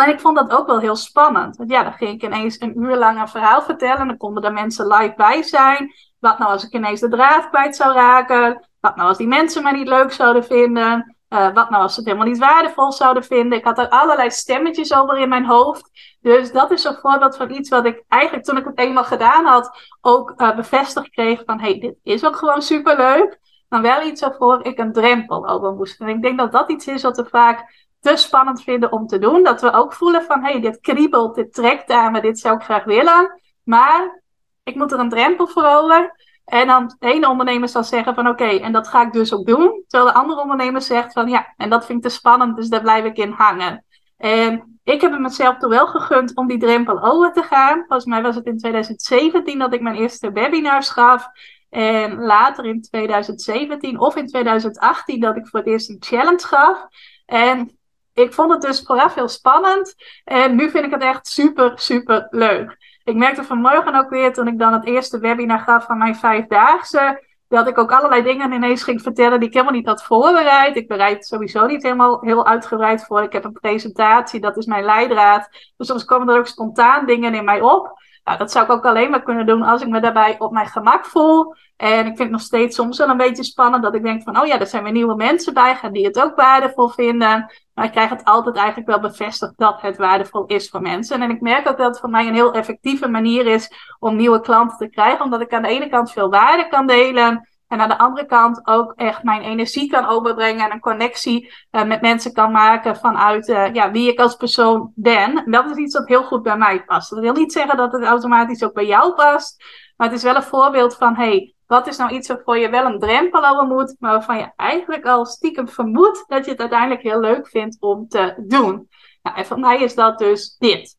ik 0.08 0.20
vond 0.20 0.38
dat 0.38 0.52
ook 0.52 0.68
wel 0.68 0.80
heel 0.80 0.96
spannend. 0.96 1.58
Want 1.58 1.70
ja, 1.70 1.84
dan 1.84 1.94
ging 1.94 2.12
ik 2.12 2.24
ineens 2.24 2.60
een 2.60 2.82
uur 2.82 2.98
lang 2.98 3.20
een 3.20 3.28
verhaal 3.28 3.62
vertellen. 3.62 4.08
Dan 4.08 4.18
konden 4.18 4.44
er 4.44 4.54
mensen 4.54 4.88
live 4.88 5.14
bij 5.16 5.44
zijn. 5.44 5.94
Wat 6.20 6.40
nou 6.40 6.52
als 6.52 6.66
ik 6.66 6.74
ineens 6.74 7.00
de 7.00 7.10
draad 7.10 7.50
kwijt 7.50 7.76
zou 7.76 7.94
raken? 7.94 8.70
Wat 8.80 8.96
nou 8.96 9.08
als 9.08 9.18
die 9.18 9.28
mensen 9.28 9.64
mij 9.64 9.72
niet 9.72 9.88
leuk 9.88 10.12
zouden 10.12 10.44
vinden? 10.44 11.11
Wat 11.32 11.70
nou 11.70 11.84
als 11.84 11.94
ze 11.94 12.00
het 12.00 12.10
helemaal 12.10 12.28
niet 12.28 12.40
waardevol 12.40 12.92
zouden 12.92 13.24
vinden? 13.24 13.58
Ik 13.58 13.64
had 13.64 13.78
er 13.78 13.90
allerlei 13.90 14.32
stemmetjes 14.32 14.94
over 14.94 15.18
in 15.18 15.30
mijn 15.30 15.46
hoofd. 15.46 15.90
Dus 16.22 16.52
dat 16.52 16.72
is 16.72 16.84
een 16.84 16.98
voorbeeld 17.02 17.38
van 17.38 17.52
iets 17.52 17.70
wat 17.70 17.86
ik 17.86 18.04
eigenlijk 18.08 18.46
toen 18.46 18.58
ik 18.58 18.66
het 18.66 18.80
eenmaal 18.80 19.04
gedaan 19.04 19.46
had, 19.46 19.92
ook 20.02 20.34
uh, 20.38 20.56
bevestigd 20.56 21.10
kreeg 21.10 21.42
van 21.46 21.60
hey, 21.60 21.80
dit 21.80 21.96
is 22.04 22.26
ook 22.26 22.36
gewoon 22.36 22.62
superleuk. 22.62 23.40
Maar 23.70 23.82
wel 23.82 24.02
iets 24.02 24.22
waarvoor 24.22 24.66
ik 24.66 24.80
een 24.80 24.94
drempel 24.94 25.48
over 25.48 25.74
moest. 25.74 26.02
En 26.02 26.08
ik 26.08 26.22
denk 26.22 26.38
dat 26.38 26.52
dat 26.52 26.70
iets 26.70 26.88
is 26.88 27.02
wat 27.02 27.18
we 27.18 27.26
vaak 27.26 27.90
te 28.00 28.16
spannend 28.16 28.64
vinden 28.64 28.92
om 28.92 29.08
te 29.08 29.20
doen. 29.20 29.44
Dat 29.44 29.62
we 29.62 29.72
ook 29.72 29.94
voelen 29.94 30.24
van 30.24 30.44
hey, 30.44 30.62
dit 30.62 30.80
kriebelt, 30.80 31.36
dit 31.36 31.54
trekt 31.54 31.90
aan 31.90 32.12
me, 32.12 32.22
dit 32.22 32.40
zou 32.40 32.56
ik 32.56 32.64
graag 32.64 32.84
willen. 32.84 33.42
Maar 33.64 34.22
ik 34.64 34.76
moet 34.76 34.92
er 34.92 35.00
een 35.00 35.10
drempel 35.10 35.48
voor 35.48 35.66
over. 35.66 36.16
En 36.52 36.68
dan 36.68 36.96
de 37.00 37.12
ene 37.12 37.30
ondernemer 37.30 37.70
zal 37.70 37.84
zeggen 37.84 38.16
van 38.16 38.28
oké, 38.28 38.46
en 38.46 38.72
dat 38.72 38.88
ga 38.88 39.02
ik 39.02 39.12
dus 39.12 39.34
ook 39.34 39.46
doen. 39.46 39.84
Terwijl 39.88 40.12
de 40.12 40.20
andere 40.20 40.42
ondernemer 40.42 40.82
zegt 40.82 41.14
van 41.14 41.30
ja, 41.30 41.54
en 41.58 41.70
dat 41.70 41.86
vind 41.86 41.98
ik 41.98 42.04
te 42.04 42.18
spannend, 42.18 42.56
dus 42.56 42.70
daar 42.70 42.82
blijf 42.82 43.06
ik 43.06 43.18
in 43.18 43.32
hangen. 43.32 43.86
En 44.18 44.80
ik 44.84 45.02
heb 45.02 45.12
het 45.12 45.20
mezelf 45.20 45.58
toch 45.58 45.70
wel 45.70 45.88
gegund 45.88 46.36
om 46.36 46.48
die 46.48 46.58
drempel 46.58 47.04
over 47.04 47.34
te 47.34 47.44
gaan. 47.44 47.78
Volgens 47.78 48.06
mij 48.06 48.22
was 48.22 48.36
het 48.36 48.46
in 48.46 48.58
2017 48.58 49.60
dat 49.60 49.74
ik 49.74 49.82
mijn 49.82 49.96
eerste 49.96 50.32
webinars 50.32 50.90
gaf. 50.90 51.28
En 51.70 52.20
later 52.20 52.66
in 52.66 52.82
2017 52.82 54.00
of 54.00 54.16
in 54.16 54.28
2018 54.28 55.20
dat 55.20 55.36
ik 55.36 55.48
voor 55.48 55.60
het 55.60 55.70
eerst 55.70 55.90
een 55.90 55.98
challenge 56.00 56.48
gaf. 56.48 56.88
En 57.26 57.78
ik 58.14 58.34
vond 58.34 58.52
het 58.52 58.62
dus 58.62 58.82
vooraf 58.86 59.16
heel 59.16 59.28
spannend. 59.28 59.96
En 60.24 60.56
nu 60.56 60.70
vind 60.70 60.86
ik 60.86 60.92
het 60.92 61.02
echt 61.02 61.28
super, 61.28 61.72
super 61.76 62.28
leuk. 62.30 62.78
Ik 63.12 63.18
merkte 63.18 63.44
vanmorgen 63.44 63.96
ook 63.96 64.10
weer 64.10 64.34
toen 64.34 64.48
ik 64.48 64.60
dan 64.60 64.74
het 64.74 64.86
eerste 64.86 65.20
webinar 65.20 65.60
gaf 65.60 65.86
van 65.86 65.98
mijn 65.98 66.16
vijfdaagse. 66.16 67.24
Dat 67.48 67.68
ik 67.68 67.78
ook 67.78 67.92
allerlei 67.92 68.24
dingen 68.24 68.52
ineens 68.52 68.84
ging 68.84 69.02
vertellen 69.02 69.40
die 69.40 69.48
ik 69.48 69.54
helemaal 69.54 69.76
niet 69.76 69.86
had 69.86 70.04
voorbereid. 70.04 70.76
Ik 70.76 70.88
bereid 70.88 71.26
sowieso 71.26 71.66
niet 71.66 71.84
helemaal 71.84 72.22
heel 72.22 72.46
uitgebreid 72.46 73.06
voor. 73.06 73.24
Ik 73.24 73.34
heb 73.34 73.44
een 73.44 73.60
presentatie, 73.62 74.40
dat 74.40 74.58
is 74.58 74.66
mijn 74.66 74.84
leidraad. 74.84 75.50
Dus 75.78 75.88
soms 75.88 76.06
komen 76.06 76.30
er 76.30 76.40
ook 76.40 76.48
spontaan 76.48 77.06
dingen 77.06 77.34
in 77.34 77.44
mij 77.44 77.62
op. 77.62 78.02
Nou, 78.24 78.38
dat 78.38 78.52
zou 78.52 78.66
ik 78.66 78.72
ook 78.72 78.86
alleen 78.86 79.10
maar 79.10 79.24
kunnen 79.24 79.46
doen 79.46 79.64
als 79.64 79.82
ik 79.82 79.88
me 79.88 80.00
daarbij 80.00 80.36
op 80.40 80.52
mijn 80.52 80.68
gemak 80.68 81.06
voel. 81.06 81.56
En 81.78 82.00
ik 82.00 82.06
vind 82.06 82.20
het 82.20 82.30
nog 82.30 82.42
steeds 82.42 82.76
soms 82.76 82.98
wel 82.98 83.10
een 83.10 83.18
beetje 83.18 83.44
spannend 83.44 83.84
dat 83.84 83.96
ik 83.96 84.04
denk 84.04 84.24
van, 84.24 84.40
oh 84.42 84.48
ja, 84.48 84.60
er 84.60 84.68
zijn 84.68 84.84
weer 84.84 84.92
nieuwe 84.92 85.16
mensen 85.16 85.54
bij 85.54 85.76
gaan 85.76 85.92
die 85.92 86.06
het 86.06 86.22
ook 86.22 86.36
waardevol 86.36 86.90
vinden. 86.90 87.52
Maar 87.74 87.86
ik 87.86 87.92
krijg 87.92 88.10
het 88.10 88.24
altijd 88.24 88.56
eigenlijk 88.56 88.88
wel 88.88 89.00
bevestigd 89.00 89.54
dat 89.58 89.82
het 89.82 89.98
waardevol 89.98 90.46
is 90.46 90.70
voor 90.70 90.82
mensen. 90.82 91.22
En 91.22 91.30
ik 91.30 91.42
merk 91.42 91.70
ook 91.70 91.78
dat 91.78 91.88
het 91.88 92.00
voor 92.00 92.10
mij 92.10 92.28
een 92.28 92.34
heel 92.34 92.54
effectieve 92.54 93.08
manier 93.08 93.46
is 93.46 93.72
om 94.00 94.16
nieuwe 94.16 94.42
klanten 94.42 94.78
te 94.78 94.90
krijgen, 94.90 95.26
omdat 95.26 95.42
ik 95.42 95.54
aan 95.54 95.62
de 95.62 95.68
ene 95.68 95.90
kant 95.90 96.12
veel 96.12 96.30
waarde 96.30 96.68
kan 96.68 96.88
delen. 96.88 97.50
En 97.72 97.82
aan 97.82 97.90
de 97.90 97.98
andere 97.98 98.26
kant 98.26 98.68
ook 98.68 98.94
echt 98.96 99.24
mijn 99.24 99.42
energie 99.42 99.90
kan 99.90 100.06
overbrengen 100.06 100.66
en 100.66 100.72
een 100.72 100.80
connectie 100.80 101.54
uh, 101.72 101.84
met 101.84 102.02
mensen 102.02 102.34
kan 102.34 102.52
maken 102.52 102.96
vanuit 102.96 103.48
uh, 103.48 103.74
ja, 103.74 103.92
wie 103.92 104.12
ik 104.12 104.20
als 104.20 104.36
persoon 104.36 104.92
ben. 104.96 105.44
En 105.46 105.52
dat 105.52 105.70
is 105.70 105.76
iets 105.76 105.98
wat 105.98 106.08
heel 106.08 106.24
goed 106.24 106.44
bij 106.44 106.58
mij 106.58 106.84
past. 106.84 107.10
Dat 107.10 107.20
wil 107.20 107.34
niet 107.34 107.52
zeggen 107.52 107.78
dat 107.78 107.92
het 107.92 108.04
automatisch 108.04 108.64
ook 108.64 108.74
bij 108.74 108.86
jou 108.86 109.14
past. 109.14 109.64
Maar 109.98 110.08
het 110.08 110.18
is 110.18 110.24
wel 110.24 110.36
een 110.36 110.44
voorbeeld 110.44 110.96
van, 110.96 111.16
hey, 111.16 111.54
wat 111.68 111.88
is 111.88 111.98
nou 111.98 112.12
iets 112.12 112.28
waarvoor 112.28 112.58
je 112.58 112.70
wel 112.70 112.86
een 112.86 113.00
drempel 113.00 113.46
over 113.48 113.66
moet, 113.66 113.96
maar 114.00 114.12
waarvan 114.12 114.38
je 114.38 114.52
eigenlijk 114.56 115.06
al 115.06 115.26
stiekem 115.26 115.68
vermoedt 115.70 116.24
dat 116.28 116.46
je 116.46 116.52
het 116.52 116.60
uiteindelijk 116.60 117.02
heel 117.02 117.20
leuk 117.20 117.48
vindt 117.48 117.78
om 117.80 118.08
te 118.08 118.44
doen. 118.48 118.90
Nou, 119.22 119.38
en 119.38 119.46
voor 119.46 119.60
mij 119.60 119.82
is 119.82 119.96
dat 119.96 120.18
dus 120.18 120.56
dit. 120.58 120.98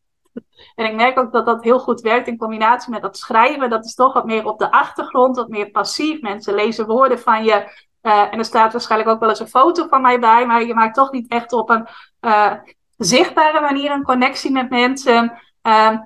En 0.75 0.87
ik 0.87 0.95
merk 0.95 1.19
ook 1.19 1.33
dat 1.33 1.47
dat 1.47 1.63
heel 1.63 1.79
goed 1.79 2.01
werkt 2.01 2.27
in 2.27 2.37
combinatie 2.37 2.91
met 2.91 3.03
dat 3.03 3.17
schrijven. 3.17 3.71
Dat 3.71 3.85
is 3.85 3.95
toch 3.95 4.13
wat 4.13 4.27
meer 4.27 4.47
op 4.47 4.59
de 4.59 4.71
achtergrond, 4.71 5.37
wat 5.37 5.49
meer 5.49 5.71
passief. 5.71 6.21
Mensen 6.21 6.55
lezen 6.55 6.87
woorden 6.87 7.19
van 7.19 7.45
je. 7.45 7.85
Uh, 8.03 8.33
en 8.33 8.39
er 8.39 8.45
staat 8.45 8.73
waarschijnlijk 8.73 9.11
ook 9.11 9.21
wel 9.21 9.29
eens 9.29 9.41
een 9.41 9.49
foto 9.49 9.87
van 9.89 10.03
mij 10.03 10.19
bij, 10.19 10.47
maar 10.47 10.65
je 10.65 10.75
maakt 10.75 10.95
toch 10.95 11.13
niet 11.13 11.29
echt 11.31 11.53
op 11.53 11.71
een 11.71 11.87
uh, 12.21 12.53
zichtbare 12.97 13.61
manier 13.61 13.91
een 13.91 14.03
connectie 14.03 14.51
met 14.51 14.71
mensen. 14.71 15.41
Uh, 15.63 15.97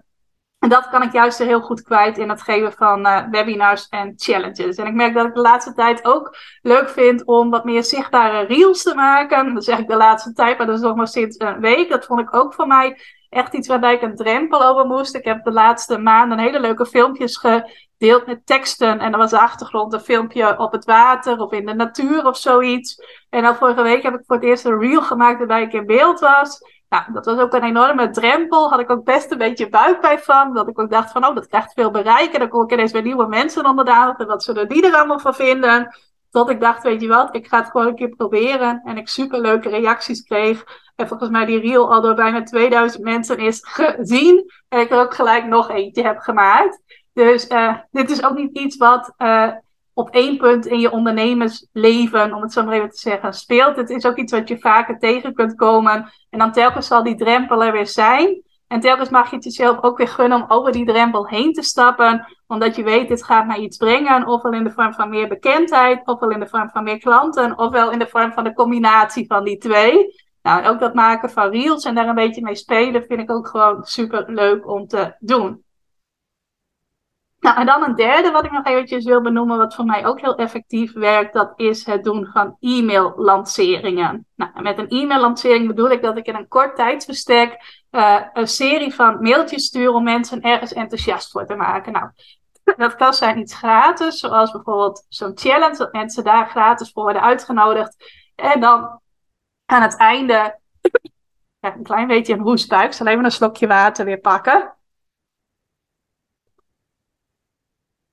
en 0.59 0.69
dat 0.69 0.89
kan 0.89 1.03
ik 1.03 1.13
juist 1.13 1.39
heel 1.39 1.61
goed 1.61 1.83
kwijt 1.83 2.19
in 2.19 2.29
het 2.29 2.43
geven 2.43 2.73
van 2.73 3.07
uh, 3.07 3.29
webinars 3.31 3.89
en 3.89 4.13
challenges. 4.17 4.77
En 4.77 4.87
ik 4.87 4.95
merk 4.95 5.15
dat 5.15 5.27
ik 5.27 5.35
de 5.35 5.41
laatste 5.41 5.73
tijd 5.73 6.05
ook 6.05 6.37
leuk 6.63 6.89
vind 6.89 7.25
om 7.25 7.51
wat 7.51 7.65
meer 7.65 7.85
zichtbare 7.85 8.47
reels 8.47 8.83
te 8.83 8.95
maken. 8.95 9.55
Dat 9.55 9.65
zeg 9.65 9.79
ik 9.79 9.89
de 9.89 9.97
laatste 9.97 10.33
tijd, 10.33 10.59
maar 10.59 10.67
dat 10.67 10.77
is 10.77 10.83
nog 10.83 10.97
maar 10.97 11.09
sinds 11.09 11.39
een 11.39 11.61
week. 11.61 11.89
Dat 11.89 12.05
vond 12.05 12.21
ik 12.21 12.35
ook 12.35 12.55
voor 12.55 12.67
mij 12.67 13.01
echt 13.29 13.55
iets 13.55 13.69
waarbij 13.69 13.95
ik 13.95 14.03
een 14.03 14.17
drempel 14.17 14.65
over 14.65 14.87
moest. 14.87 15.15
Ik 15.15 15.25
heb 15.25 15.45
de 15.45 15.53
laatste 15.53 15.99
maanden 15.99 16.39
hele 16.39 16.61
leuke 16.61 16.87
filmpjes 16.87 17.37
gedeeld 17.37 18.27
met 18.27 18.47
teksten. 18.47 18.99
En 18.99 19.11
dan 19.11 19.21
was 19.21 19.31
de 19.31 19.41
achtergrond 19.41 19.93
een 19.93 20.01
filmpje 20.01 20.59
op 20.59 20.73
het 20.73 20.85
water 20.85 21.41
of 21.41 21.53
in 21.53 21.67
de 21.67 21.75
natuur 21.75 22.27
of 22.27 22.37
zoiets. 22.37 23.03
En 23.31 23.43
dan 23.43 23.57
vorige 23.57 23.83
week 23.83 24.03
heb 24.03 24.15
ik 24.15 24.23
voor 24.27 24.37
het 24.37 24.45
eerst 24.45 24.65
een 24.65 24.81
reel 24.81 25.03
gemaakt 25.03 25.39
waarbij 25.39 25.63
ik 25.63 25.73
in 25.73 25.87
beeld 25.87 26.21
was. 26.21 26.61
Nou, 26.89 27.13
dat 27.13 27.25
was 27.25 27.39
ook 27.39 27.53
een 27.53 27.63
enorme 27.63 28.11
drempel. 28.11 28.71
Had 28.71 28.81
ik 28.81 28.91
ook 28.91 29.05
best 29.05 29.31
een 29.31 29.39
beetje 29.39 29.69
buikpijn 29.69 30.19
van. 30.19 30.55
Dat 30.55 30.69
ik 30.69 30.79
ook 30.79 30.91
dacht 30.91 31.13
van, 31.13 31.27
oh, 31.27 31.35
dat 31.35 31.47
krijgt 31.47 31.73
veel 31.73 31.91
bereik. 31.91 32.33
En 32.33 32.39
dan 32.39 32.49
kom 32.49 32.63
ik 32.63 32.73
ineens 32.73 32.93
weer 32.93 33.03
nieuwe 33.03 33.27
mensen 33.27 33.67
onder 33.67 33.85
de 33.85 33.93
aandacht. 33.93 34.21
En 34.21 34.27
wat 34.27 34.43
zullen 34.43 34.69
die 34.69 34.87
er 34.87 34.95
allemaal 34.95 35.19
van 35.19 35.35
vinden? 35.35 35.97
Tot 36.37 36.51
ik 36.51 36.61
dacht, 36.61 36.83
weet 36.83 37.01
je 37.01 37.09
wat, 37.09 37.35
ik 37.35 37.47
ga 37.47 37.59
het 37.59 37.71
gewoon 37.71 37.87
een 37.87 37.95
keer 37.95 38.09
proberen. 38.09 38.81
En 38.85 38.97
ik 38.97 39.09
super 39.09 39.41
leuke 39.41 39.69
reacties 39.69 40.23
kreeg. 40.23 40.65
En 40.97 41.09
volgens 41.09 41.31
mij 41.31 41.45
die 41.45 41.61
reel 41.61 41.93
al 41.93 42.01
door 42.01 42.15
bijna 42.15 42.43
2000 42.43 43.03
mensen 43.03 43.39
is 43.39 43.61
gezien. 43.77 44.51
En 44.69 44.81
ik 44.81 44.91
er 44.91 45.01
ook 45.01 45.15
gelijk 45.15 45.47
nog 45.47 45.71
eentje 45.71 46.03
heb 46.03 46.19
gemaakt. 46.19 46.83
Dus 47.13 47.49
uh, 47.49 47.77
dit 47.91 48.11
is 48.11 48.23
ook 48.25 48.37
niet 48.37 48.59
iets 48.59 48.77
wat 48.77 49.15
uh, 49.19 49.53
op 49.93 50.11
één 50.11 50.37
punt 50.37 50.67
in 50.67 50.79
je 50.81 50.91
ondernemersleven, 50.91 52.35
om 52.35 52.43
het 52.43 52.53
zo 52.53 52.65
maar 52.65 52.75
even 52.75 52.91
te 52.91 52.99
zeggen, 52.99 53.33
speelt. 53.33 53.77
Het 53.77 53.91
is 53.91 54.07
ook 54.07 54.17
iets 54.17 54.33
wat 54.33 54.49
je 54.49 54.59
vaker 54.59 54.99
tegen 54.99 55.35
kunt 55.35 55.55
komen. 55.55 56.13
En 56.31 56.39
dan 56.39 56.53
telkens 56.53 56.87
zal 56.87 57.03
die 57.03 57.17
drempel 57.17 57.65
er 57.65 57.73
weer 57.73 57.87
zijn. 57.87 58.43
En 58.69 58.81
telkens 58.81 59.09
mag 59.09 59.31
je 59.31 59.37
het 59.37 59.45
jezelf 59.45 59.83
ook 59.83 59.99
weer 59.99 60.09
gunnen 60.09 60.43
om 60.43 60.45
over 60.49 60.73
die 60.73 60.87
drempel 60.87 61.27
heen 61.27 61.53
te 61.53 61.63
stappen. 61.63 62.27
Omdat 62.47 62.77
je 62.77 62.83
weet, 62.83 63.09
dit 63.09 63.25
gaat 63.25 63.47
mij 63.47 63.59
iets 63.59 63.77
brengen. 63.77 64.27
Ofwel 64.27 64.53
in 64.53 64.65
de 64.65 64.71
vorm 64.71 64.95
van 64.95 65.09
meer 65.09 65.29
bekendheid, 65.29 66.07
ofwel 66.07 66.31
in 66.31 66.41
de 66.41 66.49
vorm 66.49 66.71
van 66.71 66.85
meer 66.85 66.99
klanten, 66.99 67.59
ofwel 67.59 67.91
in 67.91 67.99
de 67.99 68.07
vorm 68.07 68.33
van 68.33 68.45
de 68.45 68.55
combinatie 68.55 69.27
van 69.27 69.45
die 69.45 69.59
twee. 69.59 70.15
Nou, 70.43 70.67
ook 70.67 70.81
dat 70.81 70.95
maken 70.95 71.31
van 71.31 71.51
reels 71.51 71.85
en 71.85 71.95
daar 71.95 72.09
een 72.09 72.15
beetje 72.15 72.43
mee 72.43 72.55
spelen 72.55 73.05
vind 73.05 73.21
ik 73.21 73.31
ook 73.31 73.49
gewoon 73.49 73.85
super 73.85 74.25
leuk 74.27 74.69
om 74.69 74.87
te 74.87 75.17
doen. 75.19 75.65
Nou, 77.41 77.59
en 77.59 77.67
dan 77.67 77.85
een 77.85 77.95
derde 77.95 78.31
wat 78.31 78.45
ik 78.45 78.51
nog 78.51 78.65
eventjes 78.65 79.05
wil 79.05 79.21
benoemen, 79.21 79.59
wat 79.59 79.75
voor 79.75 79.85
mij 79.85 80.07
ook 80.07 80.21
heel 80.21 80.35
effectief 80.35 80.93
werkt, 80.93 81.33
dat 81.33 81.53
is 81.57 81.85
het 81.87 82.05
doen 82.05 82.29
van 82.33 82.57
e-mail-lanceringen. 82.61 84.27
Nou, 84.35 84.63
met 84.63 84.79
een 84.79 84.89
e-mail-lancering 84.89 85.67
bedoel 85.67 85.91
ik 85.91 86.03
dat 86.03 86.17
ik 86.17 86.27
in 86.27 86.35
een 86.35 86.49
kort 86.49 86.77
tijdsbestek 86.77 87.85
uh, 87.91 88.23
een 88.33 88.49
serie 88.49 88.95
van 88.95 89.23
mailtjes 89.23 89.65
stuur 89.65 89.91
om 89.91 90.05
mensen 90.05 90.41
ergens 90.41 90.73
enthousiast 90.73 91.31
voor 91.31 91.47
te 91.47 91.55
maken. 91.55 91.93
Nou, 91.93 92.11
dat 92.77 92.97
kan 92.97 93.15
zijn 93.15 93.39
iets 93.39 93.55
gratis, 93.55 94.19
zoals 94.19 94.51
bijvoorbeeld 94.51 95.07
zo'n 95.09 95.39
challenge, 95.39 95.77
dat 95.77 95.93
mensen 95.93 96.25
daar 96.25 96.49
gratis 96.49 96.91
voor 96.93 97.03
worden 97.03 97.23
uitgenodigd. 97.23 97.97
En 98.35 98.61
dan 98.61 99.01
aan 99.67 99.83
het 99.83 99.97
einde, 99.97 100.59
een 101.61 101.83
klein 101.83 102.07
beetje 102.07 102.33
een 102.33 102.41
hoestbuik, 102.41 102.93
zal 102.93 103.07
even 103.07 103.25
een 103.25 103.31
slokje 103.31 103.67
water 103.67 104.05
weer 104.05 104.21
pakken. 104.21 104.76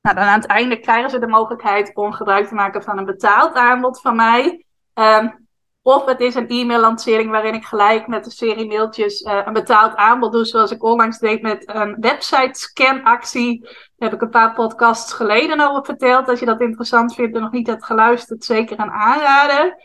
Nou, 0.03 0.15
dan 0.15 0.25
aan 0.25 0.39
het 0.39 0.49
einde 0.49 0.79
krijgen 0.79 1.09
ze 1.09 1.19
de 1.19 1.27
mogelijkheid 1.27 1.95
om 1.95 2.13
gebruik 2.13 2.47
te 2.47 2.55
maken 2.55 2.83
van 2.83 2.97
een 2.97 3.05
betaald 3.05 3.55
aanbod 3.55 4.01
van 4.01 4.15
mij. 4.15 4.65
Um, 4.93 5.47
of 5.81 6.05
het 6.05 6.19
is 6.19 6.35
een 6.35 6.47
e-mail-lancering 6.47 7.29
waarin 7.29 7.53
ik 7.53 7.65
gelijk 7.65 8.07
met 8.07 8.25
een 8.25 8.31
serie 8.31 8.67
mailtjes 8.67 9.21
uh, 9.21 9.41
een 9.45 9.53
betaald 9.53 9.95
aanbod 9.95 10.31
doe, 10.31 10.45
zoals 10.45 10.71
ik 10.71 10.83
onlangs 10.83 11.19
deed 11.19 11.41
met 11.41 11.63
een 11.65 11.97
website-scan-actie. 11.99 13.61
Daar 13.61 14.09
heb 14.09 14.13
ik 14.13 14.21
een 14.21 14.29
paar 14.29 14.53
podcasts 14.53 15.13
geleden 15.13 15.69
over 15.69 15.85
verteld. 15.85 16.29
Als 16.29 16.39
je 16.39 16.45
dat 16.45 16.61
interessant 16.61 17.15
vindt 17.15 17.35
en 17.35 17.41
nog 17.41 17.51
niet 17.51 17.67
hebt 17.67 17.85
geluisterd, 17.85 18.43
zeker 18.43 18.79
een 18.79 18.91
aanrader. 18.91 19.75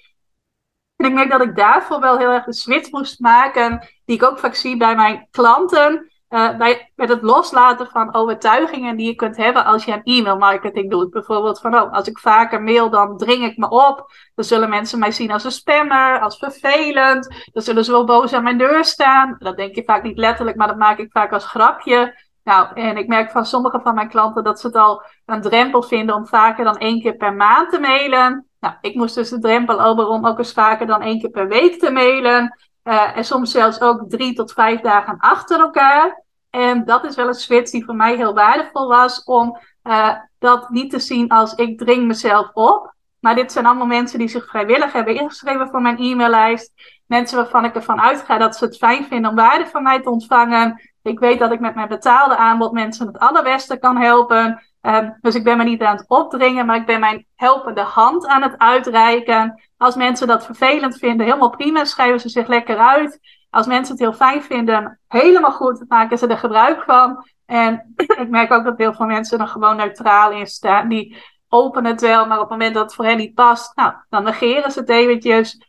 En 0.97 1.07
ik 1.07 1.13
merk 1.13 1.31
dat 1.31 1.43
ik 1.43 1.57
daarvoor 1.57 2.01
wel 2.01 2.19
heel 2.19 2.31
erg 2.31 2.45
de 2.45 2.53
switch 2.53 2.91
moest 2.91 3.21
maken, 3.21 3.89
die 4.05 4.17
ik 4.17 4.23
ook 4.23 4.39
vaak 4.39 4.55
zie 4.55 4.77
bij 4.77 4.97
mijn 4.97 5.29
klanten. 5.31 6.08
Uh, 6.31 6.57
bij, 6.57 6.93
met 6.97 7.09
het 7.09 7.23
loslaten 7.23 7.87
van 7.87 8.15
overtuigingen 8.15 8.97
die 8.97 9.07
je 9.07 9.15
kunt 9.15 9.37
hebben 9.37 9.65
als 9.65 9.85
je 9.85 9.93
een 9.93 10.03
e-mail 10.03 10.39
marketing 10.39 10.91
doet. 10.91 11.11
Bijvoorbeeld 11.11 11.61
van, 11.61 11.75
oh, 11.75 11.93
als 11.93 12.09
ik 12.09 12.19
vaker 12.19 12.63
mail, 12.63 12.91
dan 12.91 13.17
dring 13.17 13.45
ik 13.45 13.57
me 13.57 13.69
op. 13.69 14.11
Dan 14.35 14.45
zullen 14.45 14.69
mensen 14.69 14.99
mij 14.99 15.13
zien 15.13 15.31
als 15.31 15.45
een 15.45 15.51
spammer, 15.51 16.21
als 16.21 16.39
vervelend. 16.39 17.49
Dan 17.53 17.63
zullen 17.63 17.85
ze 17.85 17.91
wel 17.91 18.05
boos 18.05 18.33
aan 18.33 18.43
mijn 18.43 18.59
deur 18.59 18.85
staan. 18.85 19.37
Dat 19.39 19.57
denk 19.57 19.75
je 19.75 19.83
vaak 19.87 20.03
niet 20.03 20.19
letterlijk, 20.19 20.57
maar 20.57 20.69
dat 20.69 20.77
maak 20.77 20.99
ik 20.99 21.11
vaak 21.13 21.33
als 21.33 21.47
grapje. 21.47 22.27
Nou, 22.45 22.69
en 22.75 22.97
ik 22.97 23.09
merk 23.09 23.31
van 23.31 23.47
sommige 23.47 23.81
van 23.81 23.95
mijn 23.95 24.09
klanten 24.09 24.45
dat 24.45 24.61
ze 24.61 24.67
het 24.67 24.77
al 24.77 25.03
een 25.27 25.41
drempel 25.41 25.83
vinden 25.83 26.15
om 26.15 26.27
vaker 26.27 26.65
dan 26.65 26.79
één 26.79 27.01
keer 27.01 27.17
per 27.17 27.35
maand 27.35 27.71
te 27.71 27.81
mailen. 27.81 28.47
Nou, 28.61 28.75
ik 28.81 28.95
moest 28.95 29.15
dus 29.15 29.29
de 29.29 29.39
drempel 29.39 29.83
over 29.83 30.07
om 30.07 30.27
ook 30.27 30.39
eens 30.39 30.53
vaker 30.53 30.87
dan 30.87 31.03
één 31.03 31.21
keer 31.21 31.31
per 31.31 31.49
week 31.49 31.79
te 31.79 31.91
mailen. 31.91 32.59
Uh, 32.89 33.17
en 33.17 33.25
soms 33.25 33.51
zelfs 33.51 33.81
ook 33.81 34.05
drie 34.09 34.35
tot 34.35 34.53
vijf 34.53 34.81
dagen 34.81 35.19
achter 35.19 35.61
elkaar. 35.61 36.25
En 36.51 36.85
dat 36.85 37.05
is 37.05 37.17
wel 37.17 37.29
een 37.29 37.35
switch 37.35 37.71
die 37.71 37.85
voor 37.85 37.95
mij 37.95 38.17
heel 38.17 38.35
waardevol 38.35 38.89
was 38.89 39.25
om 39.25 39.59
uh, 39.85 40.15
dat 40.39 40.71
niet 40.71 40.91
te 40.91 40.99
zien 40.99 41.29
als 41.29 41.55
ik 41.55 41.79
dring 41.79 42.07
mezelf 42.07 42.51
op. 42.53 42.95
Maar 43.21 43.35
dit 43.35 43.53
zijn 43.53 43.67
allemaal 43.67 43.87
mensen 43.87 44.19
die 44.19 44.29
zich 44.29 44.49
vrijwillig 44.49 44.93
hebben 44.93 45.15
ingeschreven 45.15 45.69
voor 45.69 45.83
mijn 45.83 45.99
e-maillijst. 45.99 46.73
Mensen 47.07 47.37
waarvan 47.37 47.65
ik 47.65 47.75
ervan 47.75 48.01
uitga 48.01 48.39
dat 48.39 48.57
ze 48.57 48.65
het 48.65 48.77
fijn 48.77 49.05
vinden 49.05 49.31
om 49.31 49.37
waarde 49.37 49.67
van 49.67 49.83
mij 49.83 50.03
te 50.03 50.11
ontvangen. 50.11 50.81
Ik 51.03 51.19
weet 51.19 51.39
dat 51.39 51.53
ik 51.53 51.61
met 51.61 51.75
mijn 51.75 51.89
betaalde 51.89 52.37
aanbod 52.37 52.73
mensen 52.73 53.07
het 53.07 53.19
allerbeste 53.19 53.79
kan 53.79 53.97
helpen. 53.97 54.63
Um, 54.89 55.19
dus 55.21 55.35
ik 55.35 55.45
ben 55.45 55.57
me 55.57 55.65
niet 55.65 55.83
aan 55.83 55.97
het 55.97 56.09
opdringen, 56.09 56.67
maar 56.67 56.77
ik 56.77 56.87
ben 56.87 57.01
mijn 57.01 57.27
helpende 57.35 57.81
hand 57.81 58.27
aan 58.27 58.43
het 58.43 58.59
uitreiken. 58.59 59.63
Als 59.77 59.97
mensen 59.97 60.27
dat 60.27 60.45
vervelend 60.45 60.99
vinden, 60.99 61.27
helemaal 61.27 61.51
prima, 61.51 61.85
schrijven 61.85 62.21
ze 62.21 62.29
zich 62.29 62.47
lekker 62.47 62.79
uit. 62.79 63.21
Als 63.51 63.67
mensen 63.67 63.93
het 63.93 64.03
heel 64.03 64.13
fijn 64.13 64.43
vinden, 64.43 65.01
helemaal 65.09 65.53
goed, 65.53 65.85
maken 65.89 66.19
ze 66.19 66.27
er 66.27 66.39
gebruik 66.39 66.83
van. 66.83 67.27
En 67.47 67.93
ik 68.23 68.29
merk 68.29 68.51
ook 68.53 68.65
dat 68.65 68.79
heel 68.79 68.95
veel 68.95 69.07
mensen 69.07 69.41
er 69.41 69.49
gewoon 69.49 69.77
neutraal 69.77 70.31
in 70.31 70.47
staan. 70.47 70.89
Die 70.89 71.17
openen 71.49 71.91
het 71.91 72.01
wel, 72.01 72.27
maar 72.27 72.37
op 72.37 72.43
het 72.43 72.59
moment 72.59 72.75
dat 72.75 72.85
het 72.85 72.95
voor 72.95 73.05
hen 73.05 73.17
niet 73.17 73.35
past, 73.35 73.77
nou, 73.77 73.93
dan 74.09 74.25
negeren 74.25 74.71
ze 74.71 74.81
het 74.81 74.89
eventjes. 74.89 75.68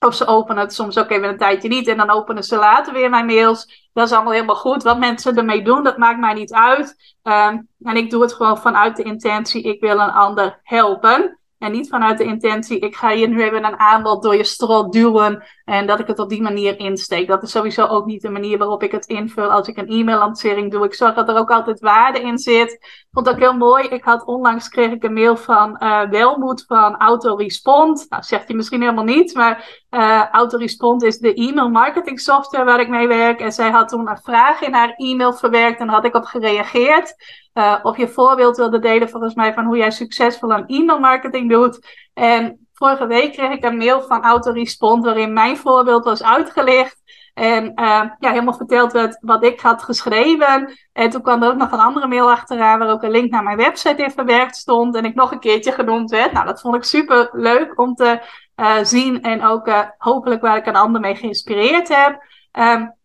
Of 0.00 0.14
ze 0.14 0.26
openen 0.26 0.62
het 0.62 0.74
soms 0.74 0.98
ook 0.98 1.10
even 1.10 1.28
een 1.28 1.38
tijdje 1.38 1.68
niet 1.68 1.88
en 1.88 1.96
dan 1.96 2.10
openen 2.10 2.42
ze 2.42 2.56
later 2.56 2.92
weer 2.92 3.10
mijn 3.10 3.26
mails. 3.26 3.88
Dat 3.92 4.06
is 4.06 4.12
allemaal 4.12 4.32
helemaal 4.32 4.56
goed. 4.56 4.82
Wat 4.82 4.98
mensen 4.98 5.36
ermee 5.36 5.62
doen, 5.62 5.82
dat 5.82 5.96
maakt 5.96 6.18
mij 6.18 6.34
niet 6.34 6.52
uit. 6.52 7.16
Um, 7.22 7.68
en 7.82 7.96
ik 7.96 8.10
doe 8.10 8.22
het 8.22 8.32
gewoon 8.32 8.58
vanuit 8.58 8.96
de 8.96 9.02
intentie, 9.02 9.62
ik 9.62 9.80
wil 9.80 10.00
een 10.00 10.10
ander 10.10 10.60
helpen. 10.62 11.38
En 11.58 11.72
niet 11.72 11.88
vanuit 11.88 12.18
de 12.18 12.24
intentie, 12.24 12.78
ik 12.78 12.96
ga 12.96 13.10
je 13.10 13.26
nu 13.26 13.42
even 13.42 13.64
een 13.64 13.78
aanbod 13.78 14.22
door 14.22 14.36
je 14.36 14.44
strot 14.44 14.92
duwen 14.92 15.44
en 15.64 15.86
dat 15.86 15.98
ik 15.98 16.06
het 16.06 16.18
op 16.18 16.28
die 16.28 16.42
manier 16.42 16.78
insteek. 16.78 17.28
Dat 17.28 17.42
is 17.42 17.50
sowieso 17.50 17.86
ook 17.86 18.06
niet 18.06 18.22
de 18.22 18.28
manier 18.28 18.58
waarop 18.58 18.82
ik 18.82 18.92
het 18.92 19.06
invul 19.06 19.50
als 19.50 19.68
ik 19.68 19.76
een 19.76 19.88
e-mail-lancering 19.88 20.70
doe. 20.70 20.84
Ik 20.84 20.94
zorg 20.94 21.14
dat 21.14 21.28
er 21.28 21.36
ook 21.36 21.50
altijd 21.50 21.80
waarde 21.80 22.20
in 22.20 22.38
zit. 22.38 23.04
Vond 23.12 23.28
ook 23.28 23.38
heel 23.38 23.56
mooi. 23.56 23.84
Ik 23.84 24.04
had 24.04 24.24
onlangs 24.24 24.68
kreeg 24.68 24.92
ik 24.92 25.02
een 25.02 25.12
mail 25.12 25.36
van 25.36 25.76
uh, 25.82 26.02
Welmoed 26.02 26.64
van 26.66 26.96
Autorespond. 26.96 28.06
Nou, 28.08 28.22
zegt 28.22 28.46
hij 28.46 28.56
misschien 28.56 28.80
helemaal 28.80 29.04
niet, 29.04 29.34
maar 29.34 29.86
Uh, 29.90 30.26
Autorespond 30.30 31.02
is 31.02 31.18
de 31.18 31.34
e-mail 31.34 31.68
marketing 31.70 32.20
software 32.20 32.64
waar 32.64 32.80
ik 32.80 32.88
mee 32.88 33.08
werk. 33.08 33.40
En 33.40 33.52
zij 33.52 33.70
had 33.70 33.88
toen 33.88 34.08
een 34.08 34.20
vraag 34.22 34.60
in 34.60 34.72
haar 34.72 34.94
e-mail 34.96 35.32
verwerkt 35.32 35.80
en 35.80 35.86
daar 35.86 35.94
had 35.94 36.04
ik 36.04 36.14
op 36.14 36.24
gereageerd. 36.24 37.14
Uh, 37.54 37.78
of 37.82 37.96
je 37.96 38.08
voorbeeld 38.08 38.56
wilde 38.56 38.78
delen 38.78 39.08
volgens 39.08 39.34
mij 39.34 39.54
van 39.54 39.64
hoe 39.64 39.76
jij 39.76 39.90
succesvol 39.90 40.52
aan 40.52 40.66
e-mail 40.66 40.98
marketing 40.98 41.50
doet. 41.50 41.86
En 42.14 42.68
vorige 42.72 43.06
week 43.06 43.32
kreeg 43.32 43.50
ik 43.50 43.64
een 43.64 43.76
mail 43.76 44.02
van 44.02 44.22
Autorespond 44.22 45.04
waarin 45.04 45.32
mijn 45.32 45.56
voorbeeld 45.56 46.04
was 46.04 46.22
uitgelicht. 46.22 46.96
En 47.34 47.64
uh, 47.64 48.02
ja, 48.18 48.30
helemaal 48.30 48.54
verteld 48.54 48.92
werd 48.92 49.18
wat 49.20 49.44
ik 49.44 49.60
had 49.60 49.82
geschreven. 49.82 50.72
En 50.92 51.10
toen 51.10 51.22
kwam 51.22 51.42
er 51.42 51.50
ook 51.50 51.56
nog 51.56 51.72
een 51.72 51.78
andere 51.78 52.06
mail 52.06 52.30
achteraan 52.30 52.78
waar 52.78 52.90
ook 52.90 53.02
een 53.02 53.10
link 53.10 53.30
naar 53.30 53.42
mijn 53.42 53.56
website 53.56 54.02
in 54.02 54.10
verwerkt 54.10 54.56
stond. 54.56 54.96
En 54.96 55.04
ik 55.04 55.14
nog 55.14 55.32
een 55.32 55.40
keertje 55.40 55.72
genoemd 55.72 56.10
werd. 56.10 56.32
Nou, 56.32 56.46
dat 56.46 56.60
vond 56.60 56.74
ik 56.74 56.84
super 56.84 57.28
leuk 57.32 57.80
om 57.80 57.94
te 57.94 58.20
uh, 58.60 58.76
zien. 58.82 59.22
En 59.22 59.44
ook 59.44 59.68
uh, 59.68 59.82
hopelijk 59.98 60.40
waar 60.40 60.56
ik 60.56 60.66
een 60.66 60.76
ander 60.76 61.00
mee 61.00 61.14
geïnspireerd 61.14 61.88
heb. 61.88 62.22
Um, 62.52 62.96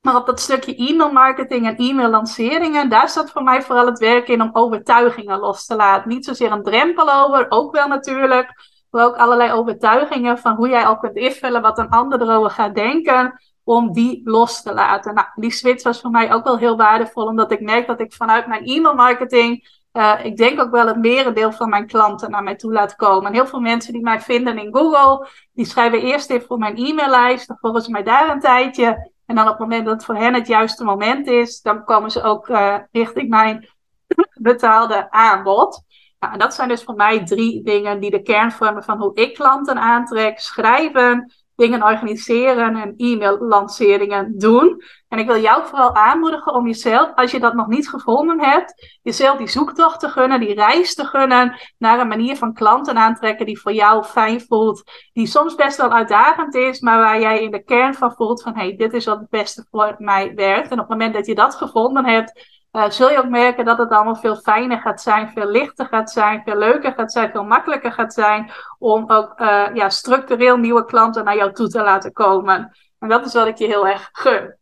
maar 0.00 0.16
op 0.16 0.26
dat 0.26 0.40
stukje 0.40 0.76
e-mail 0.76 1.12
marketing 1.12 1.66
en 1.66 1.76
e-mail 1.76 2.10
lanceringen, 2.10 2.88
daar 2.88 3.08
zat 3.08 3.30
voor 3.30 3.42
mij 3.42 3.62
vooral 3.62 3.86
het 3.86 3.98
werk 3.98 4.28
in 4.28 4.42
om 4.42 4.50
overtuigingen 4.52 5.38
los 5.38 5.66
te 5.66 5.76
laten. 5.76 6.08
Niet 6.08 6.24
zozeer 6.24 6.52
een 6.52 6.62
drempel 6.62 7.12
over, 7.12 7.46
ook 7.48 7.74
wel 7.74 7.88
natuurlijk. 7.88 8.72
Maar 8.90 9.04
ook 9.04 9.16
allerlei 9.16 9.52
overtuigingen 9.52 10.38
van 10.38 10.54
hoe 10.54 10.68
jij 10.68 10.84
al 10.84 10.98
kunt 10.98 11.16
invullen 11.16 11.62
wat 11.62 11.78
een 11.78 11.88
ander 11.88 12.22
erover 12.22 12.50
gaat 12.50 12.74
denken 12.74 13.40
om 13.62 13.92
die 13.92 14.20
los 14.24 14.62
te 14.62 14.74
laten. 14.74 15.14
Nou, 15.14 15.26
die 15.34 15.50
switch 15.50 15.82
was 15.82 16.00
voor 16.00 16.10
mij 16.10 16.32
ook 16.32 16.44
wel 16.44 16.58
heel 16.58 16.76
waardevol, 16.76 17.26
omdat 17.26 17.50
ik 17.50 17.60
merk 17.60 17.86
dat 17.86 18.00
ik 18.00 18.12
vanuit 18.12 18.46
mijn 18.46 18.64
e-mail 18.64 18.94
marketing, 18.94 19.82
uh, 19.96 20.24
ik 20.24 20.36
denk 20.36 20.60
ook 20.60 20.70
wel 20.70 20.86
het 20.86 20.96
merendeel 20.96 21.52
van 21.52 21.68
mijn 21.68 21.86
klanten 21.86 22.30
naar 22.30 22.42
mij 22.42 22.56
toe 22.56 22.72
laat 22.72 22.96
komen. 22.96 23.26
En 23.26 23.32
heel 23.32 23.46
veel 23.46 23.60
mensen 23.60 23.92
die 23.92 24.02
mij 24.02 24.20
vinden 24.20 24.58
in 24.58 24.74
Google, 24.74 25.28
die 25.52 25.66
schrijven 25.66 26.00
eerst 26.00 26.30
even 26.30 26.46
voor 26.46 26.58
mijn 26.58 26.76
e-maillijst, 26.76 27.48
dan 27.48 27.56
volgen 27.60 27.82
ze 27.82 27.90
mij 27.90 28.02
daar 28.02 28.28
een 28.28 28.40
tijdje. 28.40 29.12
En 29.26 29.34
dan 29.34 29.44
op 29.44 29.50
het 29.50 29.58
moment 29.58 29.84
dat 29.84 29.94
het 29.94 30.04
voor 30.04 30.16
hen 30.16 30.34
het 30.34 30.46
juiste 30.46 30.84
moment 30.84 31.26
is, 31.26 31.60
dan 31.60 31.84
komen 31.84 32.10
ze 32.10 32.22
ook 32.22 32.48
uh, 32.48 32.76
richting 32.92 33.28
mijn 33.28 33.68
betaalde 34.40 35.10
aanbod. 35.10 35.82
Nou, 36.18 36.32
en 36.32 36.38
dat 36.38 36.54
zijn 36.54 36.68
dus 36.68 36.84
voor 36.84 36.94
mij 36.94 37.24
drie 37.24 37.62
dingen 37.62 38.00
die 38.00 38.10
de 38.10 38.22
kern 38.22 38.52
vormen 38.52 38.84
van 38.84 38.98
hoe 38.98 39.14
ik 39.14 39.34
klanten 39.34 39.78
aantrek. 39.78 40.40
Schrijven, 40.40 41.32
dingen 41.56 41.82
organiseren 41.82 42.76
en 42.76 42.94
e-mail-lanceringen 42.96 44.38
doen. 44.38 44.82
En 45.08 45.18
ik 45.18 45.26
wil 45.26 45.40
jou 45.40 45.66
vooral 45.66 45.94
aanmoedigen 45.94 46.54
om 46.54 46.66
jezelf, 46.66 47.14
als 47.14 47.30
je 47.30 47.40
dat 47.40 47.54
nog 47.54 47.66
niet 47.66 47.88
gevonden 47.88 48.40
hebt, 48.40 48.98
jezelf 49.02 49.38
die 49.38 49.48
zoektocht 49.48 50.00
te 50.00 50.08
gunnen, 50.08 50.40
die 50.40 50.54
reis 50.54 50.94
te 50.94 51.04
gunnen 51.04 51.60
naar 51.78 52.00
een 52.00 52.08
manier 52.08 52.36
van 52.36 52.54
klanten 52.54 52.96
aantrekken 52.96 53.46
die 53.46 53.60
voor 53.60 53.72
jou 53.72 54.04
fijn 54.04 54.40
voelt, 54.40 54.82
die 55.12 55.26
soms 55.26 55.54
best 55.54 55.76
wel 55.76 55.92
uitdagend 55.92 56.54
is, 56.54 56.80
maar 56.80 56.98
waar 56.98 57.20
jij 57.20 57.42
in 57.42 57.50
de 57.50 57.64
kern 57.64 57.94
van 57.94 58.12
voelt 58.12 58.42
van 58.42 58.54
hé, 58.54 58.66
hey, 58.66 58.76
dit 58.76 58.92
is 58.92 59.04
wat 59.04 59.18
het 59.18 59.28
beste 59.28 59.66
voor 59.70 59.94
mij 59.98 60.34
werkt. 60.34 60.70
En 60.70 60.80
op 60.80 60.88
het 60.88 60.88
moment 60.88 61.14
dat 61.14 61.26
je 61.26 61.34
dat 61.34 61.54
gevonden 61.54 62.04
hebt, 62.04 62.62
uh, 62.76 62.90
zul 62.90 63.10
je 63.10 63.18
ook 63.18 63.28
merken 63.28 63.64
dat 63.64 63.78
het 63.78 63.90
allemaal 63.90 64.16
veel 64.16 64.36
fijner 64.36 64.78
gaat 64.78 65.00
zijn, 65.00 65.30
veel 65.30 65.46
lichter 65.46 65.86
gaat 65.86 66.10
zijn, 66.10 66.42
veel 66.44 66.56
leuker 66.56 66.92
gaat 66.92 67.12
zijn, 67.12 67.30
veel 67.30 67.44
makkelijker 67.44 67.92
gaat 67.92 68.14
zijn 68.14 68.50
om 68.78 69.10
ook 69.10 69.40
uh, 69.40 69.74
ja, 69.74 69.88
structureel 69.88 70.56
nieuwe 70.56 70.84
klanten 70.84 71.24
naar 71.24 71.36
jou 71.36 71.52
toe 71.52 71.68
te 71.68 71.82
laten 71.82 72.12
komen. 72.12 72.76
En 72.98 73.08
dat 73.08 73.26
is 73.26 73.34
wat 73.34 73.46
ik 73.46 73.58
je 73.58 73.66
heel 73.66 73.86
erg 73.86 74.08
gun. 74.12 74.56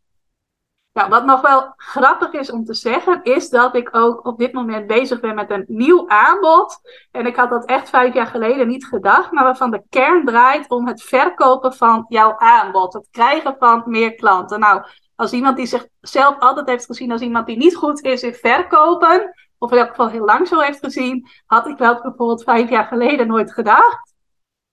Nou, 0.93 1.09
wat 1.09 1.25
nog 1.25 1.41
wel 1.41 1.73
grappig 1.75 2.31
is 2.31 2.51
om 2.51 2.65
te 2.65 2.73
zeggen, 2.73 3.23
is 3.23 3.49
dat 3.49 3.75
ik 3.75 3.89
ook 3.91 4.25
op 4.25 4.37
dit 4.37 4.53
moment 4.53 4.87
bezig 4.87 5.19
ben 5.19 5.35
met 5.35 5.49
een 5.49 5.65
nieuw 5.67 6.09
aanbod. 6.09 6.79
En 7.11 7.25
ik 7.25 7.35
had 7.35 7.49
dat 7.49 7.65
echt 7.65 7.89
vijf 7.89 8.13
jaar 8.13 8.27
geleden 8.27 8.67
niet 8.67 8.85
gedacht, 8.85 9.31
maar 9.31 9.43
waarvan 9.43 9.71
de 9.71 9.83
kern 9.89 10.25
draait 10.25 10.69
om 10.69 10.87
het 10.87 11.03
verkopen 11.03 11.73
van 11.73 12.05
jouw 12.07 12.37
aanbod. 12.37 12.93
Het 12.93 13.07
krijgen 13.11 13.55
van 13.59 13.83
meer 13.85 14.15
klanten. 14.15 14.59
Nou, 14.59 14.83
als 15.15 15.31
iemand 15.31 15.57
die 15.57 15.65
zichzelf 15.65 16.39
altijd 16.39 16.67
heeft 16.67 16.85
gezien 16.85 17.11
als 17.11 17.21
iemand 17.21 17.45
die 17.45 17.57
niet 17.57 17.75
goed 17.75 18.03
is 18.03 18.23
in 18.23 18.33
verkopen, 18.33 19.33
of 19.57 19.71
in 19.71 19.77
elk 19.77 19.89
geval 19.89 20.09
heel 20.09 20.25
lang 20.25 20.47
zo 20.47 20.59
heeft 20.59 20.79
gezien, 20.79 21.27
had 21.45 21.67
ik 21.67 21.77
dat 21.77 22.01
bijvoorbeeld 22.01 22.43
vijf 22.43 22.69
jaar 22.69 22.85
geleden 22.85 23.27
nooit 23.27 23.53
gedacht. 23.53 24.13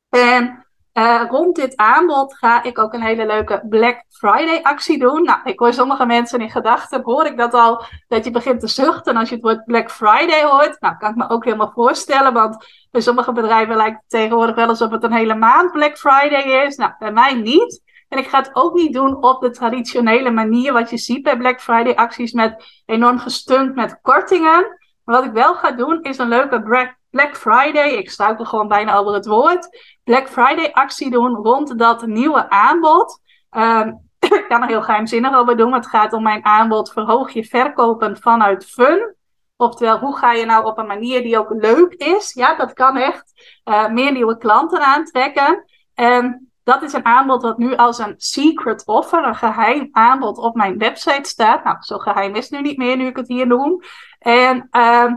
En 0.09 0.67
uh, 0.95 1.23
rond 1.29 1.57
dit 1.57 1.77
aanbod 1.77 2.39
ga 2.39 2.63
ik 2.63 2.79
ook 2.79 2.93
een 2.93 3.03
hele 3.03 3.27
leuke 3.27 3.63
Black 3.69 4.05
Friday 4.09 4.63
actie 4.63 4.99
doen. 4.99 5.23
Nou, 5.23 5.41
ik 5.45 5.59
hoor 5.59 5.73
sommige 5.73 6.07
mensen 6.07 6.41
in 6.41 6.51
gedachten, 6.51 7.03
hoor 7.03 7.27
ik 7.27 7.37
dat 7.37 7.55
al, 7.55 7.85
dat 8.09 8.25
je 8.25 8.31
begint 8.31 8.61
te 8.61 8.67
zuchten 8.67 9.17
als 9.17 9.29
je 9.29 9.35
het 9.35 9.45
woord 9.45 9.65
Black 9.65 9.91
Friday 9.91 10.45
hoort. 10.45 10.81
Nou, 10.81 10.97
kan 10.97 11.11
ik 11.11 11.17
me 11.17 11.29
ook 11.29 11.45
helemaal 11.45 11.73
voorstellen, 11.75 12.33
want 12.33 12.67
bij 12.91 13.01
sommige 13.01 13.33
bedrijven 13.33 13.77
lijkt 13.77 13.97
het 13.97 14.09
tegenwoordig 14.09 14.55
wel 14.55 14.69
alsof 14.69 14.91
het 14.91 15.03
een 15.03 15.13
hele 15.13 15.35
maand 15.35 15.73
Black 15.73 15.99
Friday 15.99 16.65
is. 16.67 16.77
Nou, 16.77 16.93
bij 16.99 17.13
mij 17.13 17.35
niet. 17.35 17.83
En 18.11 18.19
ik 18.19 18.29
ga 18.29 18.39
het 18.39 18.51
ook 18.53 18.75
niet 18.75 18.93
doen 18.93 19.23
op 19.23 19.41
de 19.41 19.51
traditionele 19.51 20.31
manier 20.31 20.73
wat 20.73 20.91
je 20.91 20.97
ziet 20.99 21.23
bij 21.23 21.37
Black 21.37 21.61
Friday 21.61 21.95
acties 21.95 22.33
met 22.33 22.83
enorm 22.87 23.19
gestunt 23.19 23.75
met 23.75 23.99
kortingen. 24.03 24.79
Maar 25.05 25.17
wat 25.17 25.25
ik 25.25 25.33
wel 25.33 25.55
ga 25.55 25.71
doen 25.71 26.03
is 26.03 26.19
een 26.19 26.29
leuke 26.29 26.89
Black 27.11 27.37
Friday, 27.37 27.91
ik 27.91 28.11
struikel 28.11 28.45
gewoon 28.45 28.69
bijna 28.69 28.97
over 28.97 29.15
het 29.15 29.27
woord, 29.27 29.69
Black 30.05 30.29
Friday 30.29 30.71
actie 30.73 31.11
doen 31.11 31.35
rond 31.35 31.79
dat 31.79 32.07
nieuwe 32.07 32.51
aanbod. 32.51 33.21
Um, 33.51 34.09
ik 34.19 34.45
kan 34.49 34.63
er 34.63 34.69
heel 34.69 34.83
geheimzinnig 34.83 35.35
over 35.35 35.57
doen, 35.57 35.73
het 35.73 35.87
gaat 35.87 36.13
om 36.13 36.23
mijn 36.23 36.45
aanbod 36.45 36.93
verhoog 36.93 37.31
je 37.31 37.45
verkopen 37.45 38.17
vanuit 38.17 38.67
fun. 38.67 39.15
Oftewel, 39.57 39.99
hoe 39.99 40.17
ga 40.17 40.33
je 40.33 40.45
nou 40.45 40.65
op 40.65 40.79
een 40.79 40.87
manier 40.87 41.23
die 41.23 41.39
ook 41.39 41.51
leuk 41.51 41.93
is, 41.93 42.33
ja 42.33 42.57
dat 42.57 42.73
kan 42.73 42.97
echt, 42.97 43.59
uh, 43.65 43.89
meer 43.89 44.13
nieuwe 44.13 44.39
klanten 44.39 44.81
aantrekken. 44.81 45.65
En 45.95 46.50
dat 46.71 46.83
is 46.83 46.93
een 46.93 47.05
aanbod 47.05 47.43
wat 47.43 47.59
nu 47.59 47.77
als 47.77 47.99
een 47.99 48.15
secret 48.17 48.87
offer, 48.87 49.25
een 49.25 49.35
geheim 49.35 49.89
aanbod 49.93 50.39
op 50.39 50.55
mijn 50.55 50.79
website 50.79 51.29
staat. 51.29 51.65
Nou, 51.65 51.77
zo 51.81 51.99
geheim 51.99 52.35
is 52.35 52.49
het 52.49 52.53
nu 52.53 52.61
niet 52.61 52.79
meer, 52.79 52.97
nu 52.97 53.07
ik 53.07 53.17
het 53.17 53.29
hier 53.29 53.47
noem. 53.47 53.83
En 54.19 54.69
uh, 54.71 55.13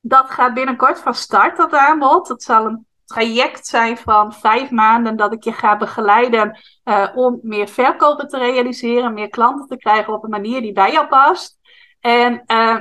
dat 0.00 0.30
gaat 0.30 0.54
binnenkort 0.54 1.00
van 1.00 1.14
start, 1.14 1.56
dat 1.56 1.72
aanbod. 1.72 2.28
Dat 2.28 2.42
zal 2.42 2.66
een 2.66 2.86
traject 3.04 3.66
zijn 3.66 3.98
van 3.98 4.32
vijf 4.32 4.70
maanden 4.70 5.16
dat 5.16 5.32
ik 5.32 5.44
je 5.44 5.52
ga 5.52 5.76
begeleiden 5.76 6.58
uh, 6.84 7.08
om 7.14 7.38
meer 7.42 7.68
verkopen 7.68 8.28
te 8.28 8.38
realiseren, 8.38 9.14
meer 9.14 9.28
klanten 9.28 9.66
te 9.66 9.76
krijgen 9.76 10.12
op 10.12 10.24
een 10.24 10.30
manier 10.30 10.60
die 10.60 10.72
bij 10.72 10.92
jou 10.92 11.06
past. 11.06 11.58
En 12.00 12.42
uh, 12.46 12.80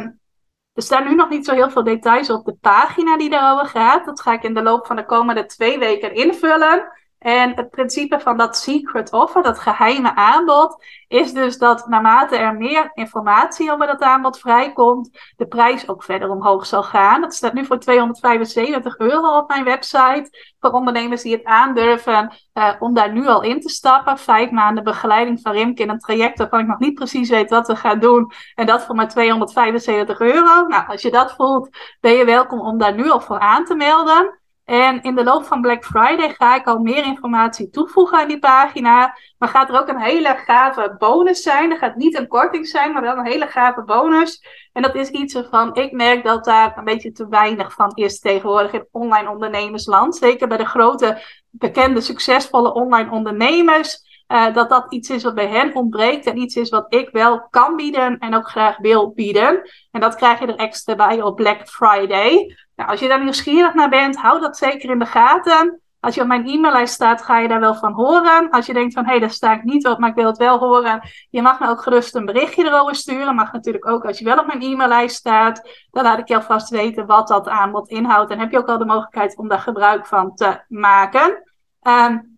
er 0.74 0.84
staan 0.84 1.08
nu 1.08 1.16
nog 1.16 1.30
niet 1.30 1.46
zo 1.46 1.54
heel 1.54 1.70
veel 1.70 1.84
details 1.84 2.30
op 2.30 2.46
de 2.46 2.58
pagina 2.62 3.18
die 3.18 3.30
daarover 3.30 3.68
gaat. 3.68 4.06
Dat 4.06 4.22
ga 4.22 4.34
ik 4.34 4.44
in 4.44 4.54
de 4.54 4.64
loop 4.64 4.86
van 4.86 4.96
de 4.96 5.06
komende 5.06 5.46
twee 5.46 5.80
weken 5.80 6.14
invullen. 6.14 7.04
En 7.26 7.56
het 7.56 7.70
principe 7.70 8.20
van 8.20 8.38
dat 8.38 8.58
secret 8.58 9.14
offer, 9.14 9.44
dat 9.44 9.60
geheime 9.60 10.16
aanbod, 10.16 10.84
is 11.08 11.34
dus 11.34 11.58
dat 11.58 11.88
naarmate 11.88 12.36
er 12.36 12.56
meer 12.56 12.92
informatie 12.94 13.72
over 13.72 13.88
dat 13.88 14.02
aanbod 14.02 14.40
vrijkomt, 14.40 15.34
de 15.36 15.48
prijs 15.48 15.90
ook 15.90 16.04
verder 16.04 16.30
omhoog 16.30 16.66
zal 16.66 16.84
gaan. 16.84 17.22
Dat 17.22 17.34
staat 17.34 17.54
nu 17.54 17.66
voor 17.66 17.80
275 17.80 18.98
euro 18.98 19.38
op 19.38 19.48
mijn 19.48 19.64
website. 19.64 20.56
Voor 20.60 20.72
ondernemers 20.72 21.22
die 21.22 21.36
het 21.36 21.44
aandurven 21.44 22.34
uh, 22.54 22.74
om 22.80 22.94
daar 22.94 23.12
nu 23.12 23.28
al 23.28 23.44
in 23.44 23.62
te 23.62 23.70
stappen. 23.70 24.18
Vijf 24.18 24.52
maanden 24.52 24.84
begeleiding 24.84 25.40
van 25.42 25.52
Rimke 25.52 25.82
in 25.84 25.90
een 25.90 26.00
traject 26.00 26.38
waarvan 26.38 26.60
ik 26.60 26.68
nog 26.68 26.80
niet 26.80 26.94
precies 26.94 27.30
weet 27.30 27.50
wat 27.50 27.68
we 27.68 27.76
gaan 27.76 28.00
doen. 28.00 28.32
En 28.56 28.66
dat 28.66 28.84
voor 28.84 28.96
maar 28.96 29.10
275 29.10 30.20
euro. 30.20 30.68
Nou, 30.68 30.88
als 30.88 31.02
je 31.02 31.12
dat 31.12 31.34
voelt, 31.36 31.78
ben 32.00 32.14
je 32.14 32.26
welkom 32.26 32.60
om 32.60 32.78
daar 32.78 32.96
nu 32.96 33.10
al 33.10 33.22
voor 33.22 33.40
aan 33.40 33.66
te 33.66 33.76
melden. 33.76 34.44
En 34.66 35.02
in 35.02 35.16
de 35.16 35.24
loop 35.24 35.46
van 35.46 35.62
Black 35.62 35.86
Friday 35.86 36.34
ga 36.34 36.56
ik 36.56 36.68
al 36.68 36.80
meer 36.80 37.06
informatie 37.06 37.70
toevoegen 37.70 38.18
aan 38.18 38.28
die 38.28 38.40
pagina. 38.40 39.18
Maar 39.38 39.50
gaat 39.50 39.70
er 39.70 39.80
ook 39.80 39.88
een 39.88 40.02
hele 40.02 40.36
gave 40.36 40.96
bonus 40.98 41.42
zijn. 41.42 41.72
Er 41.72 41.78
gaat 41.78 41.96
niet 41.96 42.18
een 42.18 42.28
korting 42.28 42.68
zijn, 42.68 42.94
maar 42.94 43.02
wel 43.02 43.18
een 43.18 43.26
hele 43.26 43.48
gave 43.48 43.84
bonus. 43.84 44.44
En 44.74 44.82
dat 44.82 44.96
is 44.96 45.10
iets 45.10 45.34
waarvan 45.34 45.76
ik 45.76 45.92
merk 45.92 46.24
dat 46.24 46.46
daar 46.46 46.78
een 46.78 46.84
beetje 46.84 47.12
te 47.12 47.28
weinig 47.28 47.74
van 47.74 47.92
is 47.94 48.20
tegenwoordig 48.20 48.72
in 48.72 48.88
online 48.92 49.30
ondernemersland. 49.30 50.16
Zeker 50.16 50.48
bij 50.48 50.58
de 50.58 50.66
grote, 50.66 51.22
bekende, 51.50 52.02
succesvolle 52.02 52.74
online 52.74 53.12
ondernemers. 53.12 54.04
Uh, 54.28 54.54
dat 54.54 54.70
dat 54.70 54.94
iets 54.94 55.10
is 55.10 55.24
wat 55.24 55.36
bij 55.36 55.48
hen 55.48 55.76
ontbreekt 55.76 56.26
en 56.26 56.38
iets 56.38 56.56
is 56.56 56.70
wat 56.70 56.94
ik 56.94 57.10
wel 57.12 57.48
kan 57.50 57.76
bieden 57.76 58.18
en 58.20 58.36
ook 58.36 58.50
graag 58.50 58.78
wil 58.78 59.14
bieden. 59.14 59.70
En 59.92 60.02
dat 60.02 60.16
krijg 60.16 60.40
je 60.40 60.46
er 60.46 60.56
extra 60.56 60.96
bij 60.96 61.22
op 61.22 61.36
Black 61.36 61.68
Friday. 61.68 62.56
Nou, 62.76 62.90
als 62.90 63.00
je 63.00 63.08
daar 63.08 63.24
nieuwsgierig 63.24 63.74
naar 63.74 63.90
bent, 63.90 64.18
hou 64.18 64.40
dat 64.40 64.58
zeker 64.58 64.90
in 64.90 65.00
de 65.00 65.06
gaten. 65.06 65.80
Als 66.00 66.16
je 66.16 66.22
op 66.22 66.28
mijn 66.28 66.48
e-maillijst 66.48 66.94
staat, 66.94 67.22
ga 67.22 67.40
je 67.40 67.48
daar 67.48 67.60
wel 67.60 67.76
van 67.76 67.94
horen. 67.94 68.50
Als 68.50 68.66
je 68.66 68.74
denkt 68.74 68.94
van, 68.94 69.04
hé, 69.04 69.10
hey, 69.10 69.20
daar 69.20 69.30
sta 69.30 69.54
ik 69.54 69.64
niet 69.64 69.88
op, 69.88 70.00
maar 70.00 70.10
ik 70.10 70.16
wil 70.16 70.26
het 70.26 70.38
wel 70.38 70.58
horen. 70.60 71.10
Je 71.30 71.42
mag 71.42 71.60
me 71.60 71.68
ook 71.68 71.82
gerust 71.82 72.16
een 72.16 72.26
berichtje 72.26 72.66
erover 72.66 72.96
sturen. 72.96 73.36
Mag 73.36 73.52
natuurlijk 73.52 73.88
ook 73.88 74.06
als 74.06 74.20
je 74.20 74.26
wel 74.26 74.40
op 74.40 74.48
mijn 74.48 74.62
e-maillijst 74.62 75.16
staat. 75.16 75.86
Dan 75.92 76.04
laat 76.04 76.20
ik 76.20 76.28
je 76.28 76.36
alvast 76.36 76.70
weten 76.70 77.06
wat 77.06 77.28
dat 77.28 77.48
aanbod 77.48 77.90
inhoudt. 77.90 78.32
En 78.32 78.40
heb 78.40 78.52
je 78.52 78.58
ook 78.58 78.68
al 78.68 78.78
de 78.78 78.86
mogelijkheid 78.86 79.38
om 79.38 79.48
daar 79.48 79.60
gebruik 79.60 80.06
van 80.06 80.36
te 80.36 80.64
maken. 80.68 81.44
Um, 81.82 82.35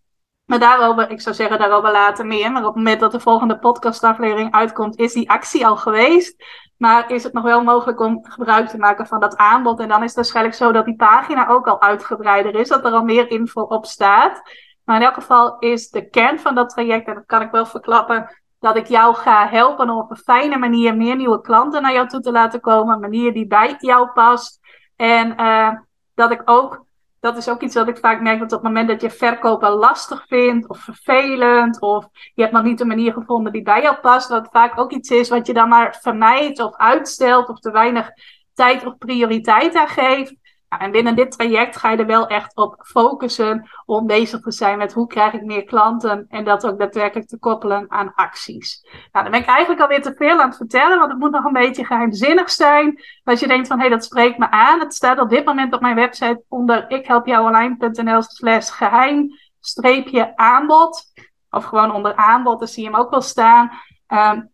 maar 0.47 0.59
daarover, 0.59 1.09
ik 1.09 1.21
zou 1.21 1.35
zeggen 1.35 1.59
daarover 1.59 1.91
later 1.91 2.25
meer. 2.25 2.51
Maar 2.51 2.61
op 2.61 2.67
het 2.67 2.75
moment 2.75 2.99
dat 2.99 3.11
de 3.11 3.19
volgende 3.19 3.59
podcastaflevering 3.59 4.53
uitkomt, 4.53 4.97
is 4.97 5.13
die 5.13 5.29
actie 5.29 5.67
al 5.67 5.77
geweest. 5.77 6.43
Maar 6.77 7.11
is 7.11 7.23
het 7.23 7.33
nog 7.33 7.43
wel 7.43 7.63
mogelijk 7.63 7.99
om 7.99 8.25
gebruik 8.25 8.67
te 8.67 8.77
maken 8.77 9.07
van 9.07 9.19
dat 9.19 9.37
aanbod? 9.37 9.79
En 9.79 9.87
dan 9.87 9.99
is 9.99 10.07
het 10.07 10.15
waarschijnlijk 10.15 10.55
zo 10.55 10.71
dat 10.71 10.85
die 10.85 10.95
pagina 10.95 11.47
ook 11.47 11.67
al 11.67 11.81
uitgebreider 11.81 12.55
is, 12.55 12.67
dat 12.67 12.85
er 12.85 12.91
al 12.91 13.03
meer 13.03 13.29
info 13.29 13.61
op 13.61 13.85
staat. 13.85 14.41
Maar 14.83 14.95
in 14.95 15.05
elk 15.05 15.13
geval 15.13 15.59
is 15.59 15.89
de 15.89 16.09
kern 16.09 16.39
van 16.39 16.55
dat 16.55 16.69
traject, 16.69 17.07
en 17.07 17.13
dat 17.13 17.25
kan 17.25 17.41
ik 17.41 17.51
wel 17.51 17.65
verklappen, 17.65 18.37
dat 18.59 18.75
ik 18.75 18.87
jou 18.87 19.15
ga 19.15 19.47
helpen 19.47 19.89
om 19.89 19.97
op 19.97 20.09
een 20.09 20.17
fijne 20.17 20.57
manier 20.57 20.97
meer 20.97 21.15
nieuwe 21.15 21.41
klanten 21.41 21.81
naar 21.81 21.93
jou 21.93 22.07
toe 22.07 22.19
te 22.19 22.31
laten 22.31 22.59
komen. 22.59 22.93
Een 22.93 22.99
manier 22.99 23.33
die 23.33 23.47
bij 23.47 23.75
jou 23.79 24.11
past. 24.11 24.59
En 24.95 25.41
uh, 25.41 25.71
dat 26.15 26.31
ik 26.31 26.41
ook, 26.45 26.85
dat 27.27 27.37
is 27.37 27.49
ook 27.49 27.61
iets 27.61 27.75
wat 27.75 27.87
ik 27.87 27.97
vaak 27.97 28.21
merk, 28.21 28.39
dat 28.39 28.51
op 28.51 28.63
het 28.63 28.67
moment 28.67 28.87
dat 28.87 29.01
je 29.01 29.09
verkopen 29.09 29.69
lastig 29.69 30.25
vindt 30.27 30.69
of 30.69 30.79
vervelend, 30.79 31.81
of 31.81 32.07
je 32.33 32.41
hebt 32.41 32.53
nog 32.53 32.63
niet 32.63 32.79
een 32.79 32.87
manier 32.87 33.13
gevonden 33.13 33.51
die 33.51 33.61
bij 33.61 33.81
jou 33.81 33.95
past, 33.95 34.29
dat 34.29 34.49
vaak 34.51 34.79
ook 34.79 34.91
iets 34.91 35.09
is 35.09 35.29
wat 35.29 35.47
je 35.47 35.53
dan 35.53 35.69
maar 35.69 35.97
vermijdt 36.01 36.59
of 36.59 36.75
uitstelt 36.75 37.49
of 37.49 37.59
te 37.59 37.71
weinig 37.71 38.09
tijd 38.53 38.85
of 38.85 38.97
prioriteit 38.97 39.75
aan 39.75 39.87
geeft. 39.87 40.35
Nou, 40.69 40.83
en 40.83 40.91
binnen 40.91 41.15
dit 41.15 41.31
traject 41.31 41.77
ga 41.77 41.91
je 41.91 41.97
er 41.97 42.05
wel 42.05 42.27
echt 42.27 42.55
op 42.55 42.75
focussen 42.79 43.69
om 43.85 44.07
bezig 44.07 44.41
te 44.41 44.51
zijn 44.51 44.77
met 44.77 44.93
hoe 44.93 45.07
krijg 45.07 45.33
ik 45.33 45.43
meer 45.43 45.63
klanten 45.63 46.25
en 46.29 46.43
dat 46.43 46.67
ook 46.67 46.79
daadwerkelijk 46.79 47.27
te 47.27 47.39
koppelen 47.39 47.85
aan 47.91 48.13
acties. 48.15 48.87
Nou, 49.11 49.23
dan 49.23 49.31
ben 49.31 49.41
ik 49.41 49.47
eigenlijk 49.47 49.81
alweer 49.81 50.01
te 50.01 50.13
veel 50.17 50.41
aan 50.41 50.47
het 50.47 50.57
vertellen, 50.57 50.97
want 50.97 51.11
het 51.11 51.19
moet 51.19 51.31
nog 51.31 51.43
een 51.43 51.53
beetje 51.53 51.85
geheimzinnig 51.85 52.49
zijn. 52.49 53.01
Als 53.23 53.39
je 53.39 53.47
denkt 53.47 53.67
van 53.67 53.77
hé, 53.77 53.87
hey, 53.87 53.95
dat 53.95 54.03
spreekt 54.03 54.37
me 54.37 54.51
aan. 54.51 54.79
Het 54.79 54.93
staat 54.93 55.19
op 55.19 55.29
dit 55.29 55.45
moment 55.45 55.73
op 55.73 55.81
mijn 55.81 55.95
website 55.95 56.43
onder 56.47 56.89
ikhelpjouonline.nl 56.89 58.21
slash 58.21 58.71
geheim 58.71 59.29
streepje 59.59 60.37
aanbod. 60.37 61.03
Of 61.49 61.63
gewoon 61.63 61.91
onder 61.91 62.15
aanbod, 62.15 62.59
dan 62.59 62.67
zie 62.67 62.83
je 62.83 62.89
hem 62.89 62.99
ook 62.99 63.09
wel 63.09 63.21
staan. 63.21 63.71
Um, 64.07 64.51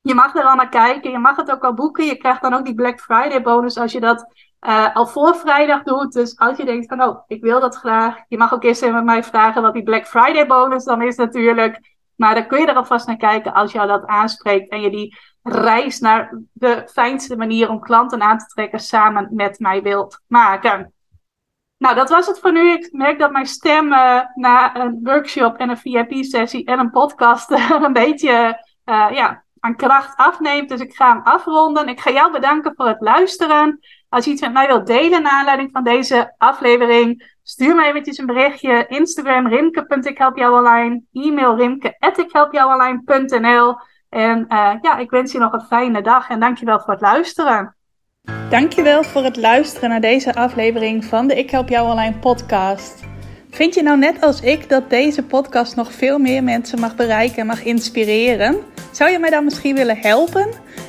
je 0.00 0.14
mag 0.14 0.34
er 0.34 0.44
al 0.44 0.54
naar 0.54 0.68
kijken, 0.68 1.10
je 1.10 1.18
mag 1.18 1.36
het 1.36 1.50
ook 1.50 1.64
al 1.64 1.74
boeken. 1.74 2.04
Je 2.04 2.16
krijgt 2.16 2.42
dan 2.42 2.54
ook 2.54 2.64
die 2.64 2.74
Black 2.74 3.00
Friday 3.00 3.42
bonus 3.42 3.78
als 3.78 3.92
je 3.92 4.00
dat 4.00 4.26
uh, 4.66 4.94
al 4.94 5.06
voor 5.06 5.36
vrijdag 5.36 5.82
doet. 5.82 6.12
Dus 6.12 6.38
als 6.38 6.56
je 6.56 6.64
denkt 6.64 6.88
van, 6.88 7.02
oh, 7.02 7.22
ik 7.26 7.42
wil 7.42 7.60
dat 7.60 7.76
graag. 7.76 8.18
Je 8.28 8.38
mag 8.38 8.54
ook 8.54 8.64
eerst 8.64 8.82
even 8.82 8.94
met 8.94 9.04
mij 9.04 9.24
vragen 9.24 9.62
wat 9.62 9.74
die 9.74 9.82
Black 9.82 10.06
Friday 10.06 10.46
bonus 10.46 10.84
dan 10.84 11.02
is 11.02 11.16
natuurlijk. 11.16 11.94
Maar 12.16 12.34
dan 12.34 12.46
kun 12.46 12.60
je 12.60 12.66
er 12.66 12.76
alvast 12.76 13.06
naar 13.06 13.16
kijken 13.16 13.54
als 13.54 13.72
jou 13.72 13.86
dat 13.86 14.06
aanspreekt. 14.06 14.70
En 14.70 14.80
je 14.80 14.90
die 14.90 15.16
reis 15.42 16.00
naar 16.00 16.38
de 16.52 16.88
fijnste 16.92 17.36
manier 17.36 17.70
om 17.70 17.80
klanten 17.80 18.22
aan 18.22 18.38
te 18.38 18.46
trekken 18.46 18.80
samen 18.80 19.28
met 19.30 19.58
mij 19.58 19.82
wilt 19.82 20.20
maken. 20.26 20.94
Nou, 21.78 21.94
dat 21.94 22.10
was 22.10 22.26
het 22.26 22.38
voor 22.38 22.52
nu. 22.52 22.72
Ik 22.72 22.92
merk 22.92 23.18
dat 23.18 23.30
mijn 23.30 23.46
stem 23.46 23.92
uh, 23.92 24.20
na 24.34 24.76
een 24.76 25.00
workshop 25.02 25.56
en 25.56 25.70
een 25.70 25.78
VIP-sessie 25.78 26.64
en 26.64 26.78
een 26.78 26.90
podcast 26.90 27.50
een 27.84 27.92
beetje 27.92 28.62
uh, 28.84 29.06
ja, 29.10 29.44
aan 29.60 29.76
kracht 29.76 30.16
afneemt. 30.16 30.68
Dus 30.68 30.80
ik 30.80 30.94
ga 30.94 31.12
hem 31.12 31.22
afronden. 31.22 31.88
Ik 31.88 32.00
ga 32.00 32.10
jou 32.10 32.32
bedanken 32.32 32.72
voor 32.76 32.86
het 32.86 33.00
luisteren. 33.00 33.80
Als 34.16 34.24
je 34.24 34.30
iets 34.30 34.40
met 34.40 34.52
mij 34.52 34.66
wilt 34.66 34.86
delen 34.86 35.22
naar 35.22 35.32
aanleiding 35.32 35.68
van 35.72 35.84
deze 35.84 36.34
aflevering, 36.38 37.34
stuur 37.42 37.74
mij 37.74 37.88
eventjes 37.88 38.18
een 38.18 38.26
berichtje. 38.26 38.86
Instagram 38.88 39.46
rimke.ikhelpjouonline. 39.46 41.02
E-mail 41.12 41.56
rimke.ikhelpjouonline.nl 41.56 43.76
En 44.08 44.44
uh, 44.48 44.72
ja, 44.82 44.98
ik 44.98 45.10
wens 45.10 45.32
je 45.32 45.38
nog 45.38 45.52
een 45.52 45.66
fijne 45.66 46.02
dag 46.02 46.28
en 46.28 46.40
dankjewel 46.40 46.80
voor 46.80 46.92
het 46.92 47.00
luisteren. 47.00 47.76
Dankjewel 48.50 49.04
voor 49.04 49.24
het 49.24 49.36
luisteren 49.36 49.88
naar 49.88 50.00
deze 50.00 50.34
aflevering 50.34 51.04
van 51.04 51.26
de 51.26 51.34
Ik 51.34 51.50
Help 51.50 51.68
Jou 51.68 51.90
Online 51.90 52.18
podcast. 52.18 53.04
Vind 53.50 53.74
je 53.74 53.82
nou 53.82 53.98
net 53.98 54.20
als 54.20 54.40
ik 54.40 54.68
dat 54.68 54.90
deze 54.90 55.22
podcast 55.22 55.76
nog 55.76 55.92
veel 55.92 56.18
meer 56.18 56.44
mensen 56.44 56.80
mag 56.80 56.94
bereiken 56.94 57.36
en 57.36 57.46
mag 57.46 57.64
inspireren? 57.64 58.56
Zou 58.92 59.10
je 59.10 59.18
mij 59.18 59.30
dan 59.30 59.44
misschien 59.44 59.74
willen 59.74 59.96
helpen? 59.96 60.48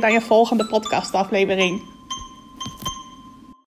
bij 0.00 0.14
een 0.14 0.22
volgende 0.22 0.66
podcastaflevering. 0.66 1.93